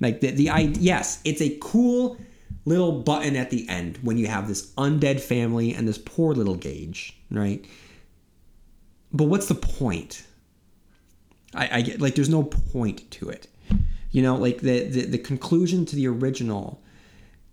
[0.00, 2.18] Like the the I yes, it's a cool
[2.64, 6.54] little button at the end when you have this undead family and this poor little
[6.54, 7.64] Gage, right?
[9.12, 10.24] But what's the point?
[11.54, 13.48] I, I get like there's no point to it.
[14.10, 16.82] You know, like the, the the conclusion to the original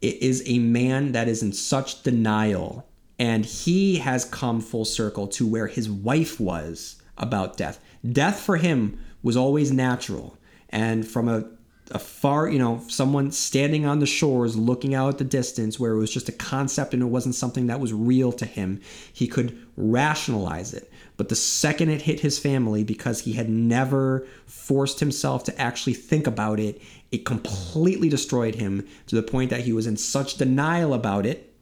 [0.02, 2.89] is a man that is in such denial
[3.20, 7.80] and he has come full circle to where his wife was about death.
[8.10, 10.38] Death for him was always natural.
[10.70, 11.44] And from a,
[11.92, 15.92] a far, you know, someone standing on the shores looking out at the distance where
[15.92, 18.80] it was just a concept and it wasn't something that was real to him,
[19.12, 20.90] he could rationalize it.
[21.18, 25.96] But the second it hit his family, because he had never forced himself to actually
[25.96, 26.82] think about it,
[27.12, 31.54] it completely destroyed him to the point that he was in such denial about it.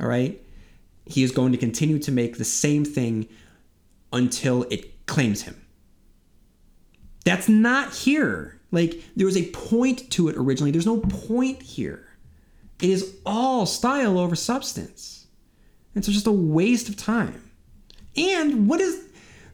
[0.00, 0.40] All right.
[1.06, 3.28] He is going to continue to make the same thing
[4.12, 5.60] until it claims him.
[7.24, 8.60] That's not here.
[8.70, 10.70] Like, there was a point to it originally.
[10.70, 12.06] There's no point here.
[12.80, 15.26] It is all style over substance.
[15.94, 17.50] And so it's just a waste of time.
[18.16, 19.00] And what is,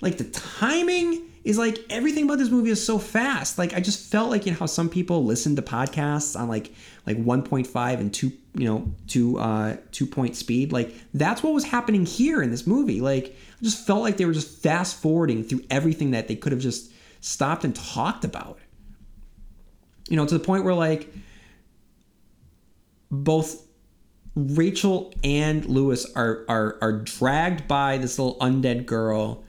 [0.00, 3.58] like, the timing is like everything about this movie is so fast.
[3.58, 6.72] Like, I just felt like, you know, how some people listen to podcasts on like,
[7.06, 10.72] like 1.5 and 2, you know, to uh, 2 point speed.
[10.72, 13.00] Like, that's what was happening here in this movie.
[13.00, 16.52] Like, I just felt like they were just fast forwarding through everything that they could
[16.52, 16.90] have just
[17.20, 18.58] stopped and talked about.
[20.08, 21.12] You know, to the point where like
[23.10, 23.66] both
[24.34, 29.44] Rachel and Louis are are are dragged by this little undead girl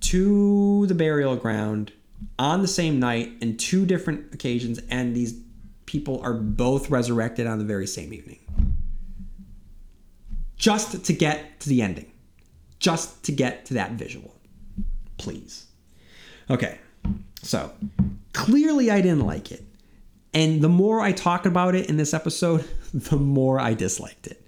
[0.00, 1.92] to the burial ground
[2.38, 5.34] on the same night in two different occasions and these
[5.90, 8.38] people are both resurrected on the very same evening.
[10.56, 12.12] Just to get to the ending.
[12.78, 14.36] Just to get to that visual.
[15.18, 15.66] Please.
[16.48, 16.78] Okay.
[17.42, 17.72] So
[18.32, 19.64] clearly, I didn't like it.
[20.32, 22.64] And the more I talk about it in this episode,
[22.94, 24.46] the more I disliked it.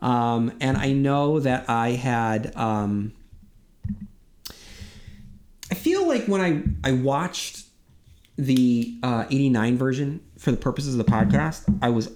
[0.00, 2.54] Um, and I know that I had.
[2.54, 3.14] Um,
[5.70, 7.64] I feel like when I, I watched
[8.36, 12.10] the uh, 89 version for the purposes of the podcast, I was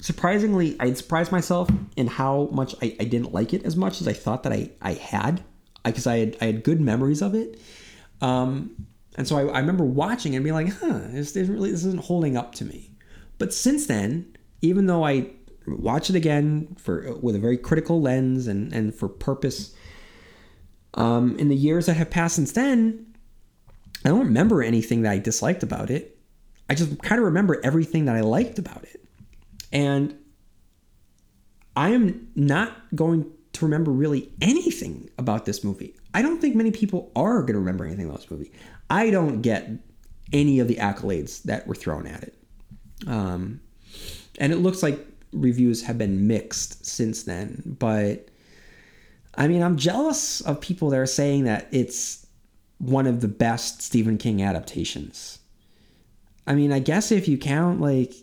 [0.00, 4.08] surprisingly, I'd surprised myself in how much I, I didn't like it as much as
[4.08, 5.44] I thought that I, I had.
[5.84, 7.60] Because I, I, had I had good memories of it.
[8.20, 8.86] Um,
[9.16, 11.84] and so I, I remember watching it and being like, huh, this isn't really this
[11.84, 12.90] isn't holding up to me.
[13.38, 15.30] But since then, even though I
[15.68, 19.72] watch it again for with a very critical lens and, and for purpose,
[20.94, 23.06] um, in the years that have passed since then,
[24.04, 26.11] I don't remember anything that I disliked about it.
[26.72, 29.04] I just kind of remember everything that I liked about it.
[29.74, 30.16] And
[31.76, 35.94] I am not going to remember really anything about this movie.
[36.14, 38.52] I don't think many people are going to remember anything about this movie.
[38.88, 39.68] I don't get
[40.32, 42.38] any of the accolades that were thrown at it.
[43.06, 43.60] Um,
[44.38, 44.98] and it looks like
[45.30, 47.76] reviews have been mixed since then.
[47.78, 48.30] But
[49.34, 52.26] I mean, I'm jealous of people that are saying that it's
[52.78, 55.38] one of the best Stephen King adaptations.
[56.46, 58.14] I mean, I guess if you count like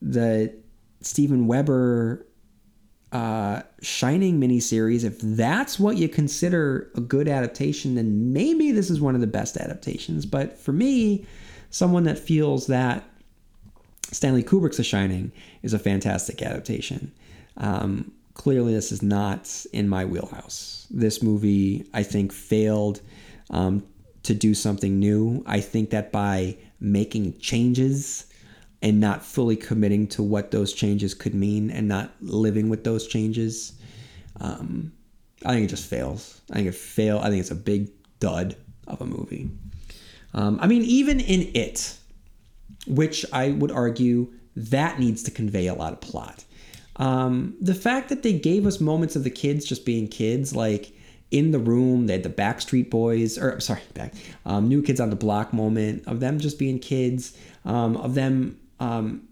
[0.00, 0.54] the
[1.00, 2.26] Steven Weber
[3.12, 9.00] uh, Shining miniseries, if that's what you consider a good adaptation, then maybe this is
[9.00, 10.26] one of the best adaptations.
[10.26, 11.26] But for me,
[11.70, 13.04] someone that feels that
[14.10, 15.32] Stanley Kubrick's The Shining
[15.62, 17.12] is a fantastic adaptation.
[17.56, 20.86] Um, clearly, this is not in my wheelhouse.
[20.90, 23.00] This movie, I think, failed
[23.50, 23.84] um,
[24.24, 25.42] to do something new.
[25.46, 28.26] I think that by making changes,
[28.84, 33.06] and not fully committing to what those changes could mean and not living with those
[33.06, 33.72] changes,
[34.40, 34.92] um,
[35.42, 36.42] I think it just fails.
[36.50, 37.18] I think it fail.
[37.18, 37.90] I think it's a big
[38.20, 38.56] dud
[38.86, 39.50] of a movie.
[40.34, 41.96] Um, I mean, even in it,
[42.86, 46.44] which I would argue that needs to convey a lot of plot.
[46.96, 50.92] Um, the fact that they gave us moments of the kids just being kids, like
[51.30, 54.14] in the room, they had the Backstreet Boys, or sorry, back,
[54.46, 58.58] um, New Kids on the Block moment of them just being kids, um, of them
[58.80, 59.28] um,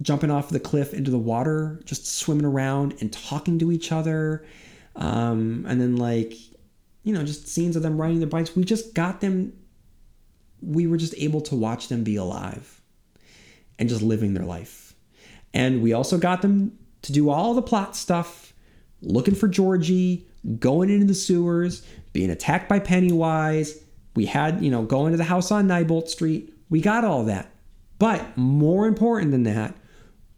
[0.00, 4.44] jumping off the cliff into the water, just swimming around and talking to each other.
[4.96, 6.34] Um, and then, like,
[7.02, 8.56] you know, just scenes of them riding their bikes.
[8.56, 9.52] We just got them
[10.62, 12.80] we were just able to watch them be alive
[13.78, 14.94] and just living their life.
[15.54, 18.52] And we also got them to do all the plot stuff,
[19.00, 20.26] looking for Georgie,
[20.58, 23.78] going into the sewers, being attacked by Pennywise.
[24.14, 26.52] We had, you know, going to the house on Neibolt Street.
[26.70, 27.52] We got all that.
[27.98, 29.76] But more important than that,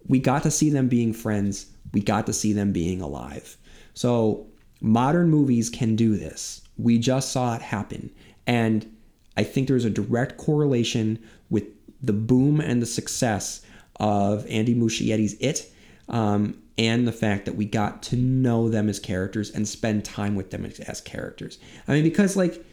[0.07, 1.67] we got to see them being friends.
[1.93, 3.57] We got to see them being alive.
[3.95, 4.47] So
[4.81, 6.63] modern movies can do this.
[6.79, 8.11] We just saw it happen.
[8.47, 8.97] And
[9.37, 11.19] I think there's a direct correlation
[11.51, 11.65] with
[12.03, 13.63] the boom and the success
[13.97, 15.71] of Andy Muschietti's It
[16.09, 20.35] um, and the fact that we got to know them as characters and spend time
[20.35, 21.59] with them as, characters.
[21.87, 22.65] I mean, because like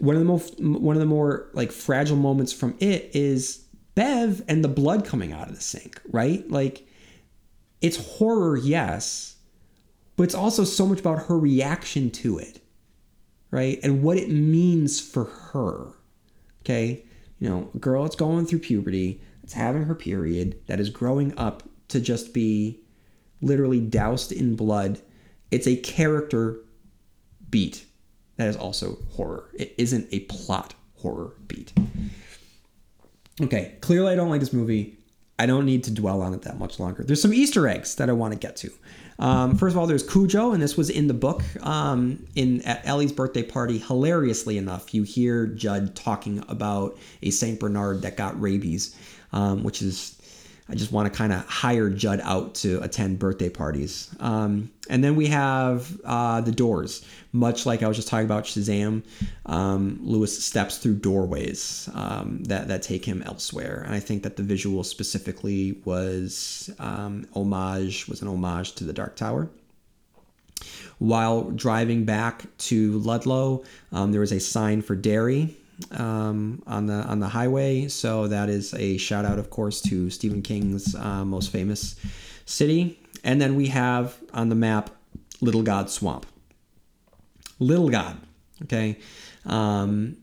[0.00, 4.42] one of the most one of the more like fragile moments from it is Bev
[4.48, 6.50] and the blood coming out of the sink, right?
[6.50, 6.88] Like
[7.80, 9.36] it's horror, yes,
[10.16, 12.60] but it's also so much about her reaction to it,
[13.52, 13.78] right?
[13.84, 15.92] And what it means for her.
[16.62, 17.04] Okay?
[17.38, 21.38] You know, a girl that's going through puberty, that's having her period, that is growing
[21.38, 22.80] up to just be
[23.40, 25.00] literally doused in blood.
[25.50, 26.58] It's a character
[27.50, 27.84] beat
[28.38, 29.50] that is also horror.
[29.54, 31.72] It isn't a plot horror beat.
[33.40, 34.96] Okay, clearly I don't like this movie.
[35.38, 37.04] I don't need to dwell on it that much longer.
[37.04, 38.70] There's some Easter eggs that I want to get to.
[39.20, 41.42] Um, first of all, there's Cujo, and this was in the book.
[41.64, 47.58] Um, in at Ellie's birthday party, hilariously enough, you hear Judd talking about a Saint
[47.60, 48.96] Bernard that got rabies,
[49.32, 50.17] um, which is
[50.70, 54.14] I just want to kind of hire Judd out to attend birthday parties.
[54.20, 57.04] Um, and then we have uh, the doors.
[57.32, 59.02] Much like I was just talking about Shazam,
[59.46, 63.82] um, Louis steps through doorways um, that, that take him elsewhere.
[63.84, 68.92] And I think that the visual specifically was um, homage, was an homage to the
[68.92, 69.48] Dark Tower.
[70.98, 73.62] While driving back to Ludlow,
[73.92, 75.56] um, there was a sign for Derry
[75.92, 77.88] um, on the on the highway.
[77.88, 81.96] So that is a shout out, of course, to Stephen King's uh, most famous
[82.46, 82.98] city.
[83.24, 84.90] And then we have on the map
[85.40, 86.26] Little God Swamp.
[87.58, 88.16] Little God,
[88.62, 88.98] okay,
[89.44, 90.16] um,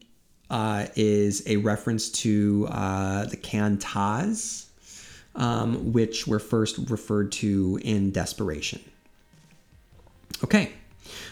[0.49, 4.67] uh, is a reference to uh, the can tahs,
[5.35, 8.79] um, which were first referred to in Desperation.
[10.43, 10.71] Okay.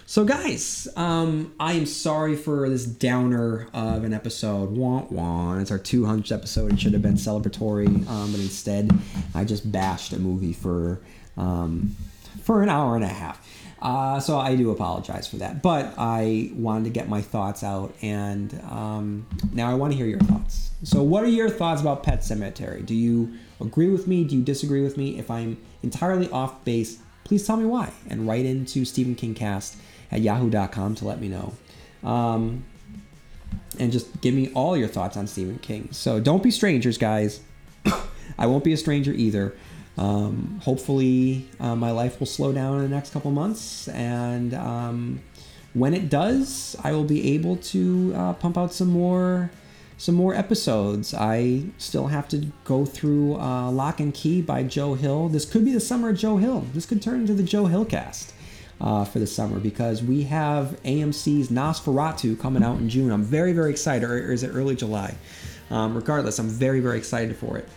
[0.05, 4.71] So, guys, um, I am sorry for this downer of an episode.
[4.71, 5.57] Wah wah.
[5.59, 6.73] It's our 200th episode.
[6.73, 8.91] It should have been celebratory, um, but instead,
[9.34, 10.99] I just bashed a movie for
[11.38, 11.95] um,
[12.43, 13.47] for an hour and a half.
[13.81, 17.93] Uh, so I do apologize for that, but I wanted to get my thoughts out,
[18.01, 20.71] and um, now I want to hear your thoughts.
[20.84, 22.85] So, what are your thoughts about Pet Sematary?
[22.85, 24.25] Do you agree with me?
[24.25, 25.17] Do you disagree with me?
[25.17, 29.77] If I'm entirely off base, please tell me why, and write into Stephen King Cast
[30.14, 31.53] at yahoo.com to let me know.
[32.07, 32.64] Um,
[33.80, 35.90] and just give me all your thoughts on Stephen King.
[35.91, 37.41] So don't be strangers, guys.
[38.38, 39.56] I won't be a stranger either.
[39.98, 45.22] Um, hopefully, uh, my life will slow down in the next couple months, and um,
[45.73, 49.52] when it does, I will be able to uh, pump out some more
[49.98, 51.14] some more episodes.
[51.14, 55.30] I still have to go through uh, Locke and Key by Joe Hill.
[55.30, 56.65] This could be the summer of Joe Hill.
[56.73, 58.32] This could turn into the Joe Hill cast
[58.84, 63.11] uh, for the summer because we have AMC's NOS4A2 coming out in June.
[63.11, 65.15] I'm very, very excited, or is it early July?
[65.72, 67.68] Um, regardless, I'm very, very excited for it.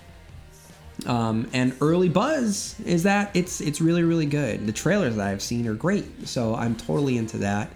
[1.07, 4.67] Um, and early buzz is that it's it's really really good.
[4.67, 7.71] The trailers that I've seen are great, so I'm totally into that.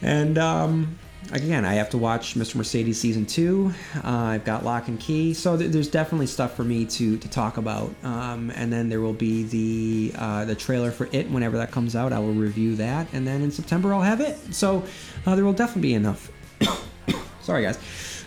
[0.00, 0.98] And um,
[1.30, 2.56] again, I have to watch Mr.
[2.56, 3.72] Mercedes season two.
[3.96, 7.28] Uh, I've got Locke and Key, so th- there's definitely stuff for me to to
[7.28, 7.94] talk about.
[8.02, 11.94] Um, and then there will be the uh, the trailer for it whenever that comes
[11.94, 12.12] out.
[12.12, 14.36] I will review that, and then in September I'll have it.
[14.54, 14.84] So
[15.26, 16.30] uh, there will definitely be enough.
[17.42, 17.78] Sorry, guys.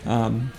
[0.04, 0.52] Um,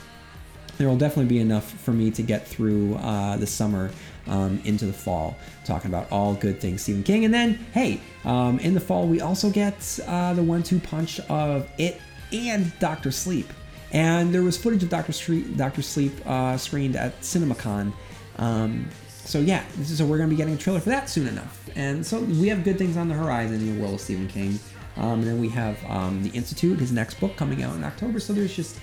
[0.78, 3.90] there will definitely be enough for me to get through uh, the summer
[4.28, 5.36] um, into the fall,
[5.66, 7.26] talking about all good things Stephen King.
[7.26, 11.20] And then, hey, um, in the fall, we also get uh, the one two punch
[11.22, 12.00] of It
[12.32, 13.52] and Doctor Sleep.
[13.92, 17.94] And there was footage of Doctor Sleep, Doctor Sleep uh, screened at CinemaCon.
[18.38, 21.28] Um, so yeah, this is, so we're gonna be getting a trailer for that soon
[21.28, 21.70] enough.
[21.76, 24.60] And so we have good things on the horizon in the world of Stephen King.
[24.98, 28.20] Um, and then we have um, the Institute, his next book coming out in October.
[28.20, 28.80] So there's just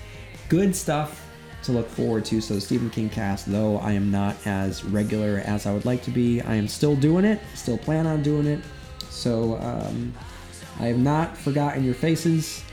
[0.49, 1.27] good stuff
[1.63, 2.41] to look forward to.
[2.41, 6.11] So Stephen King cast, though I am not as regular as I would like to
[6.11, 7.41] be, I am still doing it.
[7.53, 8.61] Still plan on doing it.
[9.09, 10.13] So um,
[10.79, 12.63] I have not forgotten your faces.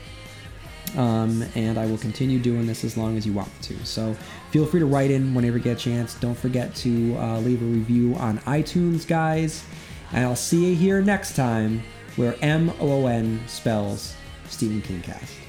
[0.95, 3.85] Um, and I will continue doing this as long as you want to.
[3.85, 4.15] So
[4.51, 6.13] feel free to write in whenever you get a chance.
[6.15, 9.63] Don't forget to uh, leave a review on iTunes, guys.
[10.11, 11.81] And I'll see you here next time
[12.15, 14.15] where M O O N spells
[14.47, 15.42] Stephen King Cast.